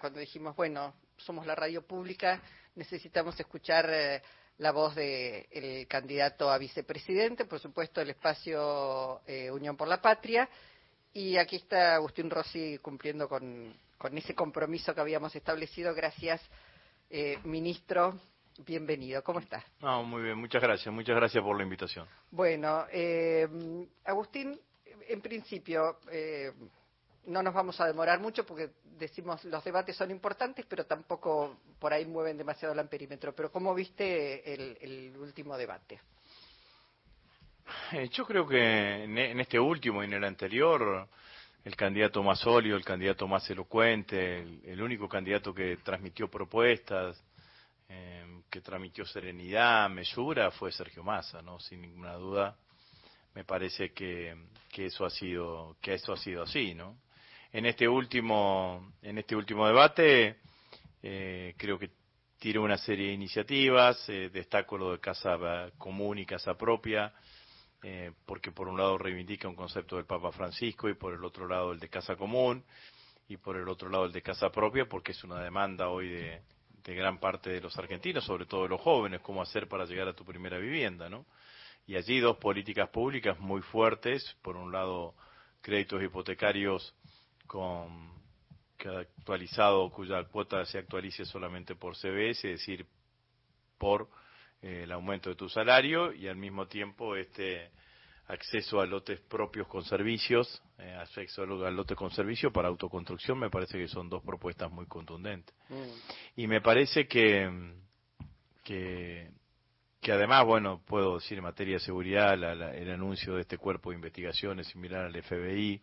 cuando 0.00 0.18
dijimos, 0.18 0.56
bueno, 0.56 0.94
somos 1.16 1.46
la 1.46 1.54
radio 1.54 1.86
pública, 1.86 2.40
necesitamos 2.74 3.38
escuchar 3.38 3.88
eh, 3.90 4.22
la 4.58 4.72
voz 4.72 4.94
del 4.94 5.86
candidato 5.86 6.50
a 6.50 6.58
vicepresidente, 6.58 7.44
por 7.44 7.60
supuesto 7.60 8.00
el 8.00 8.10
espacio 8.10 9.20
eh, 9.26 9.50
Unión 9.50 9.76
por 9.76 9.88
la 9.88 10.02
Patria, 10.02 10.48
y 11.12 11.36
aquí 11.36 11.56
está 11.56 11.94
Agustín 11.94 12.30
Rossi 12.30 12.78
cumpliendo 12.78 13.28
con, 13.28 13.74
ese 14.14 14.34
compromiso 14.34 14.94
que 14.94 15.00
habíamos 15.00 15.34
establecido. 15.36 15.94
Gracias, 15.94 16.40
eh, 17.10 17.38
ministro. 17.44 18.18
Bienvenido. 18.66 19.22
¿Cómo 19.22 19.38
estás? 19.38 19.64
No, 19.80 20.02
muy 20.02 20.22
bien. 20.22 20.38
Muchas 20.38 20.60
gracias. 20.60 20.92
Muchas 20.92 21.16
gracias 21.16 21.42
por 21.42 21.56
la 21.56 21.62
invitación. 21.62 22.06
Bueno, 22.30 22.86
Agustín, 24.04 24.58
en 25.08 25.20
principio, 25.20 25.98
no 27.26 27.42
nos 27.42 27.54
vamos 27.54 27.80
a 27.80 27.86
demorar 27.86 28.20
mucho 28.20 28.44
porque 28.44 28.70
decimos 28.98 29.44
los 29.44 29.62
debates 29.64 29.96
son 29.96 30.10
importantes, 30.10 30.66
pero 30.68 30.84
tampoco 30.84 31.58
por 31.78 31.92
ahí 31.92 32.04
mueven 32.04 32.36
demasiado 32.36 32.74
el 32.74 32.80
amperímetro. 32.80 33.34
Pero 33.34 33.50
¿cómo 33.50 33.74
viste 33.74 34.52
el, 34.52 35.16
último 35.16 35.56
debate? 35.56 36.00
Eh, 37.92 38.08
yo 38.08 38.26
creo 38.26 38.46
que 38.46 39.04
en 39.04 39.40
este 39.40 39.58
último 39.58 40.02
y 40.02 40.06
en 40.06 40.14
el 40.14 40.24
anterior, 40.24 41.08
el 41.64 41.76
candidato 41.76 42.22
más 42.22 42.40
sólido, 42.40 42.76
el 42.76 42.84
candidato 42.84 43.28
más 43.28 43.48
elocuente, 43.50 44.40
el, 44.64 44.82
único 44.82 45.08
candidato 45.08 45.54
que 45.54 45.76
transmitió 45.78 46.28
propuestas, 46.28 47.22
eh, 47.88 48.42
que 48.50 48.60
transmitió 48.60 49.04
serenidad, 49.06 49.88
mesura, 49.88 50.50
fue 50.50 50.72
Sergio 50.72 51.04
Massa, 51.04 51.40
¿no? 51.40 51.60
Sin 51.60 51.82
ninguna 51.82 52.14
duda. 52.14 52.56
Me 53.34 53.44
parece 53.44 53.92
que, 53.92 54.36
que 54.70 54.86
eso 54.86 55.06
ha 55.06 55.10
sido 55.10 55.76
que 55.80 55.94
eso 55.94 56.12
ha 56.12 56.16
sido 56.16 56.42
así, 56.42 56.74
¿no? 56.74 56.98
En 57.52 57.66
este 57.66 57.86
último, 57.86 58.94
en 59.02 59.18
este 59.18 59.36
último 59.36 59.66
debate 59.66 60.36
eh, 61.02 61.54
creo 61.58 61.78
que 61.78 61.90
tiró 62.38 62.62
una 62.62 62.78
serie 62.78 63.08
de 63.08 63.12
iniciativas, 63.12 64.08
eh, 64.08 64.30
destaco 64.32 64.78
lo 64.78 64.92
de 64.92 65.00
casa 65.00 65.70
común 65.76 66.18
y 66.18 66.26
casa 66.26 66.56
propia, 66.56 67.12
eh, 67.82 68.12
porque 68.24 68.52
por 68.52 68.68
un 68.68 68.78
lado 68.78 68.96
reivindica 68.96 69.48
un 69.48 69.54
concepto 69.54 69.96
del 69.96 70.06
Papa 70.06 70.32
Francisco 70.32 70.88
y 70.88 70.94
por 70.94 71.12
el 71.12 71.24
otro 71.24 71.46
lado 71.46 71.72
el 71.72 71.78
de 71.78 71.88
casa 71.88 72.16
común 72.16 72.64
y 73.28 73.36
por 73.36 73.56
el 73.56 73.68
otro 73.68 73.90
lado 73.90 74.06
el 74.06 74.12
de 74.12 74.22
casa 74.22 74.50
propia, 74.50 74.86
porque 74.86 75.12
es 75.12 75.22
una 75.22 75.40
demanda 75.40 75.88
hoy 75.88 76.08
de, 76.08 76.40
de 76.82 76.94
gran 76.94 77.18
parte 77.18 77.50
de 77.50 77.60
los 77.60 77.76
argentinos, 77.78 78.24
sobre 78.24 78.46
todo 78.46 78.62
de 78.62 78.70
los 78.70 78.80
jóvenes, 78.80 79.20
cómo 79.20 79.42
hacer 79.42 79.68
para 79.68 79.84
llegar 79.84 80.08
a 80.08 80.14
tu 80.14 80.24
primera 80.24 80.58
vivienda, 80.58 81.08
¿no? 81.08 81.26
Y 81.86 81.96
allí 81.96 82.20
dos 82.20 82.38
políticas 82.38 82.88
públicas 82.88 83.38
muy 83.40 83.60
fuertes, 83.60 84.36
por 84.40 84.56
un 84.56 84.72
lado 84.72 85.14
créditos 85.60 86.02
hipotecarios 86.02 86.94
con 87.46 88.12
que 88.82 88.88
actualizado 88.88 89.90
cuya 89.90 90.24
cuota 90.24 90.64
se 90.66 90.78
actualice 90.78 91.24
solamente 91.24 91.76
por 91.76 91.96
CBS, 91.96 92.50
es 92.50 92.58
decir, 92.58 92.84
por 93.78 94.08
eh, 94.60 94.82
el 94.84 94.92
aumento 94.92 95.30
de 95.30 95.36
tu 95.36 95.48
salario 95.48 96.12
y 96.12 96.26
al 96.26 96.36
mismo 96.36 96.66
tiempo 96.66 97.14
este 97.14 97.70
acceso 98.26 98.80
a 98.80 98.86
lotes 98.86 99.20
propios 99.20 99.68
con 99.68 99.84
servicios, 99.84 100.62
eh, 100.78 100.94
acceso 100.94 101.42
a 101.42 101.70
lotes 101.70 101.96
con 101.96 102.10
servicios 102.10 102.52
para 102.52 102.68
autoconstrucción, 102.68 103.38
me 103.38 103.50
parece 103.50 103.78
que 103.78 103.88
son 103.88 104.08
dos 104.08 104.22
propuestas 104.22 104.70
muy 104.70 104.86
contundentes. 104.86 105.54
Mm. 105.68 106.40
Y 106.40 106.46
me 106.46 106.60
parece 106.60 107.06
que, 107.06 107.50
que, 108.64 109.30
que 110.00 110.12
además, 110.12 110.44
bueno, 110.44 110.82
puedo 110.86 111.18
decir 111.18 111.38
en 111.38 111.44
materia 111.44 111.74
de 111.74 111.80
seguridad, 111.80 112.34
el 112.34 112.90
anuncio 112.90 113.34
de 113.34 113.42
este 113.42 113.58
cuerpo 113.58 113.90
de 113.90 113.96
investigaciones 113.96 114.66
similar 114.68 115.06
al 115.06 115.22
FBI, 115.22 115.80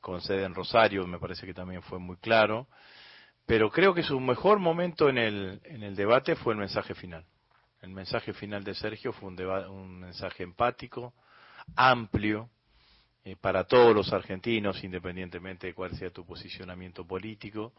con 0.00 0.20
sede 0.20 0.44
en 0.44 0.54
Rosario, 0.54 1.06
me 1.06 1.18
parece 1.18 1.46
que 1.46 1.54
también 1.54 1.82
fue 1.82 1.98
muy 1.98 2.16
claro. 2.16 2.66
Pero 3.46 3.70
creo 3.70 3.94
que 3.94 4.02
su 4.02 4.20
mejor 4.20 4.58
momento 4.58 5.08
en 5.08 5.18
el, 5.18 5.60
en 5.64 5.82
el 5.82 5.96
debate 5.96 6.36
fue 6.36 6.52
el 6.52 6.58
mensaje 6.60 6.94
final. 6.94 7.24
El 7.82 7.90
mensaje 7.90 8.32
final 8.32 8.62
de 8.62 8.74
Sergio 8.74 9.12
fue 9.12 9.28
un, 9.28 9.40
un 9.40 10.00
mensaje 10.00 10.42
empático, 10.42 11.14
amplio, 11.74 12.50
eh, 13.22 13.36
para 13.36 13.64
todos 13.64 13.94
los 13.94 14.12
argentinos, 14.12 14.82
independientemente 14.82 15.66
de 15.66 15.74
cuál 15.74 15.94
sea 15.96 16.10
tu 16.10 16.24
posicionamiento 16.24 17.06
político, 17.06 17.74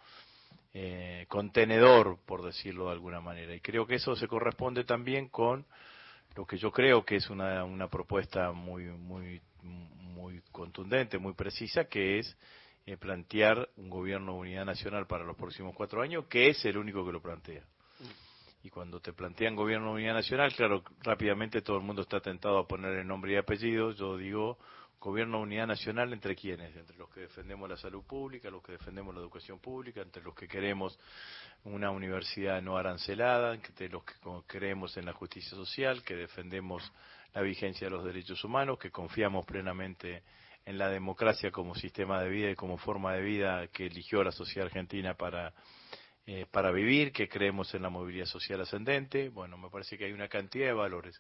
eh, 0.74 1.26
contenedor, 1.28 2.20
por 2.26 2.44
decirlo 2.44 2.86
de 2.86 2.92
alguna 2.92 3.22
manera. 3.22 3.56
Y 3.56 3.60
creo 3.60 3.88
que 3.88 3.96
eso 3.96 4.16
se 4.16 4.28
corresponde 4.28 4.84
también 4.84 5.30
con 5.30 5.66
lo 6.36 6.46
que 6.46 6.58
yo 6.58 6.72
creo 6.72 7.04
que 7.04 7.18
es 7.18 7.30
una, 7.30 7.64
una 7.64 7.88
propuesta 7.88 8.52
muy, 8.52 8.86
muy 8.86 9.42
muy 10.22 10.42
contundente, 10.52 11.18
muy 11.18 11.34
precisa, 11.34 11.86
que 11.86 12.20
es 12.20 12.38
eh, 12.86 12.98
plantear 12.98 13.70
un 13.78 13.90
gobierno 13.90 14.34
de 14.34 14.40
unidad 14.40 14.66
nacional 14.66 15.08
para 15.08 15.24
los 15.24 15.36
próximos 15.36 15.76
cuatro 15.76 16.02
años, 16.02 16.26
que 16.28 16.50
es 16.50 16.64
el 16.66 16.78
único 16.78 17.06
que 17.06 17.12
lo 17.12 17.22
plantea. 17.22 17.64
Y 18.64 18.70
cuando 18.70 19.00
te 19.00 19.12
plantean 19.12 19.56
gobierno 19.56 19.88
de 19.88 19.94
unidad 19.94 20.14
nacional, 20.14 20.54
claro, 20.54 20.84
rápidamente 21.02 21.64
todo 21.64 21.78
el 21.78 21.84
mundo 21.84 22.04
está 22.04 22.20
tentado 22.20 22.60
a 22.60 22.68
poner 22.68 22.94
el 22.94 23.08
nombre 23.08 23.34
y 23.34 23.36
apellido. 23.36 23.92
Yo 23.92 24.18
digo 24.18 24.60
gobierno 25.02 25.38
de 25.38 25.44
unidad 25.44 25.66
nacional 25.66 26.14
entre 26.14 26.36
quienes, 26.36 26.76
entre 26.76 26.96
los 26.96 27.10
que 27.10 27.22
defendemos 27.22 27.68
la 27.68 27.76
salud 27.76 28.04
pública, 28.04 28.52
los 28.52 28.62
que 28.62 28.74
defendemos 28.74 29.16
la 29.16 29.20
educación 29.20 29.60
pública, 29.60 30.02
entre 30.02 30.22
los 30.22 30.36
que 30.36 30.48
queremos 30.48 30.98
una 31.64 31.90
universidad 31.90 32.62
no 32.62 32.78
arancelada, 32.78 33.56
entre 33.56 33.90
los 33.90 34.04
que 34.04 34.14
creemos 34.46 34.96
en 34.98 35.06
la 35.06 35.14
justicia 35.14 35.50
social, 35.58 36.04
que 36.04 36.16
defendemos 36.16 36.94
la 37.34 37.42
vigencia 37.42 37.88
de 37.88 37.92
los 37.92 38.06
derechos 38.06 38.44
humanos, 38.44 38.78
que 38.78 38.92
confiamos 38.92 39.44
plenamente 39.44 40.22
en 40.66 40.78
la 40.78 40.88
democracia 40.90 41.50
como 41.50 41.74
sistema 41.74 42.22
de 42.22 42.30
vida 42.30 42.52
y 42.52 42.56
como 42.56 42.78
forma 42.78 43.14
de 43.14 43.24
vida 43.24 43.68
que 43.70 43.88
eligió 43.88 44.24
la 44.24 44.32
sociedad 44.32 44.68
argentina 44.68 45.16
para, 45.16 45.52
eh, 46.28 46.46
para 46.52 46.72
vivir, 46.72 47.12
que 47.12 47.28
creemos 47.28 47.74
en 47.74 47.82
la 47.82 47.90
movilidad 47.90 48.28
social 48.28 48.62
ascendente. 48.62 49.30
Bueno, 49.30 49.58
me 49.58 49.72
parece 49.72 49.98
que 49.98 50.06
hay 50.06 50.12
una 50.12 50.28
cantidad 50.28 50.68
de 50.68 50.74
valores 50.74 51.20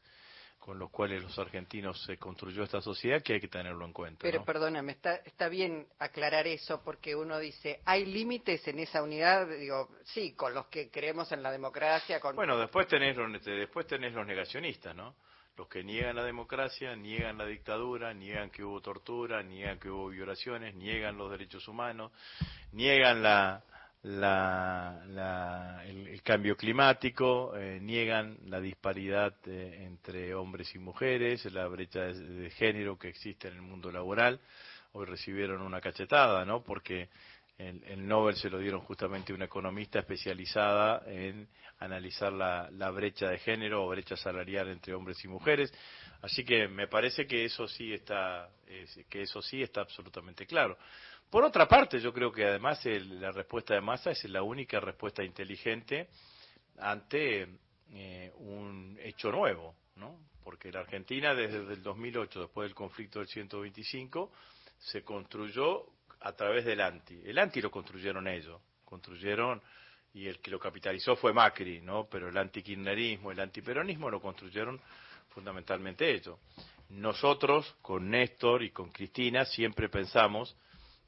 con 0.62 0.78
los 0.78 0.92
cuales 0.92 1.24
los 1.24 1.38
argentinos 1.40 2.00
se 2.04 2.18
construyó 2.18 2.62
esta 2.62 2.82
sociedad 2.82 3.24
que 3.24 3.34
hay 3.34 3.42
que 3.42 3.48
tenerlo 3.48 3.84
en 3.84 3.94
cuenta. 3.94 4.20
Pero 4.22 4.46
perdóname, 4.46 4.92
está, 4.92 5.16
está 5.16 5.50
bien 5.50 5.88
aclarar 5.98 6.46
eso 6.46 6.84
porque 6.84 7.16
uno 7.16 7.40
dice, 7.40 7.82
¿hay 7.84 8.06
límites 8.06 8.68
en 8.68 8.78
esa 8.78 9.02
unidad? 9.02 9.48
Digo, 9.48 9.90
sí, 10.04 10.34
con 10.34 10.54
los 10.54 10.68
que 10.68 10.92
creemos 10.92 11.32
en 11.32 11.42
la 11.42 11.52
democracia. 11.52 12.20
Con... 12.20 12.36
Bueno, 12.36 12.60
después 12.60 12.88
tenés, 12.88 13.18
después 13.44 13.88
tenés 13.88 14.14
los 14.14 14.26
negacionistas, 14.26 14.96
¿no? 14.96 15.16
los 15.58 15.68
que 15.68 15.84
niegan 15.84 16.16
la 16.16 16.24
democracia, 16.24 16.96
niegan 16.96 17.38
la 17.38 17.46
dictadura, 17.46 18.14
niegan 18.14 18.50
que 18.52 18.64
hubo 18.64 18.82
tortura, 18.82 19.44
niegan 19.44 19.80
que 19.80 19.90
hubo 19.90 20.10
violaciones, 20.10 20.76
niegan 20.76 21.18
los 21.18 21.30
derechos 21.30 21.68
humanos, 21.68 22.12
niegan 22.72 23.22
la, 23.22 23.64
la, 24.04 25.84
el, 25.86 26.22
cambio 26.24 26.56
climático, 26.56 27.56
eh, 27.56 27.80
niegan 27.82 28.38
la 28.46 28.60
disparidad 28.60 29.36
eh, 29.46 29.84
entre 29.86 30.34
hombres 30.34 30.74
y 30.74 30.80
mujeres, 30.80 31.46
la 31.52 31.68
brecha 31.68 32.02
de, 32.02 32.50
género 32.52 32.98
que 32.98 33.10
existe 33.10 33.48
en 33.48 33.56
el 33.56 33.62
mundo 33.62 33.92
laboral. 33.92 34.40
Hoy 34.94 35.06
recibieron 35.06 35.62
una 35.62 35.82
cachetada, 35.82 36.46
¿no? 36.46 36.64
Porque 36.64 37.10
el, 37.58 38.08
Nobel 38.08 38.36
se 38.36 38.50
lo 38.50 38.58
dieron 38.58 38.82
justamente 38.82 39.32
a 39.32 39.36
una 39.36 39.46
economista 39.46 40.00
especializada 40.00 41.04
en 41.06 41.48
analizar 41.80 42.34
la, 42.34 42.92
brecha 42.92 43.30
de 43.30 43.38
género 43.38 43.86
o 43.86 43.90
brecha 43.90 44.18
salarial 44.18 44.70
entre 44.70 44.94
hombres 44.96 45.24
y 45.24 45.28
mujeres. 45.28 45.72
Así 46.22 46.44
que 46.44 46.68
me 46.68 46.88
parece 46.88 47.28
que 47.28 47.46
eso 47.46 47.68
sí 47.68 47.94
está, 47.94 48.50
que 49.10 49.22
eso 49.22 49.42
sí 49.42 49.62
está 49.62 49.82
absolutamente 49.82 50.46
claro. 50.46 50.78
Por 51.32 51.46
otra 51.46 51.66
parte, 51.66 52.02
yo 52.02 52.12
creo 52.12 52.30
que 52.30 52.44
además 52.44 52.84
la 52.84 53.32
respuesta 53.32 53.74
de 53.74 53.80
Massa 53.80 54.12
es 54.12 54.22
la 54.26 54.44
única 54.44 54.82
respuesta 54.82 55.24
inteligente 55.24 56.10
ante 56.78 57.48
eh, 57.94 58.34
un 58.36 59.00
hecho 59.02 59.32
nuevo, 59.32 59.74
¿no? 59.96 60.20
Porque 60.44 60.74
la 60.74 60.82
Argentina 60.82 61.34
desde 61.34 61.60
el 61.60 61.82
2008, 61.82 62.42
después 62.42 62.68
del 62.68 62.76
conflicto 62.76 63.20
del 63.20 63.30
125, 63.30 64.30
se 64.78 65.06
construyó 65.06 65.86
a 66.20 66.34
través 66.34 66.66
del 66.66 66.82
anti. 66.82 67.22
El 67.24 67.40
anti 67.40 67.62
lo 67.62 67.72
construyeron 67.72 68.28
ellos, 68.28 68.62
construyeron 68.84 69.62
y 70.14 70.28
el 70.28 70.42
que 70.42 70.52
lo 70.52 70.60
capitalizó 70.60 71.16
fue 71.16 71.32
Macri, 71.32 71.80
¿no? 71.80 72.10
Pero 72.12 72.28
el 72.28 72.36
antikirchnerismo, 72.36 73.32
el 73.32 73.40
antiperonismo 73.40 74.10
lo 74.10 74.20
construyeron 74.20 74.82
fundamentalmente 75.30 76.14
ellos. 76.14 76.38
Nosotros, 76.90 77.74
con 77.82 78.10
Néstor 78.10 78.64
y 78.64 78.72
con 78.72 78.92
Cristina, 78.92 79.46
siempre 79.46 79.88
pensamos 79.88 80.58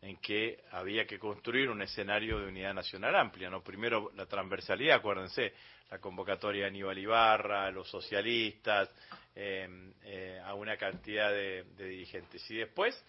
en 0.04 0.18
que 0.18 0.64
había 0.72 1.06
que 1.08 1.18
construir 1.18 1.70
un 1.70 1.82
escenario 1.82 2.40
de 2.40 2.48
unidad 2.48 2.74
nacional 2.74 3.16
amplia, 3.16 3.50
¿no? 3.50 3.64
Primero 3.64 4.12
la 4.16 4.26
transversalidad, 4.26 4.98
acuérdense, 4.98 5.54
la 5.90 6.00
convocatoria 6.00 6.64
de 6.64 6.68
Aníbal 6.68 6.98
Ibarra, 6.98 7.72
los 7.72 7.90
socialistas, 7.90 8.90
eh, 9.36 9.68
eh, 10.04 10.42
a 10.44 10.54
una 10.54 10.78
cantidad 10.78 11.32
de 11.32 11.64
dirigentes. 11.78 12.50
Y 12.52 12.58
después 12.58 13.04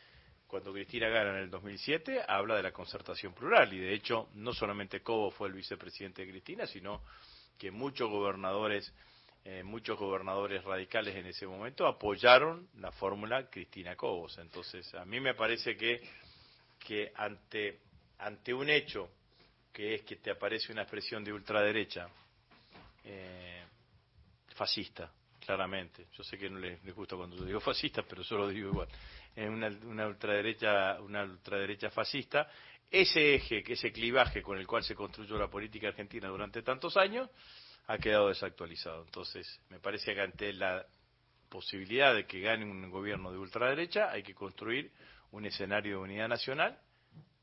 cuando 0.55 0.73
Cristina 0.73 1.09
gana 1.09 1.31
en 1.31 1.37
el 1.39 1.51
2007, 1.51 2.23
habla 2.29 2.55
de 2.55 2.63
la 2.63 2.71
concertación 2.71 3.35
plural. 3.35 3.73
Y 3.73 3.81
de 3.81 3.93
hecho, 3.93 4.29
no 4.35 4.53
solamente 4.53 5.03
Cobo 5.03 5.33
fue 5.33 5.49
el 5.49 5.55
vicepresidente 5.55 6.25
de 6.25 6.31
Cristina, 6.31 6.65
sino 6.65 7.03
que 7.59 7.73
muchos 7.73 8.09
gobernadores, 8.09 8.95
eh, 9.45 9.65
muchos 9.65 9.99
gobernadores 9.99 10.63
radicales 10.63 11.17
en 11.17 11.27
ese 11.27 11.49
momento 11.49 11.89
apoyaron 11.89 12.69
la 12.79 12.93
fórmula 12.93 13.51
Cristina 13.51 13.97
Cobos. 13.97 14.39
Entonces, 14.39 14.95
a 14.95 15.05
mí 15.05 15.19
me 15.19 15.35
parece 15.35 15.77
que, 15.77 16.01
que 16.85 17.13
ante, 17.17 17.81
ante 18.19 18.53
un 18.53 18.69
hecho 18.69 19.11
que 19.73 19.95
es 19.95 20.03
que 20.03 20.17
te 20.17 20.31
aparece 20.31 20.71
una 20.71 20.83
expresión 20.83 21.25
de 21.25 21.33
ultraderecha, 21.33 22.09
eh, 23.05 23.65
fascista, 24.55 25.11
claramente. 25.45 26.07
Yo 26.17 26.23
sé 26.23 26.39
que 26.39 26.49
no 26.49 26.59
les, 26.59 26.81
gusta 26.95 27.17
cuando 27.17 27.37
yo 27.37 27.45
digo 27.45 27.61
fascista, 27.61 28.03
pero 28.03 28.23
yo 28.23 28.37
lo 28.39 28.49
digo 28.49 28.69
igual. 28.69 28.89
Es 29.35 29.49
una, 29.49 29.67
una, 29.67 30.07
ultraderecha, 30.07 31.01
una 31.01 31.25
ultraderecha 31.25 31.91
fascista. 31.91 32.49
Ese 32.89 33.35
eje, 33.35 33.65
ese 33.67 33.91
clivaje 33.91 34.43
con 34.43 34.59
el 34.59 34.67
cual 34.67 34.85
se 34.85 34.95
construyó 34.95 35.37
la 35.37 35.49
política 35.49 35.89
argentina 35.89 36.29
durante 36.29 36.63
tantos 36.63 36.97
años, 36.97 37.29
ha 37.89 37.99
quedado 37.99 38.29
desactualizado. 38.29 39.03
Entonces, 39.05 39.61
me 39.71 39.81
parece 39.81 40.15
que 40.15 40.21
ante 40.21 40.53
la 40.53 40.87
posibilidad 41.49 42.15
de 42.15 42.27
que 42.27 42.41
gane 42.41 42.65
un 42.65 42.89
gobierno 42.91 43.33
de 43.33 43.39
ultraderecha, 43.39 44.11
hay 44.13 44.23
que 44.23 44.35
construir 44.35 44.93
un 45.35 45.47
escenario 45.47 45.99
de 45.99 46.03
unidad 46.05 46.29
nacional 46.29 46.79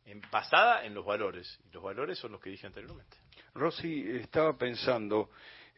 en, 0.05 0.21
basada 0.31 0.85
en 0.85 0.93
los 0.93 1.05
valores. 1.05 1.59
Y 1.67 1.73
los 1.73 1.83
valores 1.83 2.17
son 2.17 2.31
los 2.31 2.41
que 2.41 2.49
dije 2.49 2.65
anteriormente. 2.65 3.17
Rosy, 3.53 4.09
estaba 4.21 4.57
pensando, 4.57 5.29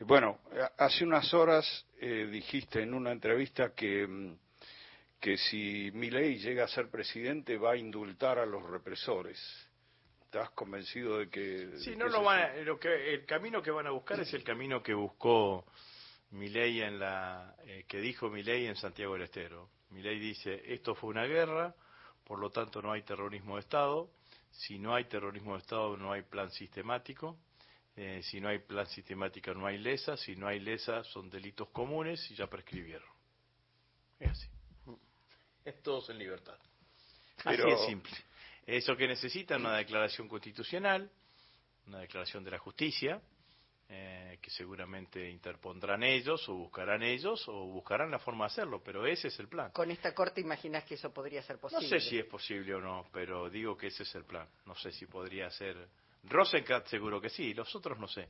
bueno, 0.02 0.40
hace 0.78 1.04
unas 1.04 1.34
horas 1.34 1.66
eh, 2.00 2.28
dijiste 2.32 2.82
en 2.82 2.94
una 2.94 3.12
entrevista 3.12 3.74
que, 3.74 4.08
mm, 4.08 4.38
que 5.20 5.38
si 5.38 5.90
Milei 5.94 6.38
llega 6.38 6.66
a 6.66 6.68
ser 6.68 6.90
presidente 6.90 7.58
va 7.58 7.72
a 7.72 7.78
indultar 7.78 8.38
a 8.38 8.46
los 8.46 8.64
represores. 8.64 9.40
¿Estás 10.26 10.52
convencido 10.52 11.18
de 11.20 11.30
que.? 11.30 11.78
Sí, 11.80 11.96
no 11.96 12.08
lo 12.08 12.24
van 12.24 12.66
lo 12.66 12.80
que, 12.80 13.14
el 13.14 13.26
camino 13.26 13.62
que 13.62 13.72
van 13.72 13.88
a 13.88 13.92
buscar 13.92 14.20
es 14.20 14.34
el 14.34 14.44
camino 14.44 14.82
que 14.82 14.94
buscó 14.94 15.66
Milei 16.32 16.82
en 16.82 17.00
la. 17.00 17.56
Eh, 17.66 17.86
que 17.88 18.00
dijo 18.00 18.30
Milei 18.30 18.66
en 18.66 18.76
Santiago 18.76 19.14
del 19.14 19.24
Estero. 19.24 19.70
Milei 19.92 20.20
dice: 20.20 20.64
esto 20.66 20.96
fue 20.96 21.12
una 21.12 21.26
guerra, 21.26 21.76
por 22.24 22.40
lo 22.40 22.50
tanto 22.50 22.82
no 22.82 22.92
hay 22.92 23.04
terrorismo 23.04 23.56
de 23.56 23.62
Estado. 23.62 24.10
Si 24.52 24.78
no 24.78 24.94
hay 24.94 25.06
terrorismo 25.06 25.54
de 25.54 25.60
Estado, 25.60 25.98
no 25.98 26.12
hay 26.12 26.22
plan 26.22 26.52
sistemático. 26.52 27.38
Eh, 27.96 28.22
si 28.24 28.40
no 28.42 28.50
hay 28.50 28.60
plan 28.60 28.88
sistemático, 28.88 29.54
no 29.54 29.66
hay 29.66 29.78
lesa. 29.78 30.18
Si 30.18 30.36
no 30.36 30.48
hay 30.48 30.60
lesa, 30.60 31.04
son 31.04 31.30
delitos 31.30 31.70
comunes 31.70 32.30
y 32.32 32.36
ya 32.36 32.48
prescribieron. 32.48 33.08
Es 34.20 34.32
así. 34.32 34.48
Es 35.66 35.82
todos 35.82 36.10
en 36.10 36.18
libertad. 36.18 36.58
Pero... 37.44 37.66
Así 37.66 37.74
es 37.74 37.88
simple. 37.88 38.14
Eso 38.66 38.96
que 38.96 39.08
necesitan 39.08 39.62
una 39.62 39.78
declaración 39.78 40.28
constitucional, 40.28 41.10
una 41.88 42.00
declaración 42.00 42.44
de 42.44 42.52
la 42.52 42.60
justicia, 42.60 43.22
eh, 43.96 44.40
que 44.42 44.50
seguramente 44.50 45.30
interpondrán 45.30 46.02
ellos 46.02 46.50
o 46.50 46.56
buscarán 46.56 47.04
ellos 47.04 47.48
o 47.48 47.68
buscarán 47.68 48.10
la 48.10 48.18
forma 48.18 48.46
de 48.46 48.54
hacerlo, 48.54 48.82
pero 48.84 49.06
ese 49.06 49.28
es 49.28 49.40
el 49.40 49.48
plan. 49.48 49.72
Con 49.72 49.92
esta 49.92 50.16
corte 50.16 50.42
imaginas 50.42 50.84
que 50.84 50.96
eso 50.96 51.14
podría 51.14 51.44
ser 51.44 51.60
posible. 51.60 51.84
No 51.84 51.90
sé 51.90 52.00
si 52.00 52.18
es 52.18 52.26
posible 52.26 52.74
o 52.74 52.82
no, 52.82 53.06
pero 53.12 53.52
digo 53.52 53.78
que 53.78 53.88
ese 53.88 54.02
es 54.02 54.16
el 54.16 54.26
plan. 54.26 54.48
No 54.66 54.74
sé 54.74 54.92
si 54.92 55.06
podría 55.06 55.48
ser. 55.52 55.88
Rosenkrantz 56.24 56.90
seguro 56.90 57.22
que 57.22 57.30
sí, 57.30 57.54
los 57.54 57.76
otros 57.76 58.00
no 58.00 58.08
sé, 58.08 58.30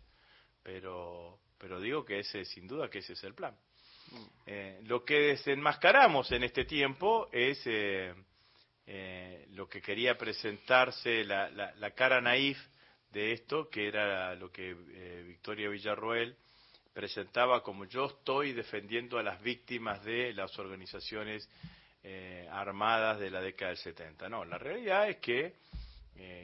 pero 0.61 1.39
pero 1.57 1.79
digo 1.79 2.03
que 2.03 2.19
ese 2.19 2.43
sin 2.43 2.67
duda 2.67 2.89
que 2.89 2.99
ese 2.99 3.13
es 3.13 3.23
el 3.23 3.33
plan. 3.33 3.55
Mm. 4.11 4.25
Eh, 4.45 4.79
lo 4.83 5.05
que 5.05 5.15
desenmascaramos 5.15 6.29
en 6.33 6.43
este 6.43 6.65
tiempo 6.65 7.29
es 7.31 7.61
eh, 7.67 8.13
eh, 8.85 9.45
lo 9.51 9.69
que 9.69 9.81
quería 9.81 10.17
presentarse, 10.17 11.23
la, 11.23 11.49
la, 11.49 11.91
cara 11.91 12.19
naif 12.19 12.57
de 13.13 13.31
esto, 13.31 13.69
que 13.69 13.87
era 13.87 14.35
lo 14.35 14.51
que 14.51 14.71
eh, 14.71 15.23
Victoria 15.25 15.69
Villarroel 15.69 16.35
presentaba 16.91 17.63
como 17.63 17.85
yo 17.85 18.07
estoy 18.07 18.53
defendiendo 18.53 19.17
a 19.17 19.23
las 19.23 19.41
víctimas 19.41 20.03
de 20.03 20.33
las 20.33 20.57
organizaciones 20.59 21.49
eh, 22.03 22.47
armadas 22.51 23.19
de 23.19 23.31
la 23.31 23.39
década 23.39 23.69
del 23.69 23.77
70. 23.77 24.27
No, 24.29 24.43
la 24.43 24.57
realidad 24.57 25.09
es 25.09 25.17
que 25.17 25.61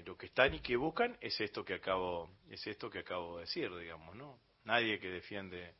lo 0.06 0.18
que 0.18 0.26
están 0.26 0.54
y 0.56 0.62
que 0.62 0.76
buscan 0.76 1.16
es 1.22 1.40
esto 1.40 1.64
que 1.64 1.76
acabo 1.76 2.30
es 2.50 2.66
esto 2.66 2.90
que 2.90 3.00
acabo 3.00 3.36
de 3.36 3.42
decir, 3.42 3.74
digamos, 3.78 4.16
¿no? 4.16 4.40
Nadie 4.64 5.00
que 5.00 5.10
defiende 5.10 5.76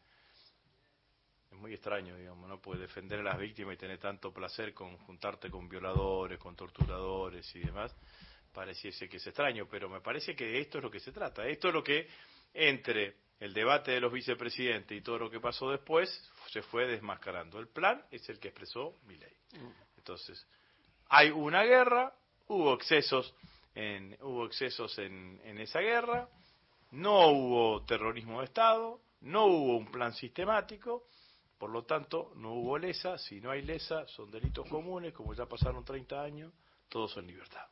es 1.52 1.58
muy 1.58 1.74
extraño, 1.74 2.16
digamos, 2.16 2.48
no 2.48 2.62
puede 2.62 2.82
defender 2.82 3.20
a 3.20 3.24
las 3.24 3.40
víctimas 3.40 3.74
y 3.74 3.78
tener 3.78 3.98
tanto 3.98 4.32
placer 4.32 4.74
con 4.74 4.98
juntarte 4.98 5.50
con 5.50 5.68
violadores, 5.68 6.38
con 6.38 6.56
torturadores 6.56 7.56
y 7.56 7.60
demás. 7.60 7.96
Pareciese 8.54 9.08
que 9.08 9.18
es 9.18 9.28
extraño, 9.28 9.68
pero 9.70 9.90
me 9.90 10.02
parece 10.02 10.36
que 10.36 10.46
de 10.46 10.60
esto 10.60 10.80
es 10.80 10.84
lo 10.84 10.92
que 10.92 11.00
se 11.00 11.12
trata. 11.12 11.48
Esto 11.48 11.70
es 11.70 11.74
lo 11.74 11.84
que 11.84 12.08
entre 12.54 13.16
el 13.40 13.54
debate 13.54 13.92
de 13.92 14.02
los 14.02 14.12
vicepresidentes 14.12 14.98
y 14.98 15.02
todo 15.02 15.18
lo 15.20 15.30
que 15.30 15.40
pasó 15.40 15.72
después 15.72 16.10
se 16.52 16.62
fue 16.62 16.88
desmascarando. 16.88 17.60
El 17.60 17.68
plan 17.68 18.04
es 18.12 18.28
el 18.30 18.40
que 18.40 18.50
expresó 18.50 18.98
Milei. 19.06 19.34
Entonces, 19.98 20.46
hay 21.08 21.30
una 21.30 21.64
guerra, 21.64 22.14
hubo 22.48 22.74
excesos 22.74 23.34
en, 23.76 24.18
hubo 24.22 24.46
excesos 24.46 24.98
en, 25.00 25.40
en 25.46 25.60
esa 25.60 25.80
guerra, 25.80 26.28
no 26.92 27.28
hubo 27.30 27.86
terrorismo 27.86 28.40
de 28.40 28.46
Estado, 28.46 29.00
no 29.22 29.46
hubo 29.46 29.78
un 29.78 29.92
plan 29.92 30.14
sistemático, 30.14 31.08
por 31.58 31.70
lo 31.70 31.84
tanto, 31.84 32.32
no 32.36 32.54
hubo 32.54 32.78
lesa, 32.78 33.18
si 33.18 33.42
no 33.42 33.52
hay 33.52 33.62
lesa, 33.62 34.08
son 34.08 34.32
delitos 34.32 34.68
comunes, 34.68 35.14
como 35.14 35.34
ya 35.34 35.46
pasaron 35.46 35.84
30 35.84 36.22
años, 36.22 36.54
todos 36.88 37.18
en 37.18 37.28
libertad. 37.28 37.68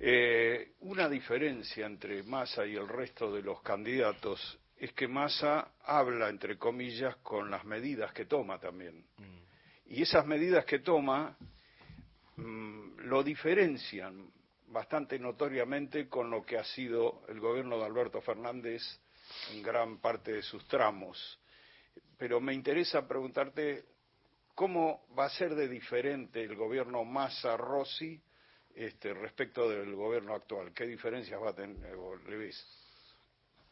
Eh, 0.00 0.74
una 0.80 1.08
diferencia 1.08 1.86
entre 1.86 2.22
Massa 2.22 2.64
y 2.66 2.76
el 2.76 2.88
resto 2.88 3.32
de 3.32 3.42
los 3.42 3.62
candidatos 3.62 4.58
es 4.76 4.92
que 4.92 5.08
Massa 5.08 5.72
habla, 5.84 6.28
entre 6.28 6.56
comillas, 6.56 7.16
con 7.16 7.50
las 7.50 7.64
medidas 7.64 8.12
que 8.12 8.26
toma 8.26 8.60
también. 8.60 9.04
Mm. 9.16 9.92
Y 9.94 10.02
esas 10.02 10.24
medidas 10.24 10.64
que 10.64 10.78
toma 10.78 11.36
mm, 12.36 13.00
lo 13.00 13.22
diferencian 13.22 14.30
bastante 14.68 15.18
notoriamente 15.18 16.08
con 16.08 16.30
lo 16.30 16.44
que 16.44 16.58
ha 16.58 16.64
sido 16.64 17.22
el 17.28 17.40
gobierno 17.40 17.78
de 17.78 17.86
Alberto 17.86 18.20
Fernández 18.20 18.82
en 19.52 19.62
gran 19.62 19.98
parte 19.98 20.32
de 20.32 20.42
sus 20.42 20.66
tramos 20.68 21.40
pero 22.18 22.40
me 22.40 22.52
interesa 22.52 23.06
preguntarte 23.06 23.84
cómo 24.54 25.06
va 25.16 25.26
a 25.26 25.30
ser 25.30 25.54
de 25.54 25.68
diferente 25.68 26.42
el 26.42 26.56
gobierno 26.56 27.04
Massa-Rossi 27.04 28.20
este, 28.78 29.12
respecto 29.12 29.68
del 29.68 29.92
gobierno 29.96 30.34
actual. 30.34 30.72
¿Qué 30.72 30.86
diferencias 30.86 31.42
va 31.42 31.50
a 31.50 31.54
tener, 31.54 31.96
le 32.28 32.50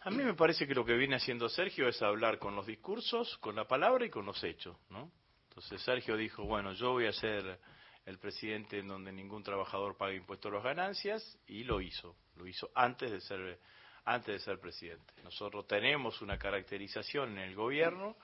A 0.01 0.11
mí 0.11 0.25
me 0.25 0.35
parece 0.35 0.67
que 0.67 0.75
lo 0.75 0.85
que 0.85 0.95
viene 0.95 1.15
haciendo 1.15 1.49
Sergio 1.49 1.87
es 1.89 2.03
hablar 2.03 2.41
con 2.41 2.57
los 2.57 2.67
discursos, 2.67 3.39
con 3.39 3.55
la 3.55 3.69
palabra 3.69 4.05
y 4.05 4.11
con 4.11 4.27
los 4.27 4.43
hechos, 4.43 4.77
¿no? 4.91 5.13
Entonces 5.49 5.81
Sergio 5.83 6.17
dijo, 6.17 6.43
bueno, 6.45 6.73
yo 6.73 6.91
voy 6.91 7.07
a 7.07 7.13
ser 7.13 7.61
el 8.05 8.19
presidente 8.19 8.81
en 8.81 8.89
donde 8.89 9.13
ningún 9.13 9.45
trabajador 9.45 9.97
pague 9.97 10.17
impuestos 10.17 10.51
a 10.51 10.57
las 10.57 10.65
ganancias 10.65 11.39
y 11.47 11.63
lo 11.63 11.81
hizo, 11.81 12.17
lo 12.35 12.47
hizo 12.49 12.69
antes 12.75 13.11
de 13.13 13.21
ser 13.21 13.61
antes 14.07 14.35
de 14.35 14.39
ser 14.41 14.59
presidente. 14.59 15.15
Nosotros 15.23 15.69
tenemos 15.69 16.21
una 16.21 16.37
caracterización 16.37 17.33
en 17.33 17.39
el 17.39 17.55
gobierno 17.55 18.17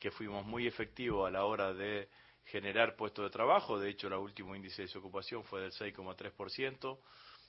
que 0.00 0.10
fuimos 0.10 0.44
muy 0.44 0.66
efectivos 0.66 1.28
a 1.28 1.30
la 1.30 1.44
hora 1.44 1.72
de 1.72 2.08
generar 2.46 2.96
puestos 2.96 3.24
de 3.24 3.30
trabajo. 3.30 3.78
De 3.78 3.90
hecho, 3.90 4.08
el 4.08 4.14
último 4.14 4.54
índice 4.54 4.82
de 4.82 4.86
desocupación 4.88 5.44
fue 5.44 5.60
del 5.60 5.72
6,3% 5.72 6.98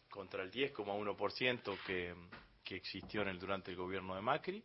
contra 0.10 0.44
el 0.44 0.52
10,1% 0.52 1.78
que, 1.86 2.16
que 2.64 2.76
existió 2.76 3.22
en 3.22 3.30
el, 3.30 3.40
durante 3.40 3.72
el 3.72 3.78
gobierno 3.78 4.16
de 4.16 4.22
Macri, 4.22 4.64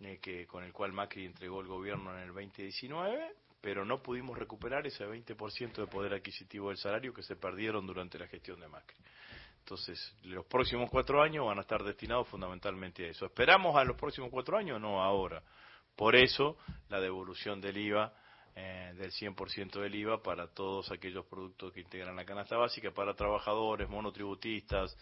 eh, 0.00 0.18
que, 0.20 0.46
con 0.46 0.64
el 0.64 0.72
cual 0.72 0.92
Macri 0.92 1.24
entregó 1.24 1.60
el 1.60 1.66
gobierno 1.66 2.14
en 2.16 2.22
el 2.22 2.28
2019, 2.28 3.34
pero 3.60 3.84
no 3.84 4.02
pudimos 4.02 4.38
recuperar 4.38 4.86
ese 4.86 5.06
20% 5.06 5.74
de 5.74 5.86
poder 5.86 6.14
adquisitivo 6.14 6.68
del 6.68 6.78
salario 6.78 7.14
que 7.14 7.22
se 7.22 7.36
perdieron 7.36 7.86
durante 7.86 8.18
la 8.18 8.26
gestión 8.26 8.60
de 8.60 8.68
Macri. 8.68 8.96
Entonces, 9.60 10.14
los 10.22 10.46
próximos 10.46 10.88
cuatro 10.88 11.20
años 11.20 11.44
van 11.44 11.58
a 11.58 11.62
estar 11.62 11.82
destinados 11.82 12.28
fundamentalmente 12.28 13.04
a 13.04 13.08
eso. 13.08 13.26
¿Esperamos 13.26 13.74
a 13.76 13.82
los 13.82 13.96
próximos 13.96 14.30
cuatro 14.30 14.56
años? 14.56 14.80
No, 14.80 15.02
ahora. 15.02 15.42
Por 15.96 16.14
eso 16.14 16.56
la 16.88 17.00
devolución 17.00 17.60
del 17.60 17.76
IVA, 17.78 18.14
eh, 18.56 18.94
del 18.96 19.12
100% 19.12 19.80
del 19.80 19.94
IVA 19.94 20.22
para 20.22 20.48
todos 20.48 20.90
aquellos 20.90 21.26
productos 21.26 21.72
que 21.72 21.80
integran 21.80 22.16
la 22.16 22.24
canasta 22.24 22.56
básica, 22.56 22.90
para 22.90 23.14
trabajadores, 23.14 23.88
monotributistas, 23.88 24.96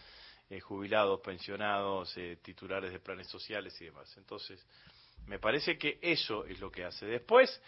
eh, 0.49 0.59
jubilados, 0.59 1.21
pensionados, 1.21 2.15
eh, 2.17 2.37
titulares 2.43 2.91
de 2.91 2.99
planes 2.99 3.27
sociales 3.27 3.79
y 3.81 3.85
demás. 3.85 4.15
Entonces, 4.17 4.63
me 5.25 5.39
parece 5.39 5.77
que 5.77 5.97
eso 6.01 6.45
es 6.45 6.59
lo 6.59 6.69
que 6.69 6.83
hace. 6.83 7.05
Después, 7.05 7.61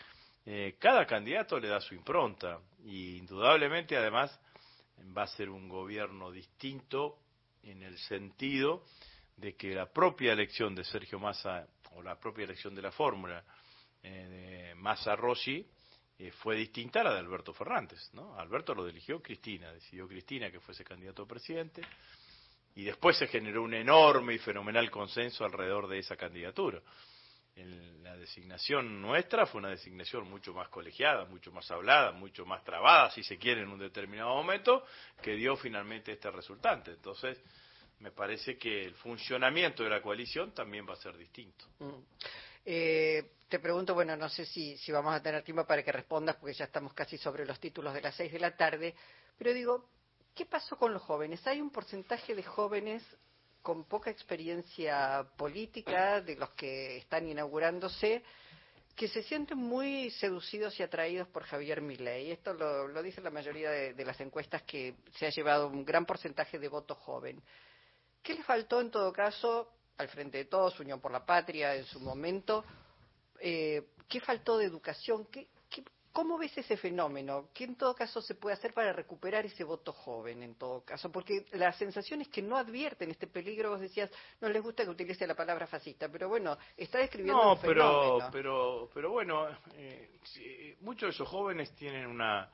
cada 0.80 1.06
candidato 1.06 1.60
le 1.60 1.68
da 1.68 1.82
su 1.82 1.94
impronta 1.94 2.62
y 2.86 3.18
indudablemente 3.18 3.98
además 3.98 4.40
va 5.18 5.24
a 5.24 5.28
ser 5.28 5.50
un 5.50 5.68
gobierno 5.68 6.32
distinto 6.32 7.18
en 7.64 7.84
el 7.84 7.98
sentido 7.98 8.86
de 9.36 9.56
que 9.56 9.74
la 9.74 9.92
propia 9.92 10.34
elección 10.34 10.74
de 10.74 10.84
Sergio 10.84 11.20
Massa 11.20 11.68
o 11.92 12.02
la 12.02 12.20
propia 12.20 12.46
elección 12.46 12.74
de 12.76 12.82
la 12.82 12.92
fórmula 12.92 13.44
eh, 14.04 14.70
de 14.70 14.76
Massa 14.76 15.16
Rossi 15.16 15.66
eh, 16.20 16.32
fue 16.32 16.56
distinta 16.56 17.02
a 17.02 17.04
la 17.04 17.14
de 17.14 17.20
Alberto 17.20 17.54
Fernández, 17.54 18.10
¿no? 18.14 18.38
Alberto 18.40 18.74
lo 18.74 18.88
eligió 18.88 19.22
Cristina, 19.22 19.72
decidió 19.72 20.08
Cristina 20.08 20.50
que 20.50 20.60
fuese 20.60 20.84
candidato 20.84 21.24
a 21.24 21.28
presidente 21.28 21.82
y 22.76 22.84
después 22.84 23.18
se 23.18 23.28
generó 23.28 23.64
un 23.64 23.74
enorme 23.74 24.34
y 24.34 24.40
fenomenal 24.40 24.90
consenso 24.90 25.46
alrededor 25.46 25.88
de 25.88 26.00
esa 26.00 26.16
candidatura. 26.16 26.82
la 27.56 28.16
designación 28.18 29.02
nuestra 29.02 29.46
fue 29.46 29.60
una 29.60 29.70
designación 29.70 30.30
mucho 30.30 30.54
más 30.54 30.70
colegiada, 30.70 31.26
mucho 31.26 31.52
más 31.52 31.70
hablada, 31.72 32.12
mucho 32.12 32.46
más 32.46 32.64
trabada, 32.64 33.12
si 33.12 33.24
se 33.24 33.38
quiere, 33.38 33.62
en 33.62 33.70
un 33.70 33.80
determinado 33.80 34.34
momento, 34.36 34.86
que 35.22 35.36
dio 35.36 35.56
finalmente 35.56 36.12
este 36.12 36.30
resultante. 36.30 36.92
Entonces, 36.92 37.40
me 38.00 38.12
parece 38.12 38.58
que 38.58 38.86
el 38.86 38.94
funcionamiento 38.94 39.84
de 39.84 39.90
la 39.90 40.02
coalición 40.02 40.52
también 40.52 40.88
va 40.88 40.94
a 40.94 40.98
ser 40.98 41.18
distinto. 41.18 41.66
Mm. 41.80 42.04
Eh, 42.66 43.37
te 43.50 43.60
pregunto, 43.60 43.94
bueno, 43.94 44.16
no 44.16 44.30
sé 44.30 44.46
si, 44.46 44.78
si 44.78 44.92
vamos 44.92 45.14
a 45.14 45.22
tener 45.22 45.44
tiempo 45.44 45.66
para 45.66 45.84
que 45.84 45.92
respondas, 45.92 46.36
porque 46.36 46.54
ya 46.54 46.66
estamos 46.66 46.94
casi 46.94 47.18
sobre 47.18 47.46
los 47.46 47.60
títulos 47.60 47.94
de 47.94 48.02
las 48.02 48.16
seis 48.16 48.32
de 48.32 48.40
la 48.40 48.56
tarde, 48.56 48.94
pero 49.38 49.54
digo, 49.54 49.90
¿qué 50.36 50.46
pasó 50.46 50.78
con 50.78 50.94
los 50.94 51.02
jóvenes? 51.02 51.46
Hay 51.48 51.62
un 51.62 51.70
porcentaje 51.70 52.36
de 52.36 52.44
jóvenes 52.44 53.04
con 53.62 53.86
poca 53.86 54.10
experiencia 54.10 55.26
política, 55.36 56.22
de 56.22 56.36
los 56.36 56.52
que 56.52 56.98
están 56.98 57.28
inaugurándose, 57.28 58.24
que 58.96 59.08
se 59.08 59.22
sienten 59.24 59.58
muy 59.58 60.10
seducidos 60.12 60.80
y 60.80 60.84
atraídos 60.84 61.28
por 61.28 61.44
Javier 61.44 61.82
Milei. 61.82 62.32
Esto 62.32 62.54
lo, 62.54 62.88
lo 62.88 63.04
dice 63.04 63.22
la 63.22 63.30
mayoría 63.30 63.70
de, 63.70 64.06
las 64.06 64.20
encuestas 64.22 64.64
que 64.64 64.96
se 65.18 65.28
ha 65.28 65.30
llevado 65.30 65.68
un 65.68 65.86
gran 65.86 66.06
porcentaje 66.06 66.58
de 66.58 66.68
voto 66.68 66.96
joven. 66.96 67.42
¿Qué 68.24 68.34
le 68.34 68.44
faltó 68.44 68.82
en 68.82 68.90
todo 68.90 69.14
caso 69.14 69.70
al 69.98 70.08
frente 70.08 70.40
de 70.40 70.46
todos, 70.46 70.80
Unión 70.80 71.00
por 71.00 71.12
la 71.12 71.26
Patria 71.26 71.76
en 71.76 71.86
su 71.86 72.00
momento? 72.00 72.66
Eh, 73.42 73.88
¿Qué 74.08 74.20
faltó 74.22 74.58
de 74.58 74.66
educación? 74.66 75.28
¿Qué, 75.32 75.48
¿Cómo 76.18 76.40
ves 76.40 76.58
ese 76.58 76.78
fenómeno? 76.78 77.50
¿Qué 77.54 77.66
en 77.66 77.76
todo 77.76 77.94
caso 77.94 78.24
se 78.24 78.34
puede 78.34 78.56
hacer 78.56 78.74
para 78.74 78.92
recuperar 78.92 79.46
ese 79.46 79.64
voto 79.64 79.94
joven 79.94 80.42
en 80.42 80.56
todo 80.56 80.84
caso? 80.84 81.12
Porque 81.12 81.46
la 81.52 81.72
sensación 81.74 82.22
es 82.22 82.28
que 82.30 82.42
no 82.42 82.58
advierten 82.58 83.12
este 83.12 83.28
peligro. 83.28 83.70
Vos 83.70 83.82
decías, 83.82 84.10
no 84.42 84.50
les 84.50 84.64
gusta 84.64 84.84
que 84.84 84.90
utilice 84.90 85.28
la 85.28 85.36
palabra 85.36 85.68
fascista, 85.68 86.10
pero 86.10 86.28
bueno, 86.28 86.58
está 86.76 86.98
describiendo 86.98 87.44
no, 87.44 87.54
un 87.54 87.62
pero, 87.62 88.18
pero, 88.32 88.90
pero 88.92 89.12
bueno, 89.12 89.48
eh, 89.76 90.76
muchos 90.82 91.10
de 91.10 91.12
esos 91.12 91.28
jóvenes 91.28 91.72
tienen 91.76 92.08
una, 92.08 92.50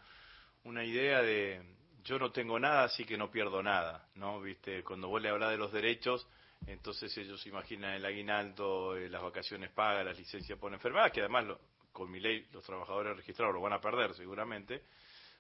una 0.66 0.84
idea 0.84 1.22
de 1.22 1.62
yo 2.04 2.20
no 2.20 2.34
tengo 2.34 2.60
nada, 2.60 2.84
así 2.84 3.06
que 3.06 3.18
no 3.18 3.32
pierdo 3.32 3.64
nada, 3.64 4.10
¿no? 4.16 4.42
Viste, 4.42 4.84
cuando 4.84 5.08
vos 5.08 5.22
le 5.22 5.30
hablas 5.30 5.52
de 5.52 5.58
los 5.58 5.72
derechos, 5.72 6.28
entonces 6.68 7.16
ellos 7.18 7.46
imaginan 7.46 7.94
el 7.94 8.06
aguinaldo, 8.06 8.96
eh, 8.96 9.10
las 9.10 9.22
vacaciones 9.22 9.72
pagas, 9.72 10.06
las 10.06 10.18
licencias 10.18 10.58
por 10.58 10.74
enfermedad, 10.74 11.12
que 11.12 11.22
además 11.22 11.46
lo, 11.46 11.60
con 11.92 12.10
mi 12.10 12.20
ley 12.20 12.48
los 12.52 12.64
trabajadores 12.64 13.16
registrados 13.16 13.54
lo 13.54 13.62
van 13.62 13.74
a 13.74 13.82
perder 13.82 14.14
seguramente, 14.14 14.84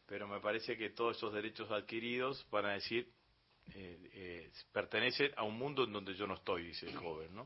pero 0.05 0.27
me 0.27 0.39
parece 0.39 0.77
que 0.77 0.91
todos 0.91 1.17
esos 1.17 1.33
derechos 1.33 1.71
adquiridos 1.71 2.45
van 2.51 2.65
a 2.65 2.73
decir, 2.73 3.09
eh, 3.73 4.09
eh, 4.13 4.51
pertenecen 4.71 5.31
a 5.37 5.43
un 5.43 5.57
mundo 5.57 5.85
en 5.85 5.93
donde 5.93 6.13
yo 6.13 6.27
no 6.27 6.35
estoy, 6.35 6.63
dice 6.67 6.87
el 6.87 6.97
joven, 6.97 7.33
¿no? 7.33 7.45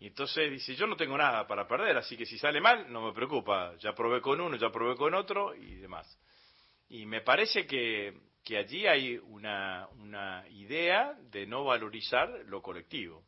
Y 0.00 0.08
entonces 0.08 0.50
dice, 0.50 0.76
yo 0.76 0.86
no 0.86 0.96
tengo 0.96 1.16
nada 1.16 1.46
para 1.46 1.66
perder, 1.66 1.96
así 1.96 2.16
que 2.16 2.24
si 2.24 2.38
sale 2.38 2.60
mal, 2.60 2.92
no 2.92 3.06
me 3.06 3.12
preocupa, 3.12 3.76
ya 3.78 3.94
probé 3.94 4.20
con 4.20 4.40
uno, 4.40 4.56
ya 4.56 4.70
probé 4.70 4.96
con 4.96 5.14
otro 5.14 5.54
y 5.54 5.74
demás. 5.76 6.18
Y 6.88 7.04
me 7.04 7.20
parece 7.20 7.66
que, 7.66 8.16
que 8.48 8.56
allí 8.56 8.86
hay 8.86 9.18
una, 9.18 9.86
una 9.98 10.42
idea 10.48 11.12
de 11.30 11.46
no 11.46 11.64
valorizar 11.64 12.30
lo 12.46 12.62
colectivo. 12.62 13.22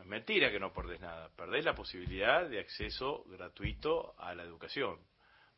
Es 0.00 0.06
mentira 0.06 0.50
que 0.50 0.58
no 0.58 0.72
perdés 0.72 1.02
nada. 1.02 1.28
Perdés 1.36 1.66
la 1.66 1.74
posibilidad 1.74 2.48
de 2.48 2.58
acceso 2.58 3.24
gratuito 3.24 4.14
a 4.18 4.34
la 4.34 4.44
educación. 4.44 4.98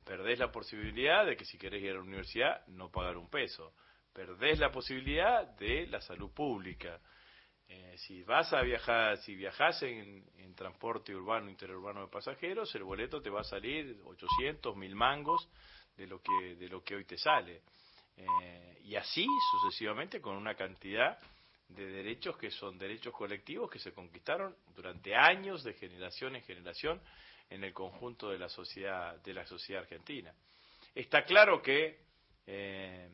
Perdés 0.05 0.41
la 0.41 0.51
posibilidad 0.51 1.25
de 1.25 1.37
que 1.37 1.45
si 1.45 1.57
querés 1.57 1.85
ir 1.85 1.93
a 1.93 1.95
la 1.95 2.01
universidad 2.01 2.67
no 2.67 2.91
pagar 2.91 3.17
un 3.17 3.31
peso. 3.31 3.75
Perdés 4.13 4.59
la 4.59 4.73
posibilidad 4.73 5.47
de 5.57 5.87
la 5.87 6.01
salud 6.01 6.33
pública. 6.33 7.01
Eh, 7.69 7.95
si 7.99 8.25
vas 8.25 8.53
a 8.53 8.63
viajar, 8.63 9.19
si 9.19 9.37
viajas 9.37 9.85
en, 9.85 10.25
transporte 10.57 11.15
urbano, 11.15 11.49
interurbano 11.49 12.01
de 12.01 12.09
pasajeros, 12.09 12.75
el 12.75 12.83
boleto 12.83 13.23
te 13.23 13.31
va 13.31 13.43
a 13.43 13.45
salir 13.45 14.01
800, 14.05 14.77
1000 14.77 14.95
mangos 14.97 15.49
de 15.97 16.09
lo 16.09 16.21
que, 16.21 16.57
de 16.57 16.69
lo 16.69 16.83
que 16.83 16.97
hoy 16.97 17.05
te 17.05 17.17
sale. 17.17 17.63
Eh, 18.17 18.79
y 18.85 18.97
así 18.97 19.27
sucesivamente 19.51 20.21
con 20.21 20.37
una 20.37 20.55
cantidad 20.55 21.19
de 21.69 21.87
derechos 21.87 22.37
que 22.37 22.51
son 22.51 22.79
derechos 22.79 23.13
colectivos 23.13 23.71
que 23.71 23.79
se 23.79 23.93
conquistaron 23.93 24.55
durante 24.75 25.15
años, 25.15 25.65
de 25.65 25.75
generación 25.75 26.37
en 26.37 26.43
generación, 26.43 27.01
en 27.51 27.65
el 27.65 27.73
conjunto 27.73 28.31
de 28.31 28.39
la 28.39 28.49
sociedad, 28.49 29.17
de 29.23 29.35
la 29.35 29.47
sociedad 29.47 29.83
argentina. 29.83 30.33
Está 30.95 31.25
claro 31.25 31.61
que 31.63 31.99
eh, 32.47 33.09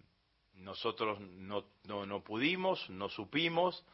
nosotros 0.54 1.20
no, 1.20 1.64
no, 1.84 2.22
pudimos, 2.22 2.88
no 2.90 3.08
supimos 3.08 3.84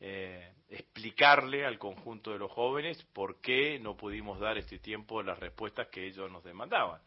eh, 0.00 0.52
explicarle 0.68 1.64
al 1.64 1.78
conjunto 1.78 2.32
de 2.32 2.38
los 2.38 2.50
jóvenes 2.50 3.02
por 3.12 3.40
qué 3.40 3.78
no 3.78 3.96
pudimos 3.96 4.38
dar 4.40 4.58
este 4.58 4.78
tiempo 4.78 5.22
las 5.22 5.38
respuestas 5.38 5.88
que 5.88 6.06
ellos 6.06 6.30
nos 6.30 6.44
demandaban. 6.44 7.00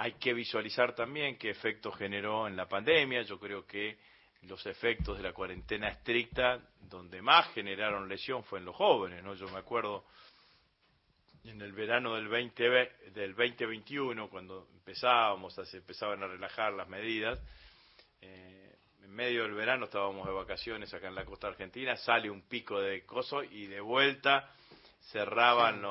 Hay 0.00 0.12
que 0.12 0.32
visualizar 0.32 0.94
también 0.94 1.36
qué 1.36 1.50
efecto 1.50 1.90
generó 1.90 2.46
en 2.46 2.54
la 2.54 2.68
pandemia. 2.68 3.22
Yo 3.22 3.40
creo 3.40 3.66
que 3.66 3.98
los 4.42 4.64
efectos 4.66 5.16
de 5.16 5.24
la 5.24 5.32
cuarentena 5.32 5.88
estricta, 5.88 6.60
donde 6.80 7.20
más 7.20 7.52
generaron 7.52 8.08
lesión 8.08 8.44
fue 8.44 8.60
en 8.60 8.66
los 8.66 8.76
jóvenes, 8.76 9.24
¿no? 9.24 9.34
Yo 9.34 9.48
me 9.48 9.58
acuerdo 9.58 10.04
en 11.42 11.60
el 11.60 11.72
verano 11.72 12.14
del, 12.14 12.28
20, 12.28 12.62
del 13.12 13.34
2021, 13.34 14.28
cuando 14.28 14.68
empezábamos, 14.72 15.54
se 15.54 15.78
empezaban 15.78 16.22
a 16.22 16.28
relajar 16.28 16.72
las 16.74 16.88
medidas, 16.88 17.40
eh, 18.20 18.76
en 19.02 19.10
medio 19.10 19.42
del 19.42 19.54
verano 19.54 19.86
estábamos 19.86 20.26
de 20.26 20.32
vacaciones 20.32 20.94
acá 20.94 21.08
en 21.08 21.16
la 21.16 21.24
costa 21.24 21.48
argentina, 21.48 21.96
sale 21.96 22.30
un 22.30 22.42
pico 22.42 22.80
de 22.80 23.04
coso 23.04 23.42
y 23.42 23.66
de 23.66 23.80
vuelta 23.80 24.48
cerraban, 25.10 25.82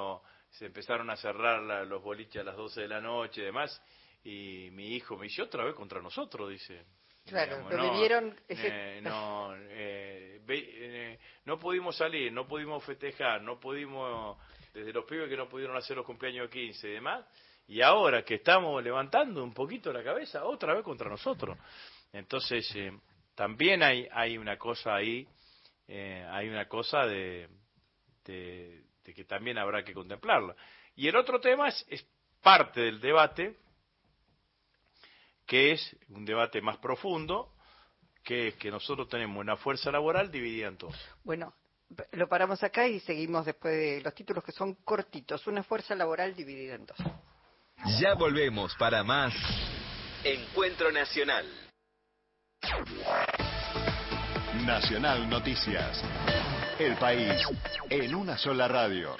se 0.51 0.67
empezaron 0.67 1.09
a 1.09 1.17
cerrar 1.17 1.85
los 1.87 2.01
boliches 2.01 2.41
a 2.41 2.45
las 2.45 2.55
12 2.55 2.81
de 2.81 2.87
la 2.87 3.01
noche 3.01 3.41
y 3.41 3.45
demás, 3.45 3.81
y 4.27 4.69
mi 4.72 4.88
hijo 4.88 5.15
me 5.15 5.27
dice, 5.27 5.41
otra 5.41 5.63
vez 5.63 5.74
contra 5.74 6.01
nosotros, 6.01 6.50
dice. 6.50 6.84
Claro, 7.25 7.69
lo 7.69 7.91
vivieron... 7.93 8.38
Eh, 8.50 9.00
no, 9.03 9.55
eh, 9.55 10.41
eh, 10.50 11.19
no 11.46 11.57
pudimos 11.57 11.96
salir, 11.96 12.34
no 12.34 12.46
pudimos 12.46 12.84
festejar, 12.84 13.41
no 13.41 13.57
pudimos, 13.57 14.38
desde 14.74 14.91
los 14.91 15.05
pibes 15.05 15.29
que 15.29 15.38
no 15.38 15.48
pudieron 15.48 15.77
hacer 15.77 15.96
los 15.96 16.05
cumpleaños 16.05 16.50
de 16.50 16.60
15 16.60 16.89
y 16.89 16.91
demás, 16.91 17.25
y 17.69 17.81
ahora 17.81 18.24
que 18.25 18.36
estamos 18.36 18.84
levantando 18.84 19.41
un 19.41 19.53
poquito 19.53 19.93
la 19.93 20.03
cabeza, 20.03 20.43
otra 20.43 20.74
vez 20.74 20.84
contra 20.84 21.10
nosotros. 21.10 21.57
Entonces, 22.12 22.69
también 23.34 23.81
hay, 23.81 24.10
hay 24.12 24.38
una 24.38 24.57
cosa 24.57 24.96
ahí, 24.96 25.25
hay 25.88 26.50
una 26.50 26.67
cosa 26.67 27.05
de, 27.05 27.48
de, 28.25 28.84
que 29.05 29.24
también 29.24 29.57
habrá 29.57 29.86
que 29.86 29.93
contemplarla. 29.93 30.53
Y 30.98 31.07
el 31.07 31.15
otro 31.15 31.39
tema 31.39 31.69
es, 31.69 31.86
es 31.89 32.05
parte 32.41 32.81
del 32.81 33.00
debate, 33.00 33.55
que 35.47 35.71
es 35.71 35.95
un 36.09 36.25
debate 36.25 36.61
más 36.61 36.77
profundo, 36.77 37.53
que 38.23 38.49
es 38.49 38.55
que 38.55 38.69
nosotros 38.69 39.07
tenemos 39.07 39.37
una 39.37 39.55
fuerza 39.55 39.89
laboral 39.89 40.29
dividida 40.29 40.67
en 40.67 40.77
dos. 40.77 40.93
Bueno, 41.23 41.53
lo 42.11 42.27
paramos 42.27 42.61
acá 42.63 42.85
y 42.87 42.99
seguimos 42.99 43.45
después 43.45 43.73
de 43.73 44.01
los 44.01 44.13
títulos 44.13 44.43
que 44.43 44.51
son 44.51 44.75
cortitos. 44.83 45.47
Una 45.47 45.63
fuerza 45.63 45.95
laboral 45.95 46.35
dividida 46.35 46.75
en 46.75 46.85
dos. 46.85 46.97
Ya 47.99 48.13
volvemos 48.15 48.75
para 48.75 49.03
más 49.03 49.33
Encuentro 50.23 50.91
Nacional. 50.91 51.45
Nacional 54.65 55.29
Noticias. 55.29 56.03
El 56.77 56.95
país 56.97 57.41
en 57.89 58.13
una 58.13 58.37
sola 58.37 58.67
radio. 58.67 59.15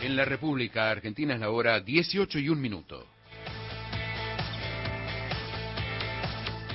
En 0.00 0.14
la 0.14 0.26
República 0.26 0.90
Argentina 0.90 1.34
es 1.34 1.40
la 1.40 1.50
hora 1.50 1.80
18 1.80 2.38
y 2.38 2.50
un 2.50 2.60
minuto. 2.60 3.06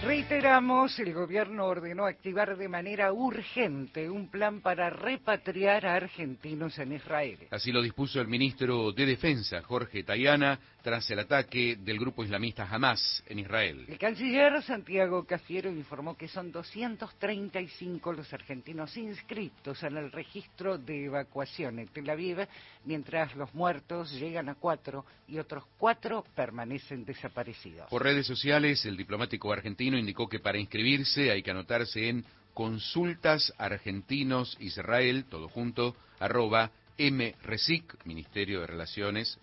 Reiteramos, 0.03 0.97
el 0.97 1.13
gobierno 1.13 1.65
ordenó 1.65 2.07
activar 2.07 2.57
de 2.57 2.67
manera 2.67 3.13
urgente 3.13 4.09
un 4.09 4.29
plan 4.31 4.59
para 4.59 4.89
repatriar 4.89 5.85
a 5.85 5.93
argentinos 5.93 6.79
en 6.79 6.93
Israel. 6.93 7.37
Así 7.51 7.71
lo 7.71 7.83
dispuso 7.83 8.19
el 8.19 8.27
ministro 8.27 8.91
de 8.93 9.05
Defensa, 9.05 9.61
Jorge 9.61 10.03
Tayana, 10.03 10.59
tras 10.81 11.07
el 11.11 11.19
ataque 11.19 11.75
del 11.75 11.99
grupo 11.99 12.23
islamista 12.23 12.67
Hamas 12.67 13.23
en 13.27 13.39
Israel. 13.39 13.85
El 13.87 13.99
canciller 13.99 14.63
Santiago 14.63 15.23
Cafiero 15.23 15.69
informó 15.69 16.17
que 16.17 16.27
son 16.27 16.51
235 16.51 18.13
los 18.13 18.33
argentinos 18.33 18.97
inscritos 18.97 19.83
en 19.83 19.97
el 19.97 20.11
registro 20.11 20.79
de 20.79 21.05
evacuación 21.05 21.77
en 21.77 21.87
Tel 21.89 22.09
Aviv, 22.09 22.47
mientras 22.85 23.35
los 23.35 23.53
muertos 23.53 24.11
llegan 24.13 24.49
a 24.49 24.55
cuatro 24.55 25.05
y 25.27 25.37
otros 25.37 25.63
cuatro 25.77 26.25
permanecen 26.35 27.05
desaparecidos. 27.05 27.87
Por 27.89 28.03
redes 28.03 28.25
sociales, 28.25 28.83
el 28.85 28.97
diplomático 28.97 29.53
argentino 29.53 29.90
indicó 29.97 30.29
que 30.29 30.39
para 30.39 30.57
inscribirse 30.57 31.31
hay 31.31 31.43
que 31.43 31.51
anotarse 31.51 32.09
en 32.09 32.25
consultas 32.53 33.53
argentinos 33.57 34.57
Israel, 34.59 35.25
todo 35.29 35.47
junto, 35.47 35.95
arroba 36.19 36.71
mresic, 36.97 38.03
Ministerio 38.05 38.61
de 38.61 38.67
Relaciones 38.67 39.37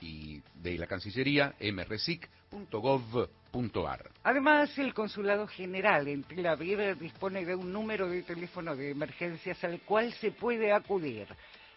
y 0.00 0.42
de 0.56 0.76
la 0.78 0.86
Cancillería, 0.86 1.54
mresic.gov.ar. 1.60 4.10
Además, 4.24 4.76
el 4.78 4.92
Consulado 4.92 5.46
General 5.46 6.08
en 6.08 6.24
Tel 6.24 6.98
dispone 6.98 7.44
de 7.44 7.54
un 7.54 7.72
número 7.72 8.08
de 8.08 8.22
teléfono 8.22 8.74
de 8.74 8.90
emergencias 8.90 9.62
al 9.62 9.80
cual 9.82 10.12
se 10.14 10.32
puede 10.32 10.72
acudir. 10.72 11.28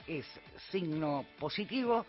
Es 0.08 0.26
signo 0.72 1.24
positivo 1.40 2.04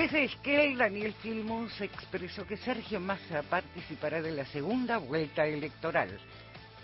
Desde 0.00 0.24
Esquel, 0.24 0.78
Daniel 0.78 1.12
Filmus 1.12 1.78
expresó 1.78 2.46
que 2.46 2.56
Sergio 2.56 2.98
Massa 2.98 3.42
participará 3.42 4.22
de 4.22 4.30
la 4.30 4.46
segunda 4.46 4.96
vuelta 4.96 5.46
electoral. 5.46 6.08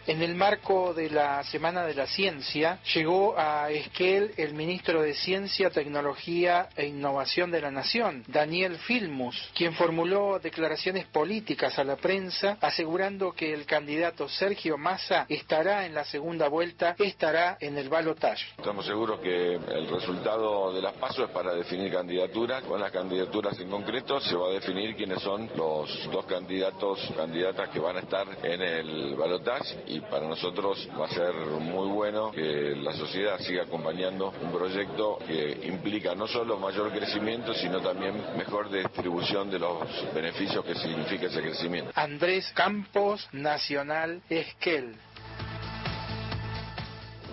En 0.06 0.22
el 0.22 0.36
marco 0.36 0.94
de 0.94 1.10
la 1.10 1.42
Semana 1.42 1.84
de 1.84 1.92
la 1.92 2.06
Ciencia, 2.06 2.78
llegó 2.94 3.36
a 3.36 3.68
Esquel 3.72 4.30
el 4.36 4.54
ministro 4.54 5.02
de 5.02 5.14
Ciencia, 5.14 5.68
Tecnología 5.70 6.68
e 6.76 6.86
Innovación 6.86 7.50
de 7.50 7.60
la 7.60 7.72
Nación, 7.72 8.22
Daniel 8.28 8.78
Filmus, 8.78 9.50
quien 9.52 9.74
formuló 9.74 10.38
declaraciones 10.38 11.06
políticas 11.06 11.76
a 11.80 11.82
la 11.82 11.96
prensa 11.96 12.56
asegurando 12.60 13.32
que 13.32 13.52
el 13.52 13.66
candidato 13.66 14.28
Sergio 14.28 14.78
Massa 14.78 15.26
estará 15.28 15.84
en 15.86 15.94
la 15.94 16.04
segunda 16.04 16.46
vuelta, 16.48 16.94
estará 17.00 17.56
en 17.58 17.76
el 17.76 17.88
balotaje. 17.88 18.46
Estamos 18.58 18.86
seguros 18.86 19.18
que 19.18 19.54
el 19.54 19.88
resultado 19.88 20.72
de 20.72 20.82
las 20.82 20.92
pasos 20.92 21.28
es 21.28 21.34
para 21.34 21.52
definir 21.52 21.92
candidaturas. 21.92 22.62
Con 22.62 22.80
las 22.80 22.92
candidaturas 22.92 23.58
en 23.58 23.68
concreto 23.68 24.20
se 24.20 24.36
va 24.36 24.50
a 24.50 24.52
definir 24.52 24.94
quiénes 24.94 25.20
son 25.20 25.50
los 25.56 26.08
dos 26.12 26.26
candidatos, 26.26 27.12
candidatas 27.16 27.70
que 27.70 27.80
van 27.80 27.96
a 27.96 28.00
estar 28.00 28.24
en 28.44 28.62
el 28.62 29.16
balotaje 29.16 29.95
y 29.96 30.00
para 30.00 30.26
nosotros 30.26 30.88
va 30.98 31.06
a 31.06 31.10
ser 31.10 31.34
muy 31.34 31.88
bueno 31.88 32.30
que 32.30 32.74
la 32.76 32.92
sociedad 32.92 33.38
siga 33.40 33.62
acompañando 33.62 34.32
un 34.42 34.52
proyecto 34.52 35.18
que 35.26 35.66
implica 35.66 36.14
no 36.14 36.26
solo 36.26 36.58
mayor 36.58 36.92
crecimiento, 36.92 37.54
sino 37.54 37.80
también 37.80 38.14
mejor 38.36 38.70
distribución 38.70 39.50
de 39.50 39.58
los 39.58 40.14
beneficios 40.14 40.64
que 40.64 40.74
significa 40.74 41.26
ese 41.26 41.40
crecimiento. 41.40 41.92
Andrés 41.94 42.50
Campos, 42.54 43.26
Nacional 43.32 44.22
Esquel. 44.28 44.96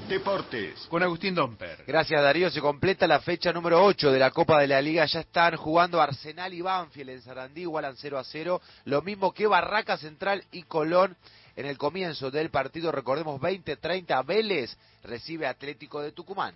Deportes. 0.08 0.86
Con 0.90 1.02
Agustín 1.02 1.34
Domper. 1.34 1.84
Gracias 1.88 2.22
Darío, 2.22 2.50
se 2.50 2.62
completa 2.62 3.08
la 3.08 3.20
fecha 3.20 3.52
número 3.52 3.84
8 3.84 4.12
de 4.12 4.20
la 4.20 4.32
Copa 4.32 4.60
de 4.60 4.68
la 4.68 4.82
Liga, 4.82 5.06
ya 5.06 5.22
están 5.22 5.56
jugando 5.56 6.02
Arsenal 6.02 6.54
y 6.54 6.62
Banfield 6.62 7.10
en 7.10 7.22
Sarandí, 7.22 7.62
igualan 7.62 7.96
0 7.98 8.20
a 8.20 8.24
0, 8.24 8.62
lo 8.86 9.02
mismo 9.02 9.34
que 9.34 9.48
Barraca 9.48 9.98
Central 9.98 10.44
y 10.52 10.64
Colón 10.64 11.16
en 11.56 11.66
el 11.66 11.78
comienzo 11.78 12.32
del 12.32 12.50
partido, 12.50 12.92
recordemos 12.92 13.40
20-30, 13.40 14.26
Vélez 14.26 14.78
recibe 15.04 15.48
Atlético 15.48 16.02
de 16.02 16.12
Tucumán. 16.12 16.56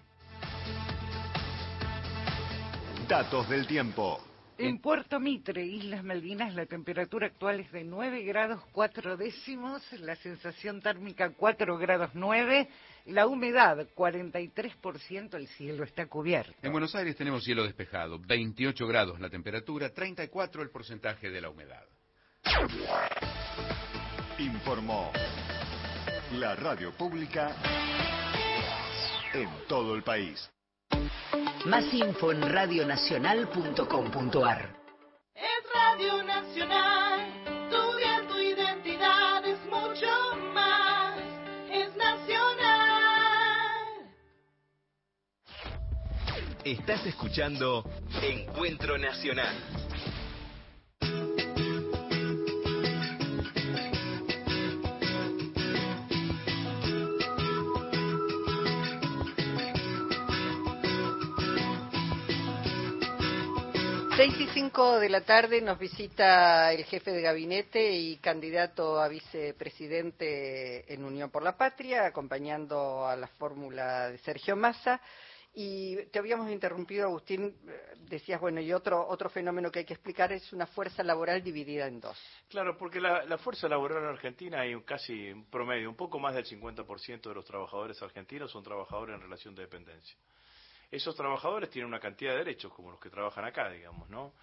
Datos 3.08 3.48
del 3.50 3.66
tiempo. 3.68 4.22
En 4.60 4.80
Puerto 4.80 5.20
Mitre, 5.20 5.64
Islas 5.64 6.04
Malvinas, 6.04 6.56
la 6.56 6.66
temperatura 6.66 7.28
actual 7.28 7.60
es 7.60 7.72
de 7.72 7.84
9 7.84 8.24
grados 8.24 8.64
4 8.72 9.16
décimos, 9.16 9.84
la 10.00 10.16
sensación 10.16 10.82
térmica 10.82 11.30
4 11.30 11.78
grados 11.78 12.10
9, 12.16 12.68
la 13.06 13.28
humedad 13.28 13.88
43%, 13.96 15.36
el 15.36 15.48
cielo 15.50 15.84
está 15.84 16.08
cubierto. 16.08 16.54
En 16.64 16.72
Buenos 16.72 16.96
Aires 16.96 17.16
tenemos 17.16 17.44
cielo 17.44 17.64
despejado, 17.64 18.20
28 18.20 18.88
grados 18.88 19.20
la 19.20 19.30
temperatura, 19.30 19.94
34 19.94 20.64
el 20.64 20.72
porcentaje 20.72 21.30
de 21.30 21.40
la 21.40 21.52
humedad. 21.52 21.86
Informó 24.40 25.12
la 26.34 26.56
radio 26.56 26.92
pública 26.92 27.56
en 29.34 29.50
todo 29.68 29.96
el 29.96 30.04
país. 30.04 30.48
Más 31.66 31.92
info 31.92 32.32
en 32.32 32.44
radionacional.com.ar. 32.44 34.76
Es 35.34 35.64
Radio 35.74 36.22
Nacional, 36.24 37.22
tu 37.72 37.98
vida, 37.98 38.28
tu 38.28 38.38
identidad 38.38 39.44
es 39.44 39.58
mucho 39.66 40.06
más, 40.54 41.18
es 41.72 41.96
nacional. 41.96 42.78
Estás 46.64 47.08
escuchando 47.08 47.90
Encuentro 48.22 49.00
Nacional. 49.00 49.87
Seis 64.18 64.34
y 64.40 64.48
cinco 64.48 65.00
de 65.00 65.10
la 65.10 65.22
tarde 65.22 65.62
nos 65.62 65.78
visita 65.78 66.74
el 66.74 66.84
jefe 66.86 67.12
de 67.12 67.22
gabinete 67.22 67.92
y 67.94 68.18
candidato 68.18 69.00
a 69.00 69.08
vicepresidente 69.08 70.92
en 70.92 71.04
Unión 71.04 71.30
por 71.30 71.44
la 71.44 71.56
Patria, 71.56 72.04
acompañando 72.08 73.06
a 73.06 73.16
la 73.16 73.28
fórmula 73.28 74.10
de 74.10 74.18
Sergio 74.18 74.56
Massa. 74.56 75.00
Y 75.54 75.98
te 76.08 76.18
habíamos 76.18 76.50
interrumpido, 76.50 77.06
Agustín, 77.06 77.56
decías, 78.10 78.42
bueno, 78.42 78.60
y 78.60 78.74
otro, 78.74 79.08
otro 79.08 79.30
fenómeno 79.30 79.70
que 79.70 79.80
hay 79.80 79.86
que 79.86 79.94
explicar 79.94 80.32
es 80.34 80.52
una 80.52 80.66
fuerza 80.66 81.04
laboral 81.04 81.44
dividida 81.44 81.86
en 81.86 82.00
dos. 82.00 82.18
Claro, 82.50 82.76
porque 82.76 83.00
la, 83.00 83.24
la 83.24 83.38
fuerza 83.38 83.68
laboral 83.68 84.02
en 84.02 84.10
Argentina 84.10 84.62
hay 84.62 84.82
casi 84.82 85.30
un 85.30 85.46
promedio, 85.46 85.92
un 85.92 85.96
poco 85.96 86.18
más 86.18 86.34
del 86.34 86.46
50% 86.46 87.22
de 87.22 87.36
los 87.36 87.46
trabajadores 87.46 88.02
argentinos 88.02 88.50
son 88.50 88.64
trabajadores 88.64 89.14
en 89.14 89.22
relación 89.22 89.54
de 89.54 89.62
dependencia. 89.62 90.18
Esos 90.90 91.16
trabajadores 91.16 91.70
tienen 91.70 91.88
una 91.88 92.00
cantidad 92.00 92.32
de 92.32 92.40
derechos, 92.40 92.74
como 92.74 92.92
los 92.92 93.00
que 93.00 93.10
trabajan 93.10 93.46
acá, 93.46 93.70
digamos, 93.70 94.10
¿no? 94.10 94.34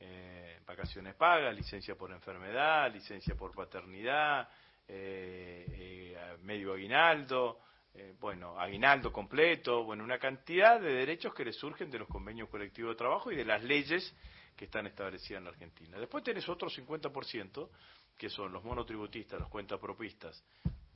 Eh, 0.00 0.60
vacaciones 0.66 1.14
pagas, 1.14 1.54
licencia 1.54 1.94
por 1.94 2.10
enfermedad, 2.10 2.92
licencia 2.92 3.36
por 3.36 3.54
paternidad, 3.54 4.48
eh, 4.88 5.64
eh, 5.68 6.36
medio 6.42 6.72
aguinaldo, 6.72 7.60
eh, 7.94 8.14
bueno, 8.18 8.58
aguinaldo 8.58 9.12
completo, 9.12 9.84
bueno, 9.84 10.02
una 10.02 10.18
cantidad 10.18 10.80
de 10.80 10.92
derechos 10.92 11.34
que 11.34 11.44
les 11.44 11.56
surgen 11.56 11.90
de 11.90 11.98
los 11.98 12.08
convenios 12.08 12.48
colectivos 12.48 12.92
de 12.92 12.96
trabajo 12.96 13.30
y 13.30 13.36
de 13.36 13.44
las 13.44 13.62
leyes 13.62 14.14
que 14.56 14.64
están 14.64 14.86
establecidas 14.86 15.38
en 15.38 15.44
la 15.44 15.50
Argentina. 15.50 15.98
Después 15.98 16.24
tenés 16.24 16.48
otro 16.48 16.68
50%, 16.68 17.68
que 18.16 18.30
son 18.30 18.52
los 18.52 18.64
monotributistas, 18.64 19.40
los 19.40 19.48
cuentapropistas, 19.48 20.42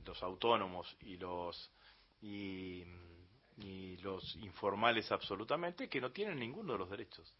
los 0.05 0.21
autónomos 0.23 0.95
y 1.01 1.17
los 1.17 1.71
y, 2.21 2.83
y 3.57 3.97
los 3.97 4.35
informales 4.37 5.11
absolutamente, 5.11 5.89
que 5.89 5.99
no 5.99 6.11
tienen 6.11 6.39
ninguno 6.39 6.73
de 6.73 6.79
los 6.79 6.89
derechos. 6.89 7.33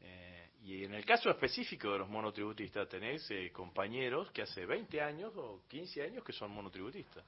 Eh, 0.00 0.50
y 0.62 0.84
en 0.84 0.94
el 0.94 1.04
caso 1.04 1.30
específico 1.30 1.92
de 1.92 1.98
los 1.98 2.08
monotributistas, 2.08 2.88
tenés 2.88 3.30
eh, 3.30 3.50
compañeros 3.52 4.30
que 4.32 4.42
hace 4.42 4.66
20 4.66 5.00
años 5.00 5.32
o 5.36 5.62
15 5.68 6.02
años 6.02 6.24
que 6.24 6.32
son 6.32 6.50
monotributistas. 6.50 7.24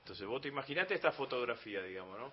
Entonces 0.00 0.26
vos 0.26 0.40
te 0.40 0.48
imaginate 0.48 0.94
esta 0.94 1.12
fotografía, 1.12 1.82
digamos, 1.82 2.18
¿no? 2.18 2.32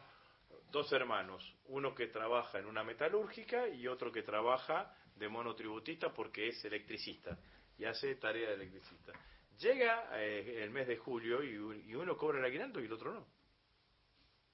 Dos 0.71 0.91
hermanos, 0.91 1.54
uno 1.67 1.93
que 1.93 2.08
trabaja 2.08 2.60
en 2.60 2.65
una 2.65 2.84
metalúrgica 2.84 3.67
y 3.67 3.88
otro 3.88 4.12
que 4.12 4.23
trabaja 4.23 4.95
de 5.15 5.30
monotributista 5.30 6.12
porque 6.12 6.47
es 6.47 6.65
electricista 6.65 7.38
y 7.78 7.86
hace 7.86 8.15
tarea 8.15 8.49
de 8.49 8.56
electricista. 8.56 9.13
Llega 9.60 10.10
eh, 10.19 10.63
el 10.63 10.71
mes 10.71 10.88
de 10.88 10.97
julio 10.97 11.43
y, 11.43 11.89
y 11.89 11.95
uno 11.95 12.17
cobra 12.17 12.39
el 12.39 12.45
aguinaldo 12.45 12.80
y 12.80 12.86
el 12.86 12.93
otro 12.93 13.13
no. 13.13 13.42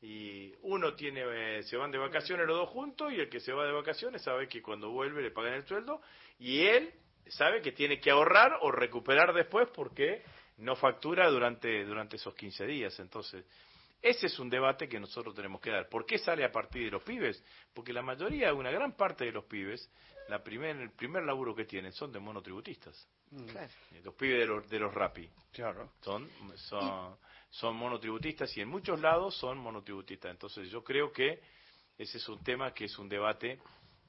Y 0.01 0.53
uno 0.61 0.93
tiene, 0.95 1.23
eh, 1.57 1.63
se 1.63 1.75
van 1.75 1.91
de 1.91 1.97
vacaciones 1.97 2.47
los 2.47 2.57
dos 2.57 2.69
juntos 2.69 3.11
y 3.11 3.19
el 3.19 3.29
que 3.29 3.39
se 3.39 3.51
va 3.51 3.65
de 3.65 3.73
vacaciones 3.73 4.21
sabe 4.21 4.47
que 4.47 4.61
cuando 4.61 4.91
vuelve 4.91 5.21
le 5.21 5.31
pagan 5.31 5.55
el 5.55 5.65
sueldo 5.65 6.01
y 6.39 6.61
él 6.61 6.93
sabe 7.27 7.61
que 7.61 7.73
tiene 7.73 7.99
que 7.99 8.09
ahorrar 8.09 8.59
o 8.61 8.71
recuperar 8.71 9.33
después 9.33 9.67
porque 9.73 10.23
no 10.57 10.75
factura 10.75 11.29
durante, 11.29 11.83
durante 11.83 12.15
esos 12.15 12.33
15 12.33 12.65
días. 12.65 12.99
Entonces, 12.99 13.45
ese 14.01 14.27
es 14.27 14.39
un 14.39 14.49
debate 14.49 14.87
que 14.87 14.99
nosotros 14.99 15.35
tenemos 15.35 15.59
que 15.59 15.71
dar. 15.71 15.89
¿Por 15.89 16.05
qué 16.05 16.17
sale 16.17 16.45
a 16.45 16.51
partir 16.51 16.85
de 16.85 16.91
los 16.91 17.03
pibes? 17.03 17.43
Porque 17.73 17.91
la 17.91 18.01
mayoría, 18.01 18.53
una 18.53 18.71
gran 18.71 18.95
parte 18.95 19.25
de 19.25 19.31
los 19.31 19.45
pibes, 19.45 19.89
la 20.29 20.43
primer, 20.43 20.75
el 20.77 20.91
primer 20.91 21.23
laburo 21.23 21.55
que 21.55 21.65
tienen 21.65 21.91
son 21.91 22.11
de 22.11 22.19
monotributistas. 22.19 23.07
Claro. 23.51 23.71
Eh, 23.91 24.01
Los 24.03 24.13
pibes 24.13 24.39
de 24.39 24.45
los, 24.45 24.69
de 24.69 24.79
los 24.79 24.93
rapi. 24.93 25.29
Claro. 25.51 25.91
Son, 26.01 26.29
son, 26.55 27.17
son 27.49 27.75
monotributistas 27.75 28.55
y 28.57 28.61
en 28.61 28.69
muchos 28.69 28.99
lados 28.99 29.35
son 29.35 29.57
monotributistas. 29.57 30.31
Entonces 30.31 30.69
yo 30.69 30.83
creo 30.83 31.11
que 31.11 31.41
ese 31.97 32.17
es 32.17 32.29
un 32.29 32.43
tema 32.43 32.73
que 32.73 32.85
es 32.85 32.97
un 32.99 33.09
debate 33.09 33.59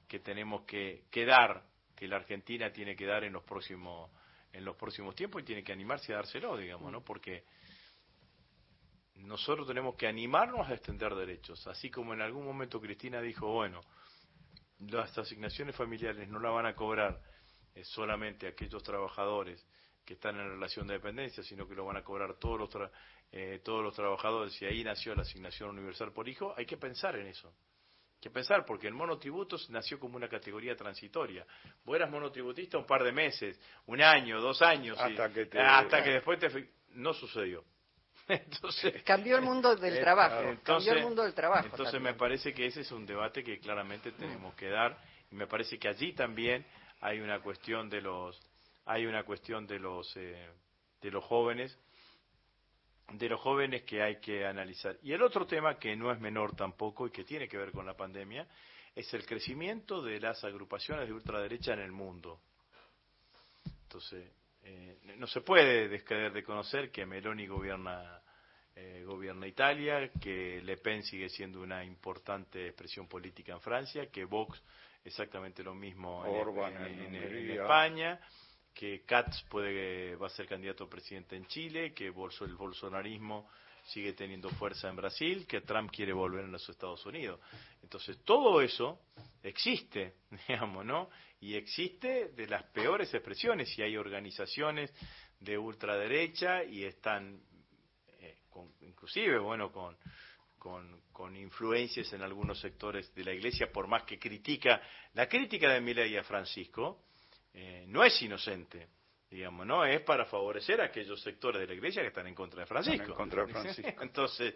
que 0.07 0.19
tenemos 0.19 0.63
que, 0.65 1.05
que 1.09 1.25
dar, 1.25 1.63
que 1.95 2.07
la 2.07 2.17
Argentina 2.17 2.71
tiene 2.71 2.95
que 2.95 3.05
dar 3.05 3.23
en 3.23 3.33
los 3.33 3.43
próximos 3.43 4.09
en 4.53 4.65
los 4.65 4.75
próximos 4.75 5.15
tiempos 5.15 5.41
y 5.41 5.45
tiene 5.45 5.63
que 5.63 5.71
animarse 5.71 6.11
a 6.11 6.17
dárselo, 6.17 6.57
digamos, 6.57 6.91
¿no? 6.91 7.01
Porque 7.01 7.45
nosotros 9.15 9.65
tenemos 9.65 9.95
que 9.95 10.07
animarnos 10.07 10.67
a 10.67 10.73
extender 10.73 11.15
derechos, 11.15 11.65
así 11.67 11.89
como 11.89 12.13
en 12.13 12.21
algún 12.21 12.43
momento 12.43 12.81
Cristina 12.81 13.21
dijo, 13.21 13.47
bueno, 13.47 13.81
las 14.89 15.17
asignaciones 15.17 15.75
familiares 15.75 16.27
no 16.29 16.39
la 16.39 16.49
van 16.49 16.65
a 16.65 16.75
cobrar 16.75 17.19
eh, 17.75 17.83
solamente 17.83 18.47
aquellos 18.47 18.83
trabajadores 18.83 19.65
que 20.05 20.13
están 20.15 20.39
en 20.39 20.49
relación 20.49 20.87
de 20.87 20.95
dependencia, 20.95 21.43
sino 21.43 21.67
que 21.67 21.75
lo 21.75 21.85
van 21.85 21.97
a 21.97 22.03
cobrar 22.03 22.35
todos 22.39 22.59
los, 22.59 22.69
tra- 22.69 22.91
eh, 23.31 23.61
todos 23.63 23.83
los 23.83 23.95
trabajadores, 23.95 24.59
y 24.61 24.65
ahí 24.65 24.83
nació 24.83 25.13
la 25.15 25.21
asignación 25.21 25.69
universal 25.69 26.11
por 26.11 26.27
hijo, 26.27 26.53
hay 26.57 26.65
que 26.65 26.77
pensar 26.77 27.15
en 27.17 27.27
eso. 27.27 27.47
Hay 27.49 28.19
que 28.21 28.29
pensar, 28.31 28.65
porque 28.65 28.87
el 28.87 28.93
monotributo 28.93 29.57
nació 29.69 29.99
como 29.99 30.15
una 30.17 30.27
categoría 30.27 30.75
transitoria. 30.75 31.45
Vos 31.85 31.95
eras 31.95 32.09
monotributista 32.09 32.77
un 32.77 32.85
par 32.85 33.03
de 33.03 33.11
meses, 33.11 33.59
un 33.85 34.01
año, 34.01 34.41
dos 34.41 34.61
años, 34.61 34.97
y- 34.97 35.01
Hasta 35.11 35.31
que 35.33 35.45
te- 35.45 35.59
hasta 35.59 36.03
que 36.03 36.09
después 36.11 36.39
te... 36.39 36.69
No 36.93 37.13
sucedió. 37.13 37.63
Entonces, 38.27 39.03
Cambió 39.03 39.37
el 39.37 39.43
mundo 39.43 39.75
del 39.75 39.97
eh, 39.97 40.01
trabajo, 40.01 40.55
cambió 40.63 40.93
el 40.93 41.03
mundo 41.03 41.23
del 41.23 41.33
trabajo. 41.33 41.65
Entonces 41.65 41.93
también. 41.93 42.13
me 42.13 42.19
parece 42.19 42.53
que 42.53 42.65
ese 42.65 42.81
es 42.81 42.91
un 42.91 43.05
debate 43.05 43.43
que 43.43 43.59
claramente 43.59 44.11
tenemos 44.11 44.53
que 44.55 44.69
dar 44.69 44.97
y 45.31 45.35
me 45.35 45.47
parece 45.47 45.77
que 45.77 45.87
allí 45.87 46.13
también 46.13 46.65
hay 47.01 47.19
una 47.19 47.39
cuestión 47.39 47.89
de 47.89 48.01
los 48.01 48.39
hay 48.85 49.05
una 49.05 49.23
cuestión 49.23 49.67
de 49.67 49.79
los 49.79 50.15
eh, 50.15 50.49
de 51.01 51.11
los 51.11 51.23
jóvenes 51.23 51.77
de 53.13 53.29
los 53.29 53.41
jóvenes 53.41 53.83
que 53.83 54.01
hay 54.01 54.19
que 54.19 54.45
analizar. 54.45 54.97
Y 55.03 55.11
el 55.11 55.21
otro 55.21 55.45
tema 55.45 55.77
que 55.77 55.95
no 55.95 56.11
es 56.11 56.19
menor 56.19 56.55
tampoco 56.55 57.07
y 57.07 57.11
que 57.11 57.23
tiene 57.23 57.47
que 57.47 57.57
ver 57.57 57.71
con 57.71 57.85
la 57.85 57.95
pandemia 57.95 58.47
es 58.95 59.13
el 59.13 59.25
crecimiento 59.25 60.01
de 60.01 60.19
las 60.19 60.43
agrupaciones 60.43 61.07
de 61.07 61.13
ultraderecha 61.13 61.73
en 61.73 61.79
el 61.79 61.91
mundo. 61.91 62.39
Entonces, 63.83 64.31
eh, 64.63 64.99
no 65.17 65.27
se 65.27 65.41
puede 65.41 65.87
descreer 65.87 66.31
de 66.33 66.43
conocer 66.43 66.91
que 66.91 67.05
Meloni 67.05 67.47
gobierna 67.47 68.21
eh, 68.75 69.03
gobierna 69.05 69.47
Italia, 69.47 70.09
que 70.21 70.61
Le 70.63 70.77
Pen 70.77 71.03
sigue 71.03 71.27
siendo 71.29 71.61
una 71.61 71.83
importante 71.83 72.67
expresión 72.67 73.07
política 73.07 73.51
en 73.51 73.59
Francia, 73.61 74.09
que 74.09 74.23
Vox 74.23 74.61
exactamente 75.03 75.61
lo 75.63 75.73
mismo 75.75 76.25
en- 76.25 76.31
Orban 76.35 76.75
en, 76.77 76.81
en 76.85 76.99
en- 76.99 77.15
en 77.15 77.23
Hungría. 77.23 77.61
España, 77.63 78.19
que 78.73 79.01
Katz 79.05 79.43
puede 79.49 80.15
va 80.15 80.27
a 80.27 80.29
ser 80.29 80.47
candidato 80.47 80.85
a 80.85 80.89
presidente 80.89 81.35
en 81.35 81.45
Chile, 81.47 81.93
que 81.93 82.09
bolso- 82.11 82.45
el 82.45 82.55
bolsonarismo 82.55 83.49
sigue 83.87 84.13
teniendo 84.13 84.49
fuerza 84.51 84.87
en 84.89 84.95
Brasil, 84.95 85.45
que 85.45 85.61
Trump 85.61 85.91
quiere 85.91 86.13
volver 86.13 86.45
a 86.45 86.47
los 86.47 86.69
Estados 86.69 87.05
Unidos. 87.05 87.41
Entonces, 87.83 88.19
todo 88.23 88.61
eso 88.61 89.01
existe, 89.43 90.13
digamos, 90.47 90.85
¿no? 90.85 91.09
Y 91.41 91.55
existe 91.55 92.29
de 92.29 92.47
las 92.47 92.63
peores 92.71 93.13
expresiones, 93.13 93.77
y 93.77 93.81
hay 93.81 93.97
organizaciones 93.97 94.93
de 95.39 95.57
ultraderecha 95.57 96.63
y 96.63 96.83
están, 96.83 97.41
eh, 98.19 98.37
con- 98.49 98.71
inclusive, 98.81 99.39
bueno, 99.39 99.71
con, 99.71 99.97
con, 100.59 101.01
con 101.11 101.35
influencias 101.35 102.13
en 102.13 102.21
algunos 102.21 102.59
sectores 102.59 103.13
de 103.15 103.23
la 103.23 103.33
Iglesia, 103.33 103.71
por 103.71 103.87
más 103.87 104.03
que 104.03 104.19
critica, 104.19 104.81
la 105.13 105.27
crítica 105.27 105.69
de 105.73 105.81
Milei 105.81 106.15
a 106.15 106.23
Francisco 106.23 107.05
eh, 107.53 107.85
no 107.87 108.03
es 108.03 108.21
inocente, 108.21 108.87
digamos, 109.29 109.65
no 109.65 109.83
es 109.83 109.99
para 110.01 110.25
favorecer 110.25 110.79
a 110.79 110.85
aquellos 110.85 111.19
sectores 111.23 111.59
de 111.61 111.67
la 111.67 111.73
Iglesia 111.73 112.03
que 112.03 112.09
están 112.09 112.27
en 112.27 112.35
contra 112.35 112.59
de 112.61 112.67
Francisco. 112.67 113.03
En 113.11 113.13
contra 113.15 113.45
de 113.45 113.51
Francisco. 113.51 113.91
entonces, 114.03 114.53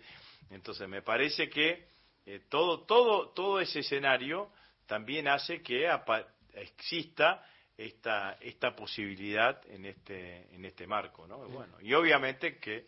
entonces 0.51 0.87
me 0.87 1.01
parece 1.01 1.49
que 1.49 1.87
eh, 2.27 2.41
todo, 2.47 2.81
todo, 2.85 3.29
todo 3.29 3.59
ese 3.59 3.79
escenario 3.79 4.51
también 4.85 5.27
hace 5.27 5.63
que 5.63 5.87
apa- 5.87 6.27
exista 6.55 7.43
esta, 7.77 8.33
esta 8.41 8.75
posibilidad 8.75 9.61
en 9.69 9.85
este, 9.85 10.53
en 10.55 10.65
este 10.65 10.87
marco, 10.87 11.27
¿no? 11.27 11.39
Bueno, 11.49 11.79
y 11.81 11.93
obviamente 11.93 12.57
que, 12.57 12.87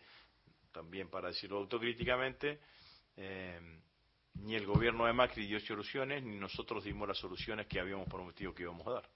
también 0.72 1.08
para 1.08 1.28
decirlo 1.28 1.58
autocríticamente, 1.58 2.60
eh, 3.16 3.60
ni 4.34 4.54
el 4.54 4.66
gobierno 4.66 5.06
de 5.06 5.12
Macri 5.12 5.46
dio 5.46 5.60
soluciones, 5.60 6.22
ni 6.22 6.36
nosotros 6.38 6.84
dimos 6.84 7.08
las 7.08 7.18
soluciones 7.18 7.66
que 7.66 7.80
habíamos 7.80 8.08
prometido 8.08 8.54
que 8.54 8.62
íbamos 8.62 8.86
a 8.86 8.92
dar. 8.92 9.08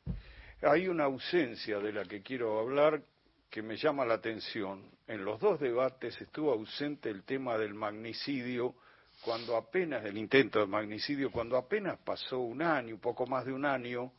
Hay 0.63 0.89
una 0.89 1.05
ausencia 1.05 1.79
de 1.79 1.93
la 1.93 2.05
que 2.05 2.23
quiero 2.23 2.59
hablar 2.59 3.03
que 3.49 3.63
me 3.63 3.77
llama 3.77 4.05
la 4.05 4.15
atención. 4.15 4.91
En 5.07 5.25
los 5.25 5.41
dos 5.41 5.61
debates 5.61 6.21
estuvo 6.21 6.53
ausente 6.53 7.11
el 7.11 7.25
tema 7.25 7.57
del 7.59 7.75
magnicidio, 7.75 8.75
cuando 9.23 9.57
apenas, 9.57 10.05
el 10.05 10.19
intento 10.19 10.59
de 10.61 10.67
magnicidio, 10.67 11.31
cuando 11.31 11.57
apenas 11.57 11.99
pasó 11.99 12.41
un 12.41 12.63
año, 12.63 12.99
poco 12.99 13.27
más 13.27 13.45
de 13.45 13.53
un 13.53 13.65
año 13.65 14.13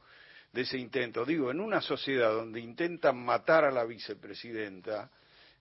de 0.53 0.61
ese 0.61 0.77
intento. 0.77 1.25
Digo, 1.25 1.51
en 1.51 1.59
una 1.59 1.81
sociedad 1.81 2.31
donde 2.31 2.59
intentan 2.61 3.17
matar 3.17 3.65
a 3.65 3.71
la 3.71 3.83
vicepresidenta 3.83 5.09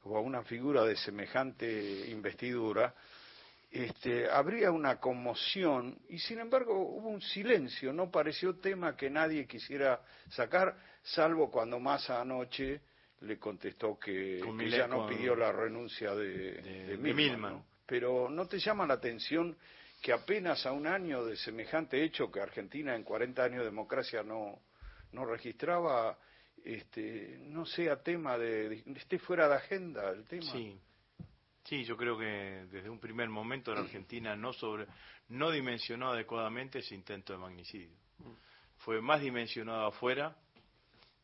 o 0.04 0.16
a 0.16 0.20
una 0.20 0.42
figura 0.42 0.84
de 0.84 0.96
semejante 0.96 2.06
investidura, 2.10 2.94
este, 3.70 4.28
habría 4.30 4.70
una 4.70 5.00
conmoción 5.00 5.98
y 6.10 6.18
sin 6.18 6.40
embargo 6.40 6.78
hubo 6.78 7.08
un 7.08 7.22
silencio, 7.22 7.90
no 7.92 8.10
pareció 8.10 8.56
tema 8.56 8.94
que 8.96 9.08
nadie 9.08 9.46
quisiera 9.46 10.00
sacar, 10.28 10.76
salvo 11.02 11.50
cuando 11.50 11.80
Massa 11.80 12.20
anoche 12.20 12.82
le 13.22 13.38
contestó 13.38 13.98
que, 13.98 14.40
ya 14.68 14.86
no 14.86 15.06
pidió 15.08 15.34
la 15.34 15.52
renuncia 15.52 16.14
de, 16.14 16.28
de- 16.28 16.62
de 16.62 16.86
de 16.88 16.96
Milman, 16.98 17.16
Milman. 17.16 17.52
¿no? 17.54 17.66
Pero 17.86 18.28
¿no 18.28 18.46
te 18.46 18.58
llama 18.58 18.86
la 18.86 18.94
atención 18.94 19.56
que 20.02 20.12
apenas 20.12 20.66
a 20.66 20.72
un 20.72 20.86
año 20.86 21.24
de 21.24 21.36
semejante 21.36 22.02
hecho 22.02 22.30
que 22.30 22.40
Argentina 22.40 22.94
en 22.94 23.04
40 23.04 23.42
años 23.44 23.58
de 23.60 23.66
democracia 23.66 24.22
no, 24.22 24.58
no 25.12 25.24
registraba, 25.24 26.18
este, 26.64 27.38
no 27.42 27.64
sea 27.64 28.02
tema 28.02 28.36
de, 28.38 28.82
esté 28.96 29.18
fuera 29.18 29.48
de 29.48 29.54
agenda 29.56 30.10
el 30.10 30.24
tema? 30.26 30.50
Sí, 30.52 30.78
sí, 31.64 31.84
yo 31.84 31.96
creo 31.96 32.18
que 32.18 32.66
desde 32.70 32.90
un 32.90 32.98
primer 32.98 33.28
momento 33.28 33.74
la 33.74 33.80
Argentina 33.80 34.34
no 34.36 34.52
sobre, 34.52 34.86
no 35.28 35.50
dimensionó 35.50 36.10
adecuadamente 36.10 36.80
ese 36.80 36.94
intento 36.94 37.32
de 37.32 37.38
magnicidio. 37.38 37.96
Fue 38.78 39.00
más 39.00 39.20
dimensionado 39.20 39.86
afuera 39.86 40.36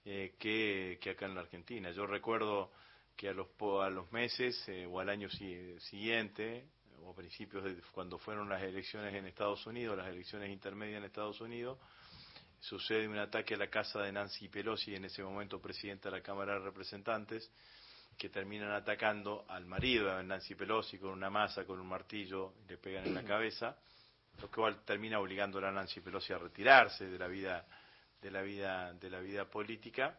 eh, 0.05 0.35
que, 0.39 0.99
que 1.01 1.11
acá 1.11 1.27
en 1.27 1.35
la 1.35 1.41
Argentina. 1.43 1.91
Yo 1.91 2.07
recuerdo 2.07 2.71
que 3.17 3.29
a 3.29 3.33
los 3.33 3.49
a 3.83 3.91
los 3.91 4.11
meses 4.13 4.63
eh, 4.69 4.87
o 4.87 5.01
al 5.01 5.09
año 5.09 5.29
si- 5.29 5.79
siguiente 5.81 6.69
o 7.03 7.11
a 7.11 7.15
principios 7.17 7.65
de 7.65 7.75
cuando 7.93 8.17
fueron 8.19 8.49
las 8.49 8.63
elecciones 8.63 9.13
en 9.15 9.27
Estados 9.27 9.67
Unidos, 9.67 9.97
las 9.97 10.09
elecciones 10.09 10.51
intermedias 10.51 10.99
en 10.99 11.05
Estados 11.05 11.41
Unidos, 11.41 11.79
sucede 12.61 13.09
un 13.09 13.19
ataque 13.19 13.55
a 13.55 13.59
la 13.59 13.69
casa 13.69 14.01
de 14.01 14.13
Nancy 14.13 14.49
Pelosi, 14.49 14.95
en 14.95 15.05
ese 15.05 15.23
momento 15.23 15.61
presidenta 15.61 16.11
de 16.11 16.17
la 16.17 16.23
Cámara 16.23 16.55
de 16.55 16.61
Representantes, 16.61 17.51
que 18.17 18.29
terminan 18.29 18.73
atacando 18.73 19.45
al 19.49 19.65
marido 19.65 20.15
de 20.17 20.25
Nancy 20.25 20.55
Pelosi 20.55 20.99
con 20.99 21.11
una 21.11 21.31
masa, 21.31 21.65
con 21.65 21.79
un 21.79 21.87
martillo, 21.87 22.55
y 22.65 22.69
le 22.71 22.79
pegan 22.79 23.07
en 23.07 23.15
la 23.15 23.23
cabeza, 23.25 23.77
lo 24.41 24.51
cual 24.51 24.85
termina 24.85 25.21
obligando 25.21 25.59
a 25.59 25.71
Nancy 25.71 26.01
Pelosi 26.01 26.33
a 26.33 26.39
retirarse 26.39 27.07
de 27.07 27.19
la 27.19 27.29
vida 27.29 27.67
de 28.21 28.33
la 28.33 28.43
vida 28.43 28.93
de 28.95 29.11
la 29.11 29.21
vida 29.21 29.45
política. 29.45 30.19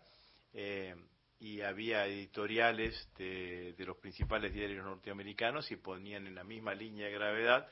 Eh, 0.53 0.95
y 1.41 1.61
había 1.61 2.05
editoriales 2.05 3.09
de, 3.17 3.73
de 3.73 3.85
los 3.85 3.95
principales 3.97 4.53
diarios 4.53 4.83
norteamericanos 4.83 5.71
y 5.71 5.77
ponían 5.77 6.27
en 6.27 6.35
la 6.35 6.43
misma 6.43 6.73
línea 6.73 7.05
de 7.05 7.13
gravedad 7.13 7.65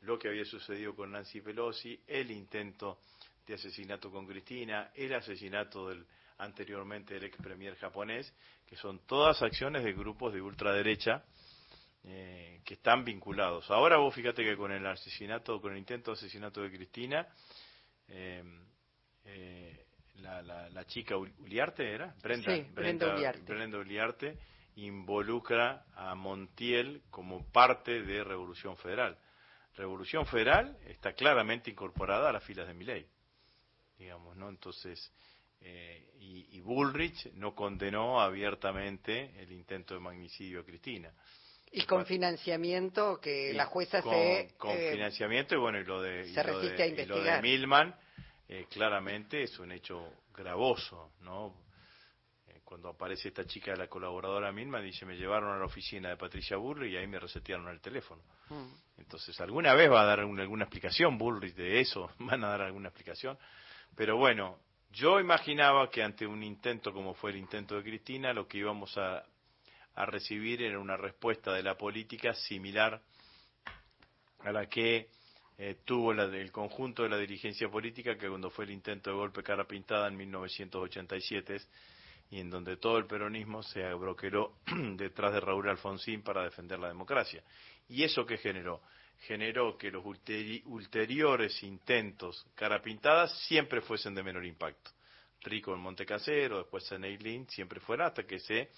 lo 0.00 0.18
que 0.18 0.28
había 0.28 0.44
sucedido 0.44 0.94
con 0.94 1.12
Nancy 1.12 1.40
Pelosi, 1.40 1.98
el 2.06 2.30
intento 2.30 2.98
de 3.46 3.54
asesinato 3.54 4.10
con 4.10 4.26
Cristina, 4.26 4.90
el 4.94 5.14
asesinato 5.14 5.88
del 5.88 6.06
anteriormente 6.38 7.14
del 7.14 7.24
ex 7.24 7.36
premier 7.38 7.76
japonés, 7.76 8.34
que 8.66 8.76
son 8.76 9.06
todas 9.06 9.40
acciones 9.42 9.84
de 9.84 9.92
grupos 9.92 10.32
de 10.32 10.40
ultraderecha 10.42 11.24
eh, 12.02 12.60
que 12.64 12.74
están 12.74 13.04
vinculados. 13.04 13.70
Ahora 13.70 13.98
vos 13.98 14.14
fíjate 14.14 14.42
que 14.42 14.56
con 14.56 14.72
el 14.72 14.84
asesinato, 14.86 15.60
con 15.60 15.72
el 15.72 15.78
intento 15.78 16.10
de 16.10 16.16
asesinato 16.18 16.60
de 16.62 16.70
Cristina, 16.70 17.28
eh, 18.08 18.42
eh, 19.24 19.86
la, 20.16 20.42
la, 20.42 20.68
la 20.70 20.84
chica 20.86 21.14
Ul- 21.16 21.32
Uliarte 21.38 21.88
era, 21.92 22.14
Brenda, 22.22 22.54
Sí, 22.54 22.66
Brenda 22.72 23.14
Uliarte. 23.14 23.52
Brenda 23.54 23.78
Uliarte 23.78 24.38
involucra 24.76 25.84
a 25.94 26.14
Montiel 26.14 27.02
como 27.10 27.46
parte 27.52 28.02
de 28.02 28.24
Revolución 28.24 28.76
Federal. 28.76 29.16
Revolución 29.76 30.26
Federal 30.26 30.76
está 30.86 31.12
claramente 31.14 31.70
incorporada 31.70 32.28
a 32.28 32.32
las 32.32 32.44
filas 32.44 32.66
de 32.66 32.74
Milei, 32.74 33.06
digamos, 34.04 34.36
¿no? 34.36 34.48
Entonces, 34.48 35.10
eh, 35.60 36.12
y, 36.20 36.58
y 36.58 36.60
Bullrich 36.60 37.32
no 37.34 37.54
condenó 37.54 38.20
abiertamente 38.20 39.32
el 39.42 39.50
intento 39.52 39.94
de 39.94 40.00
magnicidio 40.00 40.60
a 40.60 40.64
Cristina. 40.64 41.10
Y 41.72 41.84
con 41.86 42.04
financiamiento 42.06 43.18
que 43.20 43.50
Y 43.50 43.54
la 43.54 43.66
jueza 43.66 44.00
con, 44.02 44.12
se... 44.12 44.54
con 44.58 44.70
eh, 44.70 44.90
financiamiento 44.92 45.54
y 45.54 45.58
bueno 45.58 45.78
y 45.80 45.84
lo 45.84 46.00
de 46.02 46.24
se 46.26 46.30
y 46.40 46.44
lo 46.44 46.60
de- 46.60 46.68
resiste 46.76 46.82
a 46.82 46.86
y 46.86 47.06
lo 47.06 47.16
de. 47.22 47.42
Milman 47.42 47.94
eh, 48.48 48.66
claramente 48.70 49.42
es 49.42 49.58
un 49.58 49.72
hecho 49.72 49.96
gravoso 50.36 51.12
no 51.22 51.64
Eh, 52.46 52.60
cuando 52.64 52.90
aparece 52.90 53.28
esta 53.28 53.44
chica 53.46 53.74
la 53.74 53.88
colaboradora 53.88 54.52
Milman 54.52 54.84
dice 54.84 55.06
me 55.06 55.16
llevaron 55.16 55.50
a 55.54 55.58
la 55.58 55.64
oficina 55.64 56.10
de 56.10 56.16
Patricia 56.16 56.56
Burri 56.58 56.92
y 56.92 56.96
ahí 56.96 57.06
me 57.08 57.18
resetearon 57.18 57.66
el 57.68 57.80
teléfono 57.80 58.22
mm. 58.50 59.00
entonces 59.00 59.40
alguna 59.40 59.72
vez 59.74 59.88
va 59.90 60.02
a 60.02 60.04
dar 60.04 60.24
un- 60.24 60.38
alguna 60.38 60.64
explicación 60.64 61.16
Bullrich 61.18 61.54
de 61.56 61.80
eso 61.80 62.10
van 62.20 62.44
a 62.44 62.48
dar 62.50 62.60
alguna 62.62 62.88
explicación 62.90 63.36
pero 63.96 64.16
bueno 64.16 64.58
yo 64.92 65.18
imaginaba 65.18 65.90
que 65.90 66.02
ante 66.02 66.26
un 66.26 66.42
intento 66.42 66.92
como 66.92 67.14
fue 67.14 67.30
el 67.30 67.36
intento 67.36 67.76
de 67.76 67.82
Cristina 67.82 68.32
lo 68.32 68.46
que 68.46 68.58
íbamos 68.58 68.96
a 68.96 69.24
recibir 70.06 70.62
era 70.62 70.78
una 70.78 70.96
respuesta 70.96 71.52
de 71.52 71.62
la 71.62 71.76
política 71.76 72.34
similar 72.34 73.00
a 74.40 74.52
la 74.52 74.66
que 74.66 75.08
eh, 75.56 75.76
tuvo 75.84 76.12
la, 76.12 76.24
el 76.24 76.50
conjunto 76.50 77.04
de 77.04 77.08
la 77.08 77.16
dirigencia 77.16 77.68
política 77.68 78.16
que 78.16 78.28
cuando 78.28 78.50
fue 78.50 78.64
el 78.64 78.72
intento 78.72 79.10
de 79.10 79.16
golpe 79.16 79.42
cara 79.42 79.64
pintada 79.66 80.08
en 80.08 80.16
1987 80.16 81.58
y 82.30 82.40
en 82.40 82.50
donde 82.50 82.76
todo 82.76 82.98
el 82.98 83.06
peronismo 83.06 83.62
se 83.62 83.84
abroqueló 83.84 84.54
detrás 84.96 85.32
de 85.32 85.40
Raúl 85.40 85.68
Alfonsín 85.68 86.22
para 86.22 86.42
defender 86.42 86.78
la 86.80 86.88
democracia. 86.88 87.44
¿Y 87.88 88.02
eso 88.02 88.26
qué 88.26 88.38
generó? 88.38 88.80
Generó 89.20 89.78
que 89.78 89.90
los 89.90 90.04
ulteri- 90.04 90.62
ulteriores 90.66 91.62
intentos 91.62 92.46
cara 92.54 92.82
pintada 92.82 93.28
siempre 93.28 93.80
fuesen 93.80 94.14
de 94.14 94.22
menor 94.22 94.44
impacto. 94.44 94.90
Rico 95.42 95.74
en 95.74 95.80
Montecasero, 95.80 96.58
después 96.58 96.90
en 96.92 97.04
Eileen, 97.04 97.48
siempre 97.48 97.80
fuera 97.80 98.06
hasta 98.06 98.24
que 98.24 98.38
se 98.38 98.70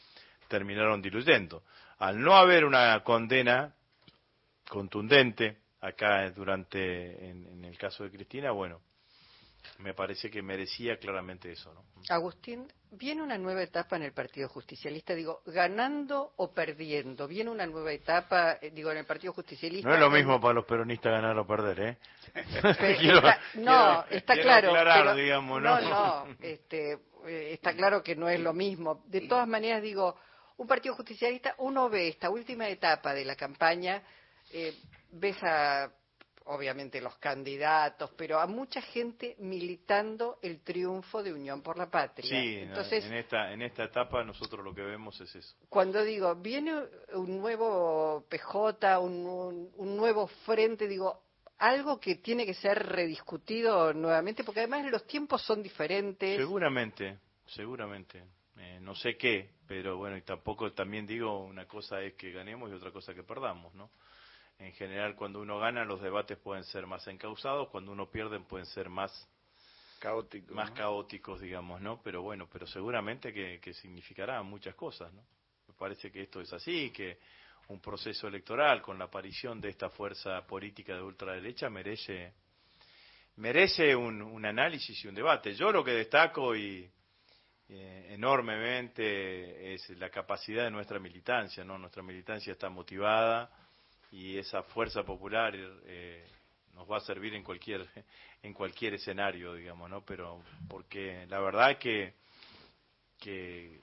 terminaron 0.49 1.03
diluyendo. 1.03 1.63
Al 1.99 2.21
no 2.21 2.37
haber 2.37 2.65
una 2.65 3.03
condena 3.03 3.75
contundente 4.69 5.59
acá 5.81 6.29
durante, 6.31 7.31
en 7.31 7.65
el 7.65 7.79
caso 7.79 8.05
de 8.05 8.11
Cristina, 8.11 8.51
bueno, 8.51 8.81
me 9.79 9.95
parece 9.95 10.31
que 10.31 10.43
merecía 10.43 10.97
claramente 10.99 11.53
eso, 11.53 11.73
¿no? 11.75 11.85
Agustín, 12.09 12.67
viene 12.93 13.23
una 13.23 13.37
nueva 13.39 13.63
etapa 13.63 13.97
en 13.97 14.03
el 14.03 14.13
Partido 14.13 14.49
Justicialista, 14.49 15.15
digo, 15.15 15.43
ganando 15.47 16.33
o 16.37 16.53
perdiendo, 16.53 17.27
viene 17.27 17.51
una 17.51 17.67
nueva 17.67 17.93
etapa, 17.93 18.59
eh, 18.61 18.71
digo, 18.73 18.91
en 18.93 18.99
el 18.99 19.05
Partido 19.07 19.33
Justicialista. 19.33 19.89
No 19.89 19.95
es 19.95 20.01
lo 20.01 20.11
mismo 20.11 20.41
para 20.41 20.55
los 20.55 20.65
peronistas 20.65 21.13
ganar 21.13 21.37
o 21.39 21.47
perder, 21.47 21.81
¿eh? 21.81 21.97
Pero 22.63 22.99
Quiero- 22.99 23.19
está- 23.19 23.41
no, 23.55 24.05
quiero- 24.05 24.17
está 24.19 24.33
quiero 24.35 24.49
claro. 24.49 24.69
aclarar, 24.69 24.99
pero- 25.05 25.15
digamos, 25.17 25.63
no, 25.63 25.81
¿no? 25.81 25.89
no, 26.27 26.37
este, 26.41 26.93
eh, 27.27 27.53
está 27.53 27.75
claro 27.75 28.03
que 28.03 28.15
no 28.17 28.29
es 28.29 28.41
lo 28.41 28.53
mismo. 28.53 29.03
De 29.07 29.23
todas 29.23 29.49
maneras, 29.49 29.83
digo, 29.83 30.17
un 30.59 30.67
partido 30.67 30.95
justicialista, 30.95 31.55
uno 31.59 31.91
ve 31.91 32.09
esta 32.09 32.31
última 32.31 32.69
etapa 32.69 33.13
de 33.15 33.25
la 33.25 33.37
campaña, 33.37 34.03
eh, 34.53 34.75
ves 35.13 35.37
a, 35.43 35.91
obviamente, 36.47 37.01
los 37.01 37.17
candidatos, 37.19 38.11
pero 38.17 38.39
a 38.41 38.47
mucha 38.47 38.81
gente 38.81 39.37
militando 39.39 40.39
el 40.43 40.61
triunfo 40.61 41.23
de 41.23 41.33
Unión 41.33 41.63
por 41.63 41.77
la 41.79 41.91
Patria. 41.91 42.29
Sí, 42.29 42.57
Entonces, 42.59 43.05
en 43.05 43.15
esta 43.15 43.53
en 43.53 43.63
esta 43.63 43.85
etapa 43.85 44.23
nosotros 44.25 44.65
lo 44.65 44.75
que 44.75 44.83
vemos 44.83 45.21
es 45.21 45.35
eso. 45.35 45.57
cuando 45.69 46.03
digo, 46.03 46.35
viene 46.37 46.75
un 47.15 47.39
nuevo 47.41 48.25
PJ, 48.29 48.99
un, 49.01 49.27
un- 49.27 49.71
un 49.77 49.97
nuevo 49.97 50.27
frente, 50.45 50.87
digo, 50.89 51.23
algo 51.59 51.99
que 51.99 52.17
tiene 52.17 52.45
que 52.45 52.55
ser 52.55 52.79
rediscutido 52.87 53.93
nuevamente, 53.95 54.45
porque 54.45 54.61
además 54.61 54.91
los 54.91 55.07
tiempos 55.07 55.43
son 55.43 55.63
diferentes. 55.63 56.37
Seguramente, 56.37 57.19
seguramente. 57.47 58.23
Eh, 58.59 58.79
no 58.81 58.95
sé 58.95 59.17
qué, 59.17 59.51
pero 59.67 59.97
bueno, 59.99 60.17
y 60.17 60.23
tampoco 60.23 60.73
también 60.73 61.07
digo, 61.07 61.41
una 61.45 61.67
cosa 61.67 62.01
es 62.03 62.15
que 62.15 62.33
ganemos 62.33 62.71
y 62.71 62.75
otra 62.75 62.91
cosa 62.91 63.15
que 63.15 63.23
perdamos, 63.23 63.75
¿no? 63.75 63.91
En 64.59 64.73
general, 64.73 65.15
cuando 65.17 65.41
uno 65.41 65.59
gana, 65.59 65.85
los 65.85 66.01
debates 66.01 66.39
pueden 66.39 66.65
ser 66.65 66.87
más 66.87 67.07
encausados, 67.09 67.69
cuando 67.69 67.93
uno 67.93 68.11
pierde, 68.11 68.41
pueden 68.41 68.67
ser 68.67 68.89
más 68.89 69.29
Caótico. 69.99 70.55
más 70.55 70.71
¿no? 70.71 70.77
caóticos, 70.77 71.41
digamos, 71.41 71.81
¿no? 71.81 72.01
Pero 72.03 72.23
bueno, 72.23 72.49
pero 72.51 72.67
seguramente 72.67 73.33
que, 73.33 73.61
que 73.61 73.75
significará 73.75 74.43
muchas 74.43 74.75
cosas, 74.75 75.13
¿no? 75.13 75.23
Me 75.69 75.75
parece 75.75 76.11
que 76.11 76.23
esto 76.23 76.41
es 76.41 76.53
así, 76.53 76.91
que 76.91 77.19
un 77.69 77.81
proceso 77.81 78.29
electoral 78.29 78.81
con 78.81 78.99
la 78.99 79.07
aparición 79.07 79.61
de 79.61 79.71
esta 79.71 79.91
fuerza 79.91 80.47
política 80.47 80.95
de 80.95 81.03
ultraderecha 81.03 81.69
merece 81.69 82.33
merece 83.37 83.95
un, 83.95 84.23
un 84.23 84.47
análisis 84.47 85.05
y 85.05 85.09
un 85.09 85.15
debate. 85.15 85.55
Yo 85.55 85.71
lo 85.71 85.85
que 85.85 85.91
destaco 85.91 86.57
y 86.57 86.91
eh, 87.69 88.07
enormemente 88.11 89.75
es 89.75 89.91
la 89.91 90.09
capacidad 90.09 90.65
de 90.65 90.71
nuestra 90.71 90.99
militancia, 90.99 91.65
¿no? 91.65 91.77
Nuestra 91.77 92.03
militancia 92.03 92.53
está 92.53 92.71
motivada 92.71 93.51
y 94.13 94.39
esa 94.39 94.63
fuerza 94.63 95.03
popular 95.05 95.55
eh, 95.57 96.25
nos 96.75 96.91
va 96.91 96.99
a 96.99 97.01
servir 97.01 97.35
en 97.35 97.43
cualquier 97.43 97.87
en 98.43 98.53
cualquier 98.53 98.95
escenario, 98.95 99.55
digamos, 99.55 99.91
¿no? 99.91 100.05
Pero 100.05 100.43
porque 100.69 101.27
la 101.29 101.41
verdad 101.41 101.73
es 101.73 101.79
que 101.79 102.15
que, 103.19 103.81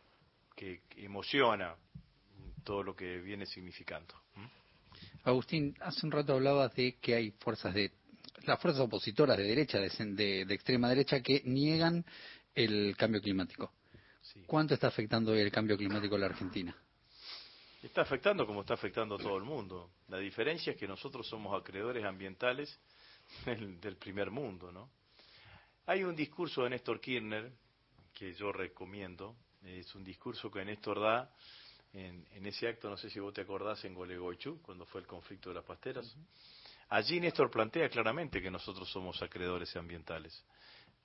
que 0.55 0.81
emociona 0.97 1.75
todo 2.63 2.83
lo 2.83 2.95
que 2.95 3.17
viene 3.19 3.45
significando. 3.45 4.13
Agustín, 5.23 5.75
hace 5.81 6.05
un 6.05 6.11
rato 6.11 6.33
hablabas 6.33 6.73
de 6.75 6.95
que 6.99 7.15
hay 7.15 7.31
fuerzas 7.31 7.73
de 7.73 7.91
las 8.45 8.59
fuerzas 8.61 8.81
opositoras 8.81 9.37
de 9.37 9.43
derecha, 9.43 9.79
de, 9.79 9.89
de- 9.89 10.45
de 10.45 10.53
extrema 10.53 10.89
derecha, 10.89 11.21
que 11.21 11.41
niegan 11.45 12.05
el 12.53 12.95
cambio 12.97 13.21
climático. 13.21 13.71
¿Cuánto 14.47 14.73
está 14.73 14.87
afectando 14.87 15.33
el 15.33 15.51
cambio 15.51 15.77
climático 15.77 16.15
a 16.15 16.19
la 16.19 16.25
Argentina? 16.27 16.75
Está 17.83 18.01
afectando 18.01 18.47
como 18.47 18.61
está 18.61 18.75
afectando 18.75 19.15
a 19.15 19.17
todo 19.17 19.35
el 19.37 19.43
mundo. 19.43 19.91
La 20.07 20.17
diferencia 20.17 20.71
es 20.71 20.79
que 20.79 20.87
nosotros 20.87 21.27
somos 21.27 21.59
acreedores 21.59 22.05
ambientales 22.05 22.79
del, 23.45 23.79
del 23.81 23.97
primer 23.97 24.31
mundo, 24.31 24.71
¿no? 24.71 24.89
Hay 25.85 26.05
un 26.05 26.15
discurso 26.15 26.63
de 26.63 26.69
Néstor 26.69 27.01
Kirchner 27.01 27.51
que 28.13 28.33
yo 28.33 28.53
recomiendo. 28.53 29.35
Es 29.65 29.93
un 29.95 30.03
discurso 30.03 30.49
que 30.49 30.63
Néstor 30.63 31.01
da 31.01 31.29
en, 31.91 32.25
en 32.31 32.45
ese 32.45 32.69
acto, 32.69 32.89
no 32.89 32.95
sé 32.95 33.09
si 33.09 33.19
vos 33.19 33.33
te 33.33 33.41
acordás, 33.41 33.83
en 33.83 33.93
Golegoichú, 33.93 34.61
cuando 34.61 34.85
fue 34.85 35.01
el 35.01 35.07
conflicto 35.07 35.49
de 35.49 35.55
las 35.55 35.65
pasteras. 35.65 36.15
Allí 36.87 37.19
Néstor 37.19 37.51
plantea 37.51 37.89
claramente 37.89 38.41
que 38.41 38.49
nosotros 38.49 38.89
somos 38.89 39.21
acreedores 39.21 39.75
ambientales, 39.75 40.45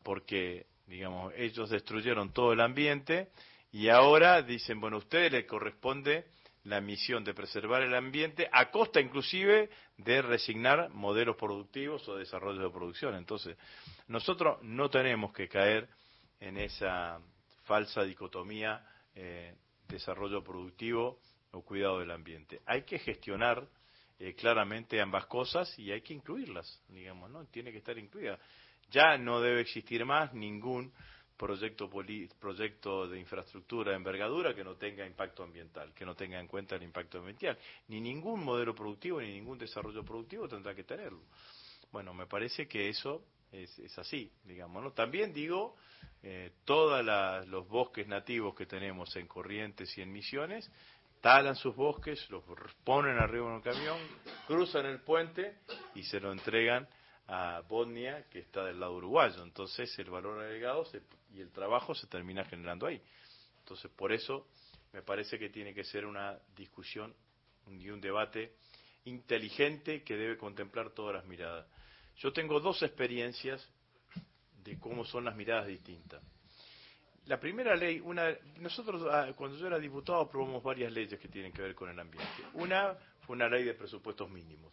porque, 0.05 0.67
digamos, 0.87 1.33
ellos 1.37 1.71
destruyeron 1.71 2.33
todo 2.33 2.53
el 2.53 2.61
ambiente 2.61 3.33
y 3.73 3.89
ahora 3.89 4.43
dicen, 4.43 4.81
bueno, 4.81 4.97
a 4.97 5.01
ustedes 5.01 5.33
les 5.33 5.45
corresponde 5.45 6.27
la 6.69 6.81
misión 6.81 7.25
de 7.25 7.33
preservar 7.33 7.83
el 7.83 7.95
ambiente 7.95 8.49
a 8.53 8.71
costa 8.71 9.01
inclusive 9.01 9.71
de 9.97 10.23
resignar 10.23 10.91
modelos 10.91 11.37
productivos 11.37 12.07
o 12.09 12.17
desarrollos 12.17 12.63
de 12.63 12.71
producción. 12.71 13.15
Entonces, 13.15 13.57
nosotros 14.07 14.63
no 14.63 14.91
tenemos 14.91 15.33
que 15.33 15.49
caer 15.49 15.89
en 16.41 16.59
esa 16.59 17.21
falsa 17.65 18.03
dicotomía 18.03 18.85
eh, 19.15 19.55
desarrollo 19.89 20.45
productivo 20.45 21.21
o 21.53 21.63
cuidado 21.63 22.01
del 22.01 22.11
ambiente. 22.11 22.61
Hay 22.67 22.83
que 22.83 22.99
gestionar 22.99 23.67
eh, 24.19 24.35
claramente 24.35 25.01
ambas 25.01 25.27
cosas 25.27 25.77
y 25.79 25.91
hay 25.91 26.03
que 26.03 26.13
incluirlas, 26.13 26.83
digamos, 26.89 27.31
¿no? 27.31 27.47
Tiene 27.47 27.73
que 27.73 27.79
estar 27.79 27.97
incluida. 27.97 28.39
Ya 28.91 29.17
no 29.17 29.41
debe 29.41 29.63
existir 29.63 30.05
más 30.05 30.35
ningún 30.35 30.93
proyecto, 31.39 31.89
proyecto 32.39 33.09
de 33.09 33.19
infraestructura 33.21 33.93
de 33.93 33.97
envergadura 33.97 34.55
que 34.55 34.65
no 34.65 34.75
tenga 34.75 35.07
impacto 35.07 35.45
ambiental, 35.45 35.95
que 35.95 36.05
no 36.05 36.15
tenga 36.15 36.39
en 36.41 36.49
cuenta 36.49 36.77
el 36.77 36.83
impacto 36.83 37.19
ambiental. 37.19 37.57
Ni 37.89 38.01
ningún 38.01 38.45
modelo 38.45 38.75
productivo 38.75 39.21
ni 39.21 39.33
ningún 39.33 39.57
desarrollo 39.57 40.05
productivo 40.05 40.49
tendrá 40.49 40.75
que 40.75 40.85
tenerlo. 40.85 41.21
Bueno, 41.93 42.13
me 42.13 42.27
parece 42.27 42.67
que 42.69 42.89
eso 42.89 43.23
es, 43.53 43.79
es 43.79 43.97
así, 43.99 44.31
digamos. 44.45 44.83
¿no? 44.83 44.91
También 44.93 45.33
digo, 45.33 45.77
eh, 46.23 46.51
todos 46.65 47.03
los 47.47 47.67
bosques 47.69 48.07
nativos 48.07 48.55
que 48.55 48.67
tenemos 48.67 49.15
en 49.17 49.27
Corrientes 49.27 49.97
y 49.97 50.03
en 50.03 50.13
Misiones, 50.13 50.71
talan 51.21 51.57
sus 51.57 51.75
bosques, 51.75 52.29
los 52.31 52.43
ponen 52.85 53.17
arriba 53.19 53.47
en 53.47 53.53
un 53.55 53.63
camión, 53.63 53.97
cruzan 54.47 54.87
el 54.87 55.01
puente 55.01 55.57
y 55.95 56.03
se 56.03 56.21
lo 56.21 56.33
entregan 56.33 56.87
a 57.29 57.63
Bosnia, 57.69 58.25
que 58.31 58.39
está 58.41 58.65
del 58.65 58.81
lado 58.81 58.95
uruguayo. 58.97 59.43
Entonces 59.43 59.97
el 59.99 60.11
valor 60.11 60.41
agregado 60.43 60.85
se- 60.87 61.03
y 61.33 61.41
el 61.41 61.51
trabajo 61.51 61.95
se 61.95 62.07
termina 62.07 62.45
generando 62.45 62.87
ahí. 62.87 63.01
Entonces 63.61 63.91
por 63.91 64.13
eso 64.13 64.47
me 64.93 65.03
parece 65.03 65.39
que 65.39 65.51
tiene 65.51 65.75
que 65.75 65.85
ser 65.85 66.07
una 66.07 66.39
discusión 66.57 67.15
y 67.71 67.91
un 67.91 68.01
debate 68.01 68.55
inteligente 69.05 70.03
que 70.03 70.17
debe 70.17 70.37
contemplar 70.37 70.91
todas 70.91 71.15
las 71.15 71.25
miradas. 71.27 71.67
Yo 72.17 72.33
tengo 72.33 72.61
dos 72.61 72.83
experiencias 72.83 73.67
de 74.65 74.79
cómo 74.79 75.05
son 75.05 75.25
las 75.25 75.37
miradas 75.37 75.67
distintas. 75.67 76.23
La 77.27 77.39
primera 77.39 77.77
ley, 77.77 78.01
una, 78.01 78.35
nosotros 78.57 79.07
ah, 79.11 79.33
cuando 79.37 79.59
yo 79.59 79.67
era 79.67 79.79
diputado 79.79 80.21
aprobamos 80.21 80.63
varias 80.63 80.91
leyes 80.91 81.21
que 81.21 81.29
tienen 81.29 81.53
que 81.53 81.61
ver 81.61 81.75
con 81.75 81.91
el 81.91 82.01
ambiente. 82.01 82.43
Una 82.55 82.97
fue 83.21 83.37
una 83.37 83.49
ley 83.49 83.65
de 83.65 83.75
presupuestos 83.75 84.31
mínimos, 84.31 84.73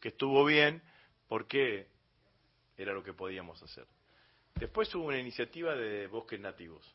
que 0.00 0.08
estuvo 0.08 0.44
bien 0.44 0.82
porque 1.28 1.86
era 2.76 2.92
lo 2.92 3.04
que 3.04 3.12
podíamos 3.12 3.62
hacer. 3.62 3.86
Después 4.62 4.94
hubo 4.94 5.06
una 5.06 5.18
iniciativa 5.18 5.74
de 5.74 6.06
bosques 6.06 6.38
nativos. 6.38 6.86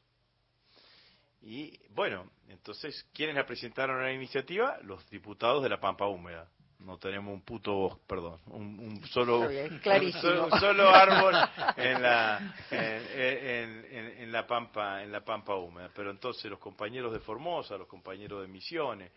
Y 1.42 1.78
bueno, 1.90 2.32
entonces, 2.48 3.06
¿quiénes 3.14 3.36
la 3.36 3.46
presentaron 3.46 4.00
a 4.00 4.04
la 4.04 4.14
iniciativa? 4.14 4.78
Los 4.84 5.06
diputados 5.10 5.62
de 5.64 5.68
la 5.68 5.78
Pampa 5.78 6.06
Húmeda. 6.08 6.50
No 6.80 6.98
tenemos 6.98 7.34
un 7.34 7.42
puto 7.42 7.74
bosque, 7.74 8.02
perdón, 8.08 8.40
un, 8.46 8.80
un 8.80 9.06
solo, 9.08 9.40
un 10.46 10.60
solo 10.62 10.90
árbol 10.90 11.36
en 11.76 12.02
la, 12.02 12.56
en, 12.72 12.80
en- 13.20 13.86
en- 13.92 14.18
en 14.22 14.32
la 14.32 14.48
Pampa, 14.48 15.04
en 15.04 15.12
la 15.12 15.26
Pampa 15.26 15.56
Húmeda. 15.56 15.90
Pero 15.94 16.10
entonces 16.12 16.50
los 16.50 16.60
compañeros 16.60 17.12
de 17.12 17.20
Formosa, 17.20 17.78
los 17.78 17.88
compañeros 17.88 18.42
de 18.44 18.48
Misiones, 18.48 19.12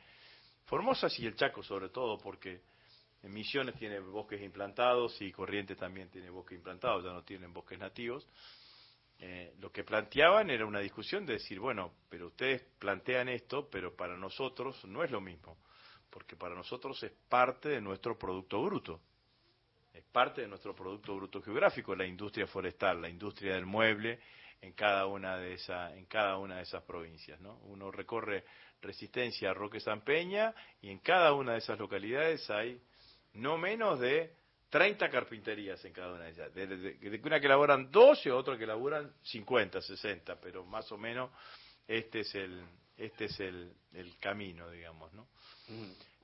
Formosa 0.65 1.07
y 1.19 1.27
el 1.27 1.37
Chaco 1.37 1.63
sobre 1.63 1.91
todo, 1.91 2.19
porque 2.19 2.63
en 3.23 3.33
Misiones 3.33 3.75
tiene 3.77 4.01
bosques 4.01 4.41
implantados 4.41 5.21
y 5.21 5.31
Corrientes 5.31 5.77
también 5.77 6.09
tiene 6.09 6.31
bosques 6.31 6.57
implantados, 6.57 7.05
ya 7.05 7.13
no 7.13 7.23
tienen 7.23 7.53
bosques 7.53 7.79
nativos. 7.79 8.27
Eh, 9.19 9.55
lo 9.61 9.71
que 9.71 9.85
planteaban 9.85 10.49
era 10.49 10.65
una 10.65 10.81
discusión 10.81 11.27
de 11.27 11.35
decir, 11.35 11.61
bueno, 11.61 11.93
pero 12.09 12.29
ustedes 12.29 12.63
plantean 12.79 13.29
esto, 13.29 13.69
pero 13.69 13.95
para 13.95 14.17
nosotros 14.17 14.83
no 14.87 15.05
es 15.05 15.11
lo 15.11 15.21
mismo, 15.21 15.59
porque 16.09 16.37
para 16.37 16.55
nosotros 16.55 17.03
es 17.03 17.13
parte 17.29 17.69
de 17.69 17.81
nuestro 17.83 18.19
Producto 18.19 18.63
Bruto. 18.63 19.01
Es 19.93 20.05
parte 20.05 20.41
de 20.41 20.49
nuestro 20.49 20.75
Producto 20.75 21.15
Bruto 21.17 21.43
Geográfico, 21.43 21.95
la 21.95 22.07
industria 22.07 22.47
forestal, 22.47 23.03
la 23.03 23.11
industria 23.11 23.55
del 23.55 23.67
mueble 23.67 24.21
en 24.63 24.73
cada 24.73 25.07
una 25.07 25.37
de, 25.37 25.55
esa, 25.55 25.95
en 25.95 26.07
cada 26.07 26.39
una 26.39 26.57
de 26.57 26.63
esas 26.63 26.83
provincias. 26.85 27.39
¿no? 27.41 27.59
Uno 27.65 27.91
recorre 27.91 28.45
Resistencia, 28.81 29.53
Roque 29.53 29.81
San 29.81 30.03
Peña, 30.03 30.55
y 30.81 30.89
en 30.89 31.01
cada 31.01 31.35
una 31.35 31.53
de 31.53 31.59
esas 31.59 31.79
localidades 31.79 32.49
hay 32.49 32.81
no 33.35 33.59
menos 33.59 34.01
de 34.01 34.35
30 34.71 35.11
carpinterías 35.11 35.85
en 35.85 35.93
cada 35.93 36.13
una 36.15 36.25
de 36.25 36.31
ellas. 36.31 36.55
De, 36.55 36.67
de- 36.67 36.95
de 36.95 37.21
una 37.25 37.41
que 37.41 37.47
elaboran 37.47 37.91
12, 37.91 38.31
otra 38.31 38.57
que 38.57 38.65
elaboran 38.65 39.13
50, 39.23 39.81
60, 39.81 40.41
pero 40.41 40.65
más 40.65 40.91
o 40.93 40.97
menos 40.99 41.31
este 41.89 42.21
es 42.21 42.35
el, 42.35 42.63
este 42.97 43.25
es 43.27 43.41
el, 43.41 43.73
el 43.95 44.17
camino, 44.19 44.71
digamos, 44.71 45.13
¿no? 45.13 45.27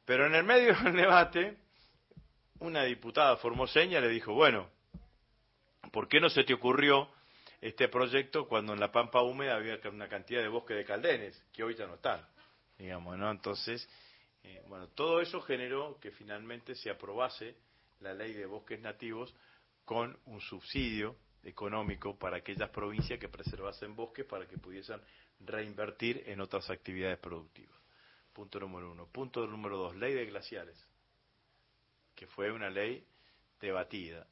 Pero 0.05 0.27
en 0.27 0.35
el 0.37 0.45
medio 0.45 0.75
del 0.85 0.95
debate, 0.97 1.57
una 2.61 2.85
diputada 2.85 3.37
formoseña 3.37 4.01
le 4.01 4.09
dijo, 4.09 4.33
bueno, 4.33 4.69
¿por 5.93 6.09
qué 6.09 6.21
no 6.21 6.29
se 6.31 6.45
te 6.45 6.55
ocurrió 6.55 7.09
este 7.61 7.89
proyecto 7.89 8.47
cuando 8.47 8.75
en 8.75 8.81
la 8.81 8.93
Pampa 8.93 9.23
Húmeda 9.23 9.57
había 9.57 9.79
una 9.91 10.09
cantidad 10.09 10.41
de 10.43 10.49
bosque 10.49 10.75
de 10.75 10.85
caldenes, 10.85 11.43
que 11.53 11.65
hoy 11.65 11.75
ya 11.75 11.87
no 11.87 11.95
están, 11.95 12.25
digamos, 12.79 13.17
¿no? 13.19 13.31
Entonces, 13.31 13.89
eh, 14.47 14.63
bueno, 14.69 14.89
todo 14.89 15.21
eso 15.21 15.41
generó 15.41 15.99
que 16.01 16.13
finalmente 16.13 16.75
se 16.77 16.89
aprobase 16.89 17.57
la 18.01 18.15
ley 18.15 18.33
de 18.33 18.47
bosques 18.47 18.81
nativos 18.81 19.35
con 19.85 20.17
un 20.27 20.41
subsidio 20.41 21.17
económico 21.43 22.17
para 22.17 22.39
aquellas 22.39 22.71
provincias 22.71 23.19
que 23.19 23.29
preservasen 23.29 23.97
bosques 23.97 24.25
para 24.25 24.47
que 24.47 24.57
pudiesen 24.57 25.01
reinvertir 25.41 26.23
en 26.27 26.41
otras 26.41 26.71
actividades 26.71 27.19
productivas. 27.19 27.77
Punto 28.33 28.61
número 28.61 28.93
uno. 28.93 29.07
Punto 29.07 29.47
número 29.47 29.77
dos, 29.77 29.97
ley 29.97 30.15
de 30.15 30.27
glaciares, 30.27 30.79
que 32.15 32.27
fue 32.27 32.53
una 32.53 32.71
ley 32.71 33.05
debatida, 33.61 34.27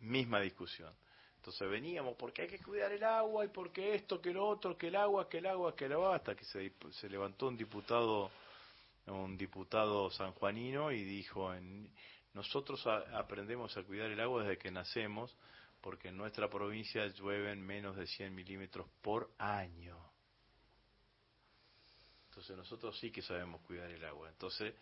misma 0.00 0.40
discusión. 0.40 0.92
Entonces 1.36 1.68
veníamos, 1.68 2.16
porque 2.16 2.42
hay 2.42 2.48
que 2.48 2.58
cuidar 2.58 2.92
el 2.92 3.02
agua 3.02 3.44
y 3.44 3.48
porque 3.48 3.94
esto, 3.94 4.20
que 4.20 4.32
lo 4.32 4.46
otro, 4.46 4.76
que 4.76 4.88
el 4.88 4.96
agua, 4.96 5.28
que 5.28 5.38
el 5.38 5.46
agua, 5.46 5.74
que 5.74 5.86
el 5.86 5.92
agua, 5.92 6.16
hasta 6.16 6.34
que 6.34 6.44
se, 6.44 6.72
se 6.90 7.08
levantó 7.08 7.48
un 7.48 7.56
diputado, 7.56 8.30
un 9.06 9.36
diputado 9.36 10.10
sanjuanino 10.10 10.90
y 10.92 11.02
dijo, 11.04 11.52
en, 11.54 11.90
nosotros 12.34 12.86
a- 12.86 13.18
aprendemos 13.18 13.76
a 13.76 13.82
cuidar 13.82 14.10
el 14.10 14.20
agua 14.20 14.42
desde 14.42 14.58
que 14.58 14.70
nacemos, 14.70 15.34
porque 15.80 16.08
en 16.08 16.16
nuestra 16.16 16.48
provincia 16.50 17.06
llueven 17.08 17.64
menos 17.64 17.96
de 17.96 18.06
100 18.06 18.34
milímetros 18.34 18.86
por 19.02 19.30
año. 19.38 19.96
Entonces 22.28 22.56
nosotros 22.56 22.98
sí 22.98 23.10
que 23.10 23.22
sabemos 23.22 23.60
cuidar 23.62 23.90
el 23.90 24.04
agua. 24.04 24.28
Entonces, 24.28 24.74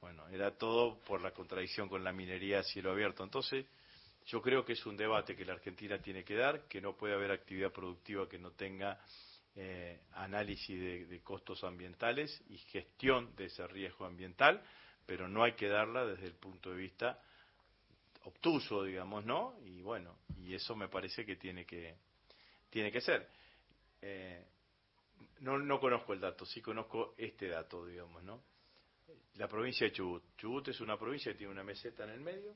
bueno, 0.00 0.28
era 0.28 0.50
todo 0.56 0.98
por 1.00 1.22
la 1.22 1.30
contradicción 1.32 1.88
con 1.88 2.04
la 2.04 2.12
minería 2.12 2.60
a 2.60 2.62
cielo 2.62 2.90
abierto. 2.92 3.24
Entonces, 3.24 3.64
yo 4.26 4.42
creo 4.42 4.64
que 4.64 4.74
es 4.74 4.84
un 4.84 4.96
debate 4.96 5.34
que 5.34 5.44
la 5.44 5.54
Argentina 5.54 5.98
tiene 6.00 6.22
que 6.22 6.34
dar, 6.34 6.66
que 6.68 6.80
no 6.80 6.94
puede 6.96 7.14
haber 7.14 7.30
actividad 7.30 7.72
productiva 7.72 8.28
que 8.28 8.38
no 8.38 8.50
tenga 8.50 9.00
eh, 9.56 10.00
análisis 10.12 10.78
de, 10.78 11.06
de 11.06 11.20
costos 11.22 11.64
ambientales 11.64 12.42
y 12.48 12.58
gestión 12.58 13.34
de 13.36 13.46
ese 13.46 13.66
riesgo 13.66 14.04
ambiental, 14.04 14.62
pero 15.06 15.28
no 15.28 15.42
hay 15.42 15.52
que 15.52 15.68
darla 15.68 16.06
desde 16.06 16.26
el 16.26 16.34
punto 16.34 16.70
de 16.70 16.76
vista 16.76 17.20
obtuso, 18.24 18.84
digamos, 18.84 19.24
¿no? 19.24 19.58
Y 19.64 19.80
bueno, 19.80 20.18
y 20.36 20.54
eso 20.54 20.76
me 20.76 20.88
parece 20.88 21.24
que 21.24 21.36
tiene 21.36 21.64
que 21.64 21.96
tiene 22.70 22.92
que 22.92 23.00
ser. 23.00 23.28
Eh, 24.02 24.44
no, 25.40 25.58
no 25.58 25.80
conozco 25.80 26.12
el 26.12 26.20
dato, 26.20 26.44
sí 26.44 26.60
conozco 26.60 27.14
este 27.16 27.48
dato, 27.48 27.86
digamos, 27.86 28.22
¿no? 28.22 28.42
La 29.34 29.48
provincia 29.48 29.86
de 29.86 29.92
Chubut. 29.92 30.22
Chubut 30.36 30.68
es 30.68 30.80
una 30.80 30.98
provincia 30.98 31.32
que 31.32 31.38
tiene 31.38 31.52
una 31.52 31.64
meseta 31.64 32.04
en 32.04 32.10
el 32.10 32.20
medio 32.20 32.54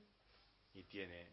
y 0.75 0.85
tiene 0.85 1.29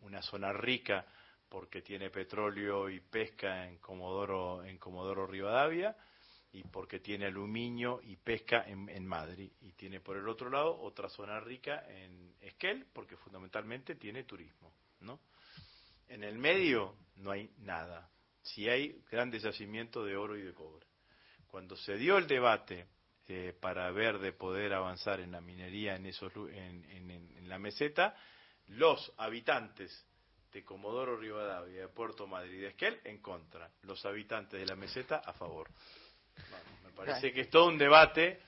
una 0.00 0.22
zona 0.22 0.52
rica 0.52 1.06
porque 1.48 1.82
tiene 1.82 2.10
petróleo 2.10 2.88
y 2.90 3.00
pesca 3.00 3.66
en 3.68 3.78
Comodoro, 3.78 4.64
en 4.64 4.78
Comodoro 4.78 5.26
Rivadavia 5.26 5.96
y 6.52 6.62
porque 6.64 7.00
tiene 7.00 7.26
aluminio 7.26 8.00
y 8.02 8.16
pesca 8.16 8.64
en, 8.66 8.88
en 8.88 9.06
Madrid. 9.06 9.50
Y 9.60 9.72
tiene 9.72 10.00
por 10.00 10.16
el 10.16 10.28
otro 10.28 10.50
lado 10.50 10.78
otra 10.80 11.08
zona 11.08 11.40
rica 11.40 11.84
en 11.88 12.34
Esquel 12.40 12.86
porque 12.92 13.16
fundamentalmente 13.16 13.96
tiene 13.96 14.24
turismo, 14.24 14.72
¿no? 15.00 15.20
En 16.08 16.22
el 16.22 16.38
medio 16.38 16.96
no 17.16 17.30
hay 17.30 17.50
nada. 17.58 18.08
Si 18.42 18.68
hay 18.68 19.02
grandes 19.10 19.42
yacimientos 19.42 20.06
de 20.06 20.16
oro 20.16 20.36
y 20.36 20.42
de 20.42 20.52
cobre. 20.52 20.86
Cuando 21.48 21.76
se 21.76 21.96
dio 21.96 22.18
el 22.18 22.26
debate 22.26 22.86
eh, 23.28 23.56
para 23.58 23.90
ver 23.90 24.18
de 24.18 24.32
poder 24.32 24.74
avanzar 24.74 25.20
en 25.20 25.32
la 25.32 25.40
minería 25.40 25.96
en, 25.96 26.06
esos, 26.06 26.32
en- 26.52 26.84
en 27.10 27.48
la 27.48 27.58
meseta, 27.58 28.14
los 28.68 29.12
habitantes 29.16 30.06
de 30.54 30.64
Comodoro 30.64 31.16
Rivadavia, 31.16 31.80
de 31.80 31.88
Puerto 31.88 32.28
Madrid 32.28 32.60
de 32.60 32.68
Esquel 32.68 33.00
en 33.02 33.18
contra, 33.20 33.68
los 33.82 34.06
habitantes 34.06 34.60
de 34.60 34.64
la 34.64 34.76
meseta 34.76 35.16
a 35.16 35.32
favor. 35.32 35.68
Vamos, 36.36 36.82
me 36.84 36.90
parece 36.92 37.32
que 37.32 37.42
es 37.42 37.50
todo 37.50 37.66
un 37.66 37.76
debate 37.76 38.38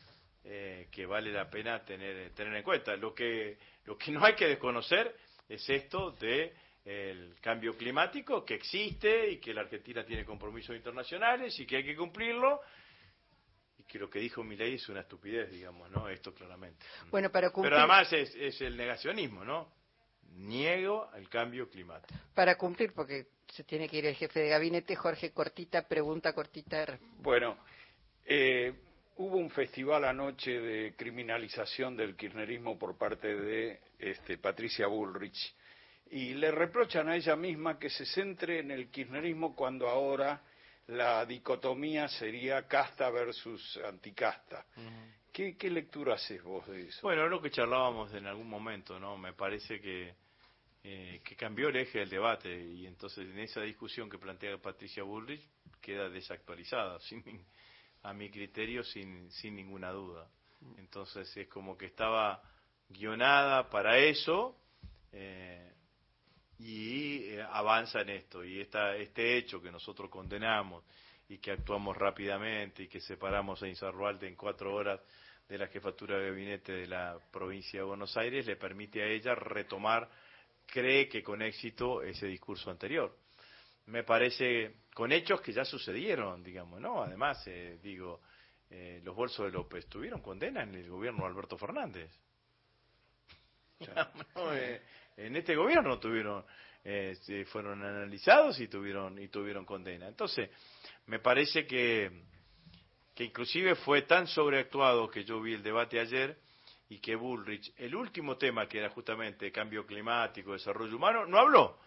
eh, 0.45 0.87
que 0.93 1.05
vale 1.05 1.33
la 1.33 1.51
pena 1.51 1.85
tener, 1.85 2.33
tener 2.33 2.55
en 2.55 2.63
cuenta. 2.63 2.97
Lo 2.97 3.13
que, 3.13 3.59
lo 3.85 3.99
que 3.99 4.13
no 4.13 4.25
hay 4.25 4.37
que 4.37 4.47
desconocer 4.47 5.17
es 5.49 5.69
esto 5.69 6.13
de 6.13 6.55
el 6.85 7.35
cambio 7.41 7.77
climático 7.77 8.45
que 8.45 8.55
existe 8.55 9.29
y 9.29 9.41
que 9.41 9.53
la 9.53 9.63
Argentina 9.63 10.05
tiene 10.05 10.25
compromisos 10.25 10.77
internacionales 10.77 11.59
y 11.59 11.67
que 11.67 11.79
hay 11.79 11.85
que 11.85 11.97
cumplirlo 11.97 12.61
y 13.77 13.83
que 13.83 13.99
lo 13.99 14.09
que 14.09 14.21
dijo 14.21 14.45
Milei 14.45 14.75
es 14.75 14.89
una 14.89 15.01
estupidez, 15.01 15.51
digamos, 15.51 15.91
¿no? 15.91 16.09
Esto 16.09 16.33
claramente. 16.33 16.87
Bueno, 17.11 17.33
cumplir, 17.33 17.73
Pero 17.73 17.79
además 17.79 18.13
es, 18.13 18.33
es 18.37 18.61
el 18.61 18.77
negacionismo, 18.77 19.45
¿no? 19.45 19.75
Niego 20.37 21.11
el 21.17 21.29
cambio 21.29 21.69
climático. 21.69 22.19
para 22.35 22.57
cumplir, 22.57 22.93
porque 22.93 23.27
se 23.49 23.65
tiene 23.65 23.89
que 23.89 23.99
ir 23.99 24.07
el 24.07 24.15
jefe 24.15 24.41
de 24.41 24.49
gabinete, 24.49 24.95
Jorge 24.97 25.33
Cortita, 25.33 25.87
pregunta 25.89 26.33
cortita. 26.33 26.99
Bueno, 27.19 27.57
eh, 28.25 28.75
hubo 29.17 29.37
un 29.37 29.51
festival 29.51 30.05
anoche 30.05 30.61
de 30.61 30.95
criminalización 30.97 31.97
del 31.97 32.17
kirchnerismo 32.17 32.79
por 32.79 32.99
parte 32.99 33.35
de 33.35 33.81
este, 33.99 34.39
Patricia 34.39 34.87
Bullrich 34.87 35.55
y 36.11 36.35
le 36.35 36.51
reprochan 36.51 37.09
a 37.09 37.17
ella 37.17 37.37
misma 37.37 37.79
que 37.79 37.91
se 37.91 38.05
centre 38.05 38.61
en 38.61 38.71
el 38.71 38.91
kirchnerismo 38.91 39.55
cuando 39.57 39.89
ahora 39.89 40.43
la 40.89 41.25
dicotomía 41.27 42.09
sería 42.09 42.67
casta 42.69 43.11
versus 43.11 43.81
anticasta. 43.85 44.67
¿Qué, 45.33 45.57
qué 45.57 45.69
lectura 45.69 46.15
haces 46.15 46.43
vos 46.43 46.67
de 46.69 46.89
eso? 46.89 47.01
Bueno, 47.03 47.25
es 47.25 47.31
lo 47.31 47.43
que 47.43 47.51
charlábamos 47.51 48.13
en 48.15 48.27
algún 48.27 48.49
momento, 48.49 48.99
¿no? 49.01 49.19
Me 49.19 49.33
parece 49.33 49.81
que, 49.81 50.15
eh, 50.89 51.21
que 51.25 51.35
cambió 51.35 51.69
el 51.69 51.75
eje 51.75 51.99
del 51.99 52.11
debate 52.11 52.65
y 52.65 52.87
entonces 52.87 53.29
en 53.29 53.41
esa 53.41 53.61
discusión 53.61 54.09
que 54.09 54.19
plantea 54.19 54.57
Patricia 54.59 55.03
Bullrich 55.03 55.43
queda 55.81 56.09
desactualizada, 56.09 57.01
sin, 57.09 57.25
a 58.05 58.13
mi 58.13 58.31
criterio, 58.31 58.85
sin, 58.85 59.29
sin 59.33 59.57
ninguna 59.57 59.91
duda. 59.91 60.31
Entonces 60.79 61.37
es 61.37 61.49
como 61.49 61.77
que 61.77 61.87
estaba 61.87 62.41
guionada 62.89 63.69
para 63.69 63.99
eso 63.99 64.57
eh, 65.11 65.73
y 66.61 67.31
eh, 67.31 67.43
avanza 67.43 68.03
en 68.03 68.11
esto. 68.11 68.45
Y 68.45 68.61
esta, 68.61 68.95
este 68.95 69.37
hecho 69.37 69.61
que 69.61 69.73
nosotros 69.73 70.09
condenamos 70.09 70.85
y 71.29 71.39
que 71.39 71.51
actuamos 71.51 71.97
rápidamente 71.97 72.85
y 72.85 72.89
que 72.89 73.01
separamos 73.01 73.61
a 73.61 73.67
Insaurralde 73.67 74.29
en 74.29 74.37
cuatro 74.37 74.73
horas 74.73 75.01
de 75.49 75.59
la 75.59 75.67
jefatura 75.67 76.17
de 76.17 76.31
gabinete 76.31 76.73
de 76.73 76.87
la 76.87 77.19
provincia 77.33 77.81
de 77.81 77.87
Buenos 77.87 78.17
Aires 78.17 78.47
le 78.47 78.55
permite 78.55 79.03
a 79.03 79.07
ella 79.07 79.35
retomar, 79.35 80.09
cree 80.67 81.09
que 81.09 81.23
con 81.23 81.43
éxito, 81.43 82.03
ese 82.03 82.27
discurso 82.27 82.71
anterior. 82.71 83.17
Me 83.87 84.03
parece 84.03 84.83
con 84.93 85.13
hechos 85.13 85.41
que 85.41 85.53
ya 85.53 85.65
sucedieron, 85.65 86.43
digamos, 86.43 86.81
¿no? 86.81 87.03
Además, 87.03 87.43
eh, 87.47 87.79
digo, 87.83 88.21
eh, 88.69 89.01
los 89.05 89.15
bolsos 89.15 89.47
de 89.47 89.53
López 89.53 89.87
tuvieron 89.87 90.21
condena 90.21 90.63
en 90.63 90.75
el 90.75 90.89
gobierno 90.91 91.21
de 91.21 91.27
Alberto 91.27 91.57
Fernández. 91.57 92.11
No, 94.35 94.55
eh, 94.55 94.81
en 95.17 95.37
este 95.37 95.55
gobierno 95.55 95.99
tuvieron 95.99 96.45
eh, 96.83 97.15
fueron 97.51 97.83
analizados 97.83 98.59
y 98.61 98.69
tuvieron 98.69 99.19
y 99.19 99.29
tuvieron 99.29 99.67
condena 99.67 100.09
entonces 100.09 100.49
me 101.07 101.19
parece 101.19 101.67
que 101.67 102.11
que 103.15 103.25
inclusive 103.25 103.75
fue 103.75 104.03
tan 104.03 104.27
sobreactuado 104.27 105.11
que 105.11 105.25
yo 105.25 105.43
vi 105.43 105.53
el 105.53 105.63
debate 105.63 106.01
ayer 106.01 106.39
y 106.89 106.99
que 107.01 107.17
Bullrich 107.17 107.73
el 107.79 107.95
último 107.95 108.37
tema 108.37 108.69
que 108.69 108.79
era 108.79 108.91
justamente 108.91 109.51
cambio 109.53 109.85
climático 109.87 110.53
desarrollo 110.53 110.97
humano 110.97 111.27
no 111.27 111.39
habló. 111.39 111.79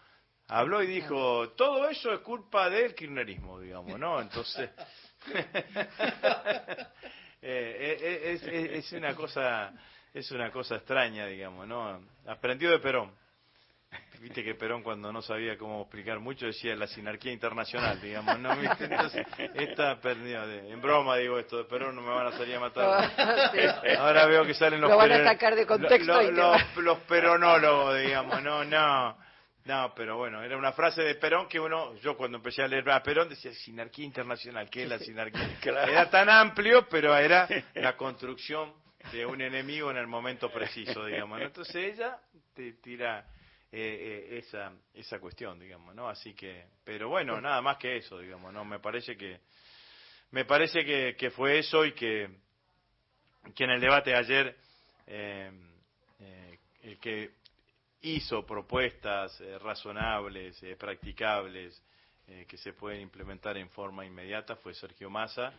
Habló 0.48 0.82
y 0.82 0.86
dijo 0.88 1.50
todo 1.50 1.88
eso 1.88 2.12
es 2.12 2.20
culpa 2.20 2.68
del 2.68 2.94
kirchnerismo 2.94 3.60
digamos 3.60 3.98
no 3.98 4.20
entonces 4.20 4.68
eh, 5.34 6.90
eh, 7.42 8.20
es, 8.32 8.42
es- 8.42 8.70
es 8.86 8.92
una 8.92 9.14
cosa 9.14 9.72
es 10.12 10.30
una 10.32 10.50
cosa 10.50 10.76
extraña 10.76 11.26
digamos 11.26 11.66
no 11.66 12.00
aprendió 12.26 12.70
de 12.70 12.78
Perón 12.80 13.12
viste 14.20 14.44
que 14.44 14.54
Perón 14.54 14.82
cuando 14.82 15.12
no 15.12 15.22
sabía 15.22 15.56
cómo 15.56 15.82
explicar 15.82 16.20
mucho 16.20 16.46
decía 16.46 16.74
la 16.76 16.86
sinarquía 16.86 17.32
internacional, 17.32 18.00
digamos, 18.00 18.38
¿no? 18.38 18.54
¿Viste? 18.56 18.84
Entonces, 18.84 19.26
esta 19.54 20.00
perdió, 20.00 20.46
de- 20.46 20.70
en 20.70 20.80
broma 20.80 21.16
digo 21.16 21.38
esto, 21.38 21.56
de 21.58 21.64
Perón 21.64 21.96
no 21.96 22.02
me 22.02 22.10
van 22.10 22.26
a 22.28 22.32
salir 22.32 22.56
a 22.56 22.60
matar. 22.60 23.10
Sí. 23.52 23.88
Ahora 23.98 24.26
veo 24.26 24.44
que 24.44 24.54
salen 24.54 24.80
los 24.80 24.90
Lo 24.90 24.96
van 24.96 25.10
a 25.12 25.14
peron- 25.16 25.26
sacar 25.26 25.54
de 25.56 25.66
contexto 25.66 26.12
lo- 26.12 26.22
y 26.22 26.26
te 26.26 26.32
lo- 26.32 26.50
va- 26.50 26.66
los 26.76 26.98
peronólogos, 27.00 27.98
digamos, 28.00 28.42
no, 28.42 28.64
no. 28.64 29.16
No, 29.66 29.92
pero 29.94 30.16
bueno, 30.16 30.42
era 30.42 30.56
una 30.56 30.72
frase 30.72 31.02
de 31.02 31.14
Perón 31.16 31.46
que 31.46 31.60
uno, 31.60 31.94
yo 31.96 32.16
cuando 32.16 32.38
empecé 32.38 32.62
a 32.62 32.66
leer 32.68 32.88
a 32.90 33.02
Perón 33.02 33.28
decía 33.28 33.52
sinarquía 33.52 34.06
internacional, 34.06 34.70
¿qué 34.70 34.84
es 34.84 34.88
la 34.88 34.98
sinarquía? 34.98 35.42
Era 35.62 36.08
tan 36.08 36.30
amplio, 36.30 36.88
pero 36.88 37.14
era 37.16 37.46
la 37.74 37.94
construcción 37.96 38.72
de 39.12 39.26
un 39.26 39.40
enemigo 39.42 39.90
en 39.90 39.98
el 39.98 40.06
momento 40.06 40.50
preciso, 40.50 41.04
digamos. 41.04 41.38
¿no? 41.40 41.44
Entonces 41.44 41.76
ella 41.94 42.16
te 42.54 42.72
tira 42.74 43.24
eh, 43.72 44.26
eh, 44.30 44.38
esa 44.38 44.72
esa 44.94 45.18
cuestión, 45.20 45.58
digamos, 45.58 45.94
¿no? 45.94 46.08
Así 46.08 46.34
que, 46.34 46.64
pero 46.84 47.08
bueno, 47.08 47.40
nada 47.40 47.60
más 47.62 47.76
que 47.76 47.96
eso, 47.98 48.18
digamos, 48.18 48.52
¿no? 48.52 48.64
Me 48.64 48.78
parece 48.80 49.16
que 49.16 49.40
me 50.32 50.44
parece 50.44 50.84
que, 50.84 51.16
que 51.16 51.30
fue 51.30 51.58
eso 51.58 51.84
y 51.84 51.92
que 51.92 52.28
que 53.54 53.64
en 53.64 53.70
el 53.70 53.80
debate 53.80 54.10
de 54.10 54.16
ayer 54.16 54.56
eh, 55.06 55.50
eh, 56.20 56.58
el 56.82 56.98
que 56.98 57.30
hizo 58.02 58.44
propuestas 58.46 59.40
eh, 59.40 59.58
razonables, 59.58 60.62
eh, 60.62 60.76
practicables, 60.76 61.82
que 62.46 62.56
se 62.58 62.72
pueden 62.74 63.00
implementar 63.00 63.56
en 63.56 63.68
forma 63.70 64.06
inmediata 64.06 64.54
fue 64.54 64.72
Sergio 64.72 65.10
Massa. 65.10 65.52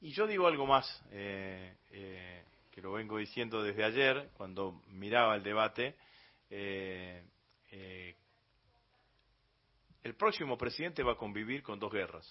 Y 0.00 0.10
yo 0.12 0.26
digo 0.26 0.46
algo 0.46 0.64
más, 0.64 0.86
eh, 1.12 1.74
eh, 1.90 2.42
que 2.70 2.80
lo 2.80 2.92
vengo 2.92 3.18
diciendo 3.18 3.62
desde 3.62 3.84
ayer, 3.84 4.30
cuando 4.38 4.80
miraba 4.88 5.36
el 5.36 5.42
debate. 5.42 5.96
eh, 6.48 7.22
eh, 7.70 8.14
el 10.02 10.14
próximo 10.14 10.56
presidente 10.56 11.02
va 11.02 11.12
a 11.12 11.16
convivir 11.16 11.62
con 11.62 11.78
dos 11.78 11.92
guerras, 11.92 12.30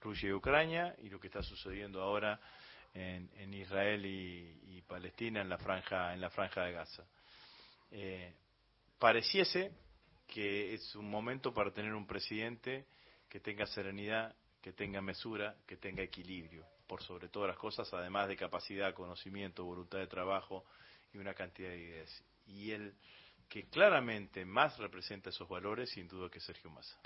Rusia 0.00 0.30
y 0.30 0.32
Ucrania, 0.32 0.96
y 1.02 1.08
lo 1.08 1.20
que 1.20 1.28
está 1.28 1.42
sucediendo 1.42 2.02
ahora 2.02 2.40
en, 2.94 3.54
Israel 3.54 4.04
y, 4.04 4.82
Palestina 4.86 5.40
en 5.40 5.48
la 5.48 5.56
franja 5.56 6.12
en 6.12 6.20
la 6.20 6.28
franja 6.28 6.64
de 6.64 6.72
Gaza. 6.72 7.04
Eh, 7.90 8.34
pareciese 8.98 9.72
que 10.26 10.74
es 10.74 10.94
un 10.96 11.08
momento 11.08 11.54
para 11.54 11.72
tener 11.72 11.94
un 11.94 12.06
presidente 12.06 12.86
que 13.28 13.40
tenga 13.40 13.66
serenidad, 13.66 14.34
que 14.60 14.72
tenga 14.72 15.00
mesura, 15.00 15.56
que 15.66 15.76
tenga 15.76 16.02
equilibrio, 16.02 16.66
por 16.86 17.02
sobre 17.02 17.28
todas 17.28 17.48
las 17.48 17.58
cosas, 17.58 17.92
además 17.94 18.28
de 18.28 18.36
capacidad, 18.36 18.92
conocimiento, 18.94 19.64
voluntad 19.64 19.98
de 19.98 20.06
trabajo 20.06 20.64
y 21.14 21.18
una 21.18 21.34
cantidad 21.34 21.70
de 21.70 21.78
ideas. 21.78 22.24
Y 22.46 22.72
que 23.52 23.64
claramente 23.64 24.46
más 24.46 24.78
representa 24.78 25.28
esos 25.28 25.46
valores, 25.46 25.90
sin 25.90 26.08
duda, 26.08 26.30
que 26.30 26.40
Sergio 26.40 26.70
Massa. 26.70 26.96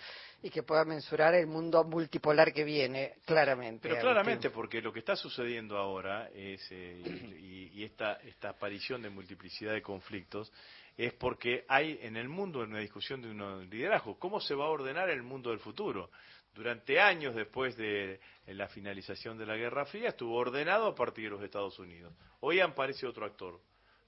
Y 0.40 0.48
que 0.48 0.62
pueda 0.62 0.84
mensurar 0.84 1.34
el 1.34 1.48
mundo 1.48 1.82
multipolar 1.82 2.52
que 2.52 2.62
viene, 2.62 3.14
claramente. 3.24 3.88
Pero 3.88 4.00
claramente, 4.00 4.50
porque 4.50 4.80
lo 4.80 4.92
que 4.92 5.00
está 5.00 5.16
sucediendo 5.16 5.76
ahora 5.76 6.30
es, 6.32 6.64
eh, 6.70 7.02
y, 7.40 7.80
y 7.80 7.84
esta, 7.84 8.20
esta 8.22 8.50
aparición 8.50 9.02
de 9.02 9.10
multiplicidad 9.10 9.72
de 9.72 9.82
conflictos, 9.82 10.52
es 10.96 11.14
porque 11.14 11.64
hay 11.66 11.98
en 12.00 12.16
el 12.16 12.28
mundo 12.28 12.60
una 12.60 12.78
discusión 12.78 13.20
de 13.20 13.28
un 13.28 13.68
liderazgo. 13.68 14.16
¿Cómo 14.16 14.40
se 14.40 14.54
va 14.54 14.66
a 14.66 14.68
ordenar 14.68 15.10
el 15.10 15.24
mundo 15.24 15.50
del 15.50 15.58
futuro? 15.58 16.12
Durante 16.54 17.00
años 17.00 17.34
después 17.34 17.76
de 17.76 18.20
la 18.46 18.68
finalización 18.68 19.36
de 19.36 19.46
la 19.46 19.56
Guerra 19.56 19.84
Fría 19.84 20.10
estuvo 20.10 20.36
ordenado 20.36 20.86
a 20.86 20.94
partir 20.94 21.24
de 21.24 21.30
los 21.30 21.42
Estados 21.42 21.76
Unidos. 21.80 22.14
Hoy 22.38 22.60
aparece 22.60 23.04
otro 23.04 23.26
actor, 23.26 23.60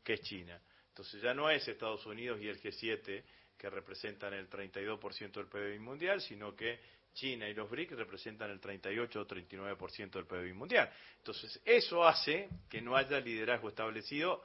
que 0.05 0.13
es 0.13 0.21
China. 0.21 0.63
Entonces 0.99 1.23
ya 1.23 1.33
no 1.33 1.49
es 1.49 1.69
Estados 1.69 2.05
Unidos 2.07 2.41
y 2.43 2.49
el 2.49 2.61
G7 2.61 3.23
que 3.57 3.71
representan 3.71 4.35
el 4.35 4.51
32% 4.51 5.31
del 5.31 5.47
PIB 5.47 5.79
mundial, 5.79 6.21
sino 6.21 6.57
que 6.57 6.81
China 7.15 7.49
y 7.49 7.55
los 7.55 7.71
BRIC 7.71 7.93
representan 7.93 8.51
el 8.51 8.59
38 8.59 9.21
o 9.21 9.25
39% 9.25 10.11
del 10.11 10.27
PIB 10.27 10.55
mundial. 10.57 10.91
Entonces 11.19 11.63
eso 11.65 12.05
hace 12.05 12.49
que 12.69 12.81
no 12.81 12.97
haya 12.97 13.21
liderazgo 13.21 13.69
establecido, 13.69 14.43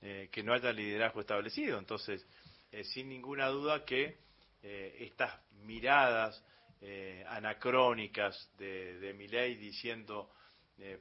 eh, 0.00 0.28
que 0.30 0.44
no 0.44 0.52
haya 0.54 0.72
liderazgo 0.72 1.22
establecido. 1.22 1.76
Entonces, 1.76 2.24
eh, 2.70 2.84
sin 2.84 3.08
ninguna 3.08 3.48
duda 3.48 3.84
que 3.84 4.18
eh, 4.62 4.96
estas 5.00 5.40
miradas 5.62 6.40
anacrónicas 7.26 8.48
de, 8.58 9.00
de 9.00 9.56
diciendo, 9.56 10.30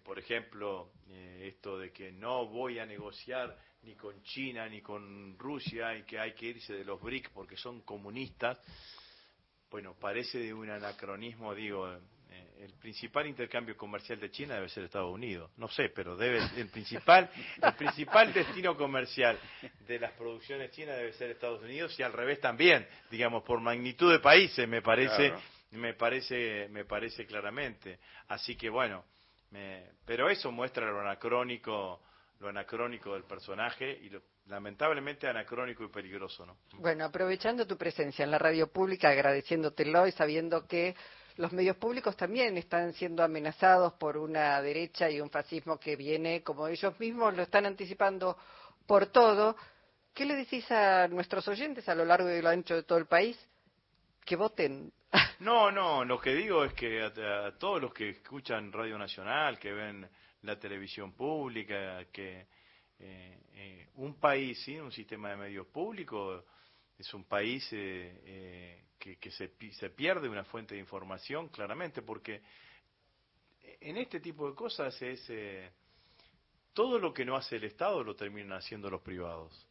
por 0.04 0.18
ejemplo, 0.18 0.94
esto 1.42 1.78
de 1.78 1.92
que 1.92 2.12
no 2.12 2.48
voy 2.48 2.80
a 2.80 2.88
negociar 2.88 3.56
ni 3.86 3.96
con 3.96 4.22
China 4.24 4.68
ni 4.68 4.82
con 4.82 5.38
Rusia 5.38 5.96
y 5.96 6.04
que 6.04 6.20
hay 6.20 6.34
que 6.34 6.48
irse 6.48 6.74
de 6.74 6.84
los 6.84 7.00
BRIC 7.02 7.30
porque 7.32 7.56
son 7.56 7.82
comunistas, 7.82 8.60
bueno, 9.70 9.96
parece 10.00 10.40
de 10.40 10.54
un 10.54 10.70
anacronismo, 10.70 11.54
digo, 11.54 11.92
eh, 11.92 12.00
el 12.62 12.74
principal 12.74 13.28
intercambio 13.28 13.78
comercial 13.78 14.20
de 14.20 14.32
China 14.32 14.56
debe 14.56 14.70
ser 14.70 14.86
Estados 14.86 15.14
Unidos. 15.14 15.52
No 15.58 15.68
sé, 15.68 15.90
pero 15.90 16.16
debe 16.16 16.40
el 16.58 16.70
principal 16.70 17.30
el 17.62 17.74
principal 17.76 18.34
destino 18.34 18.76
comercial 18.76 19.38
de 19.88 20.00
las 20.00 20.12
producciones 20.14 20.72
chinas 20.72 20.98
debe 20.98 21.14
ser 21.14 21.32
Estados 21.32 21.62
Unidos 21.62 21.98
y 22.00 22.04
al 22.04 22.14
revés 22.14 22.40
también, 22.42 22.88
digamos 23.12 23.44
por 23.44 23.60
magnitud 23.62 24.12
de 24.12 24.20
países, 24.20 24.68
me 24.68 24.82
parece 24.82 25.30
Claro. 25.30 25.42
me 25.72 25.94
parece 25.94 26.68
me 26.70 26.86
parece 26.86 27.26
claramente. 27.26 28.00
Así 28.30 28.56
que 28.56 28.70
bueno, 28.70 29.06
me- 29.52 29.92
pero 30.06 30.30
eso 30.30 30.52
muestra 30.52 30.90
lo 30.90 31.02
anacrónico 31.02 32.02
lo 32.46 32.50
anacrónico 32.50 33.14
del 33.14 33.24
personaje 33.24 34.00
y 34.04 34.10
lo 34.10 34.22
lamentablemente 34.48 35.28
anacrónico 35.28 35.84
y 35.84 35.90
peligroso, 35.90 36.46
¿no? 36.46 36.58
Bueno, 36.74 37.06
aprovechando 37.06 37.66
tu 37.66 37.78
presencia 37.78 38.24
en 38.24 38.32
la 38.32 38.38
radio 38.38 38.68
pública, 38.68 39.10
agradeciéndotelo 39.10 40.06
y 40.06 40.12
sabiendo 40.12 40.68
que 40.68 40.96
los 41.38 41.52
medios 41.52 41.76
públicos 41.78 42.16
también 42.16 42.56
están 42.58 42.94
siendo 42.94 43.24
amenazados 43.24 43.94
por 43.94 44.18
una 44.18 44.62
derecha 44.62 45.10
y 45.10 45.20
un 45.20 45.30
fascismo 45.30 45.80
que 45.80 45.96
viene, 45.96 46.44
como 46.44 46.68
ellos 46.68 46.98
mismos 47.00 47.36
lo 47.36 47.44
están 47.44 47.66
anticipando, 47.66 48.38
por 48.86 49.08
todo, 49.08 49.56
¿qué 50.14 50.26
le 50.26 50.36
decís 50.36 50.70
a 50.72 51.08
nuestros 51.08 51.48
oyentes 51.48 51.90
a 51.90 51.96
lo 51.96 52.06
largo 52.06 52.30
y 52.30 52.42
lo 52.42 52.50
ancho 52.50 52.76
de 52.76 52.84
todo 52.84 53.00
el 53.00 53.08
país? 53.08 53.38
Que 54.24 54.36
voten. 54.36 54.92
No, 55.40 55.72
no, 55.72 56.06
lo 56.06 56.20
que 56.20 56.34
digo 56.34 56.64
es 56.64 56.74
que 56.74 57.02
a, 57.02 57.48
a 57.48 57.58
todos 57.58 57.82
los 57.82 57.94
que 57.94 58.10
escuchan 58.10 58.72
Radio 58.72 58.98
Nacional, 58.98 59.60
que 59.60 59.74
ven 59.74 60.08
la 60.46 60.60
televisión 60.60 61.14
pública, 61.14 62.06
que 62.12 62.48
eh, 63.00 63.40
eh, 63.54 63.88
un 63.96 64.20
país 64.20 64.60
sin 64.64 64.82
un 64.82 64.92
sistema 64.92 65.30
de 65.30 65.38
medios 65.38 65.68
públicos 65.68 66.44
es 66.98 67.14
un 67.14 67.26
país 67.26 67.68
eh, 67.74 68.22
eh, 68.26 68.84
que, 68.98 69.18
que 69.18 69.32
se, 69.32 69.52
se 69.74 69.90
pierde 69.90 70.30
una 70.30 70.46
fuente 70.46 70.76
de 70.76 70.80
información 70.80 71.50
claramente, 71.50 72.02
porque 72.02 72.42
en 73.82 73.98
este 73.98 74.20
tipo 74.20 74.50
de 74.50 74.56
cosas 74.56 75.00
es 75.02 75.30
todo 76.74 77.00
lo 77.00 77.14
que 77.14 77.26
no 77.26 77.36
hace 77.36 77.56
el 77.58 77.66
Estado 77.66 78.04
lo 78.04 78.16
terminan 78.16 78.54
haciendo 78.54 78.90
los 78.90 79.02
privados. 79.02 79.68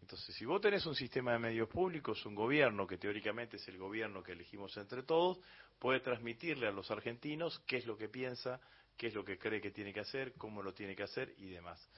Entonces, 0.00 0.34
si 0.36 0.44
vos 0.44 0.60
tenés 0.60 0.86
un 0.86 0.94
sistema 0.94 1.32
de 1.32 1.38
medios 1.38 1.68
públicos, 1.68 2.24
un 2.24 2.34
gobierno 2.34 2.86
que 2.86 2.98
teóricamente 2.98 3.56
es 3.56 3.68
el 3.68 3.78
gobierno 3.78 4.22
que 4.22 4.32
elegimos 4.32 4.76
entre 4.76 5.02
todos, 5.02 5.38
puede 5.78 6.00
transmitirle 6.00 6.66
a 6.66 6.72
los 6.72 6.90
argentinos 6.90 7.58
qué 7.66 7.76
es 7.76 7.86
lo 7.86 7.96
que 7.96 8.08
piensa, 8.08 8.60
qué 8.98 9.06
es 9.06 9.14
lo 9.14 9.24
que 9.24 9.38
cree 9.38 9.60
que 9.60 9.70
tiene 9.70 9.92
que 9.94 10.00
hacer, 10.00 10.34
cómo 10.34 10.62
lo 10.62 10.74
tiene 10.74 10.94
que 10.94 11.04
hacer 11.04 11.32
y 11.38 11.48
demás. 11.48 11.88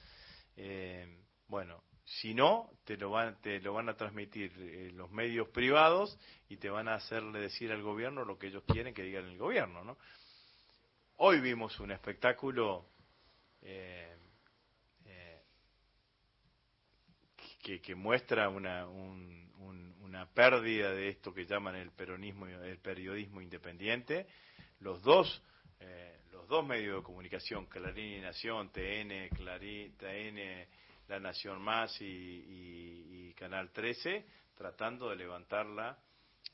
Eh, 0.55 1.25
bueno, 1.47 1.83
si 2.05 2.33
no, 2.33 2.71
te 2.85 2.95
lo 2.97 3.09
van, 3.09 3.89
a 3.89 3.95
transmitir 3.95 4.53
eh, 4.57 4.91
los 4.93 5.11
medios 5.11 5.49
privados 5.49 6.17
y 6.47 6.57
te 6.57 6.69
van 6.69 6.87
a 6.87 6.95
hacerle 6.95 7.39
decir 7.39 7.71
al 7.71 7.81
gobierno 7.81 8.23
lo 8.23 8.37
que 8.37 8.47
ellos 8.47 8.63
quieren 8.67 8.93
que 8.93 9.03
digan 9.03 9.25
el 9.25 9.37
gobierno, 9.37 9.83
¿no? 9.83 9.97
Hoy 11.17 11.39
vimos 11.41 11.79
un 11.79 11.91
espectáculo 11.91 12.85
eh, 13.61 14.15
que, 17.61 17.95
muestra 17.95 18.49
una, 18.49 18.87
un- 18.87 19.51
un- 19.59 19.95
una 20.01 20.25
pérdida 20.27 20.91
de 20.91 21.09
esto 21.09 21.33
que 21.33 21.45
llaman 21.45 21.75
el 21.75 21.91
peronismo, 21.91 22.47
el 22.47 22.79
periodismo 22.79 23.41
independiente. 23.41 24.27
Los 24.79 25.01
dos, 25.03 25.43
los 26.41 26.47
dos 26.47 26.65
medios 26.65 26.97
de 26.97 27.03
comunicación, 27.03 27.67
Clarín 27.67 28.17
y 28.17 28.21
Nación, 28.21 28.71
TN, 28.71 29.29
Clarín, 29.29 29.95
TN, 29.95 30.67
La 31.07 31.19
Nación 31.19 31.61
Más 31.61 31.95
y, 32.01 33.31
Canal 33.37 33.71
13, 33.71 34.25
tratando 34.55 35.09
de 35.09 35.17
levantarla 35.17 35.99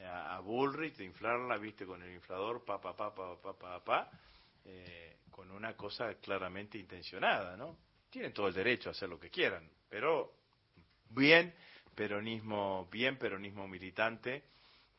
a, 0.01 0.35
a 0.35 0.39
Bullrich, 0.41 0.97
de 0.97 1.05
inflarla, 1.05 1.57
viste, 1.57 1.85
con 1.85 2.03
el 2.03 2.11
inflador, 2.11 2.65
pa, 2.65 2.81
pa, 2.81 2.95
pa, 2.97 3.15
pa, 3.15 3.41
pa, 3.41 3.57
pa, 3.57 3.83
pa, 3.83 4.11
eh, 4.65 5.19
con 5.31 5.49
una 5.51 5.75
cosa 5.77 6.15
claramente 6.15 6.77
intencionada, 6.77 7.55
¿no? 7.55 7.77
Tienen 8.09 8.33
todo 8.33 8.49
el 8.49 8.53
derecho 8.53 8.89
a 8.89 8.91
hacer 8.91 9.07
lo 9.07 9.17
que 9.19 9.29
quieran, 9.29 9.69
pero 9.89 10.33
bien 11.11 11.53
peronismo, 11.95 12.89
bien 12.91 13.17
peronismo 13.17 13.67
militante 13.69 14.43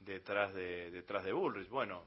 detrás 0.01 0.55
de 0.55 0.91
detrás 0.91 1.25
de 1.25 1.33
Bullrich. 1.33 1.69
Bueno, 1.69 2.07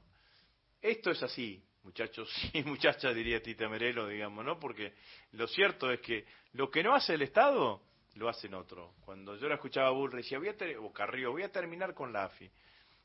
esto 0.80 1.12
es 1.12 1.22
así, 1.22 1.62
muchachos 1.84 2.30
y 2.52 2.62
muchachas, 2.62 3.14
diría 3.14 3.42
Tita 3.42 3.68
Merelo, 3.68 4.08
digamos, 4.08 4.44
¿no? 4.44 4.58
Porque 4.58 4.94
lo 5.32 5.46
cierto 5.46 5.90
es 5.90 6.00
que 6.00 6.24
lo 6.52 6.70
que 6.70 6.82
no 6.82 6.94
hace 6.94 7.14
el 7.14 7.22
Estado 7.22 7.80
lo 8.14 8.28
hacen 8.28 8.54
otro. 8.54 8.94
Cuando 9.04 9.36
yo 9.36 9.48
la 9.48 9.54
escuchaba 9.54 9.88
a 9.88 9.92
Bullrich 9.92 10.24
decía, 10.24 10.38
voy 10.38 10.48
a 10.48 10.56
ter- 10.56 10.76
o 10.78 10.92
Carrillo, 10.92 11.32
voy 11.32 11.42
a 11.42 11.50
terminar 11.50 11.94
con 11.94 12.12
la 12.12 12.24
AFI. 12.24 12.50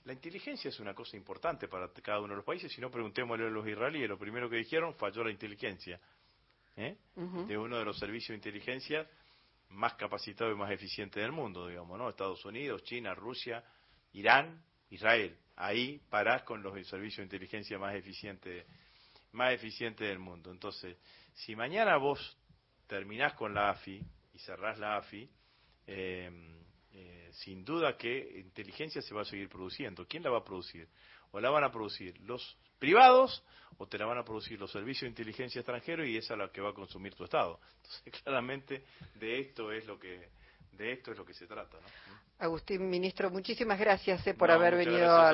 La 0.05 0.13
inteligencia 0.13 0.69
es 0.69 0.79
una 0.79 0.93
cosa 0.93 1.17
importante 1.17 1.67
para 1.67 1.89
cada 1.91 2.19
uno 2.19 2.29
de 2.29 2.37
los 2.37 2.45
países, 2.45 2.71
si 2.71 2.79
no 2.79 2.89
preguntémosle 2.89 3.45
a 3.47 3.49
los 3.49 3.67
israelíes, 3.67 4.07
lo 4.07 4.17
primero 4.17 4.49
que 4.49 4.57
dijeron 4.57 4.93
falló 4.95 5.23
la 5.23 5.31
inteligencia. 5.31 5.99
¿eh? 6.77 6.95
De 7.47 7.57
uno 7.57 7.77
de 7.77 7.85
los 7.85 7.97
servicios 7.97 8.29
de 8.29 8.35
inteligencia 8.35 9.09
más 9.69 9.95
capacitados 9.95 10.53
y 10.53 10.57
más 10.57 10.71
eficientes 10.71 11.21
del 11.21 11.31
mundo, 11.33 11.67
digamos, 11.67 11.97
¿no? 11.97 12.07
Estados 12.09 12.43
Unidos, 12.45 12.83
China, 12.83 13.13
Rusia, 13.15 13.63
Irán, 14.13 14.63
Israel. 14.89 15.35
Ahí 15.57 15.99
parás 16.09 16.43
con 16.43 16.63
los 16.63 16.73
servicios 16.87 17.17
de 17.17 17.23
inteligencia 17.23 17.77
más 17.77 17.95
eficientes 17.95 18.65
más 19.33 19.53
eficientes 19.53 20.07
del 20.07 20.19
mundo. 20.19 20.51
Entonces, 20.51 20.97
si 21.33 21.55
mañana 21.55 21.97
vos 21.97 22.37
terminás 22.87 23.33
con 23.33 23.53
la 23.53 23.69
AFI 23.69 24.01
y 24.33 24.39
cerrás 24.39 24.79
la 24.79 24.97
AFI, 24.97 25.29
eh, 25.85 26.31
eh, 26.93 27.29
sin 27.33 27.63
duda 27.63 27.95
que 27.97 28.39
inteligencia 28.39 29.01
se 29.01 29.13
va 29.13 29.21
a 29.21 29.25
seguir 29.25 29.49
produciendo. 29.49 30.07
¿Quién 30.07 30.23
la 30.23 30.29
va 30.29 30.39
a 30.39 30.43
producir? 30.43 30.87
O 31.31 31.39
la 31.39 31.49
van 31.49 31.63
a 31.63 31.71
producir 31.71 32.19
los 32.21 32.57
privados 32.79 33.43
o 33.77 33.87
te 33.87 33.97
la 33.97 34.05
van 34.05 34.17
a 34.17 34.23
producir 34.23 34.59
los 34.59 34.71
servicios 34.71 35.01
de 35.01 35.09
inteligencia 35.09 35.59
extranjeros 35.59 36.07
y 36.07 36.17
esa 36.17 36.33
es 36.33 36.39
la 36.39 36.51
que 36.51 36.61
va 36.61 36.69
a 36.69 36.73
consumir 36.73 37.13
tu 37.13 37.23
Estado. 37.23 37.59
Entonces, 37.77 38.03
claramente 38.23 38.83
de 39.15 39.39
esto 39.39 39.71
es 39.71 39.85
lo 39.85 39.99
que 39.99 40.29
de 40.71 40.91
esto 40.91 41.11
es 41.11 41.17
lo 41.17 41.25
que 41.25 41.33
se 41.33 41.47
trata, 41.47 41.77
¿no? 41.79 42.17
Agustín, 42.39 42.87
ministro, 42.87 43.31
muchísimas 43.31 43.79
gracias 43.79 44.25
eh, 44.27 44.35
por 44.35 44.49
No, 44.49 44.55
haber 44.55 44.75
venido 44.75 45.11
a 45.11 45.33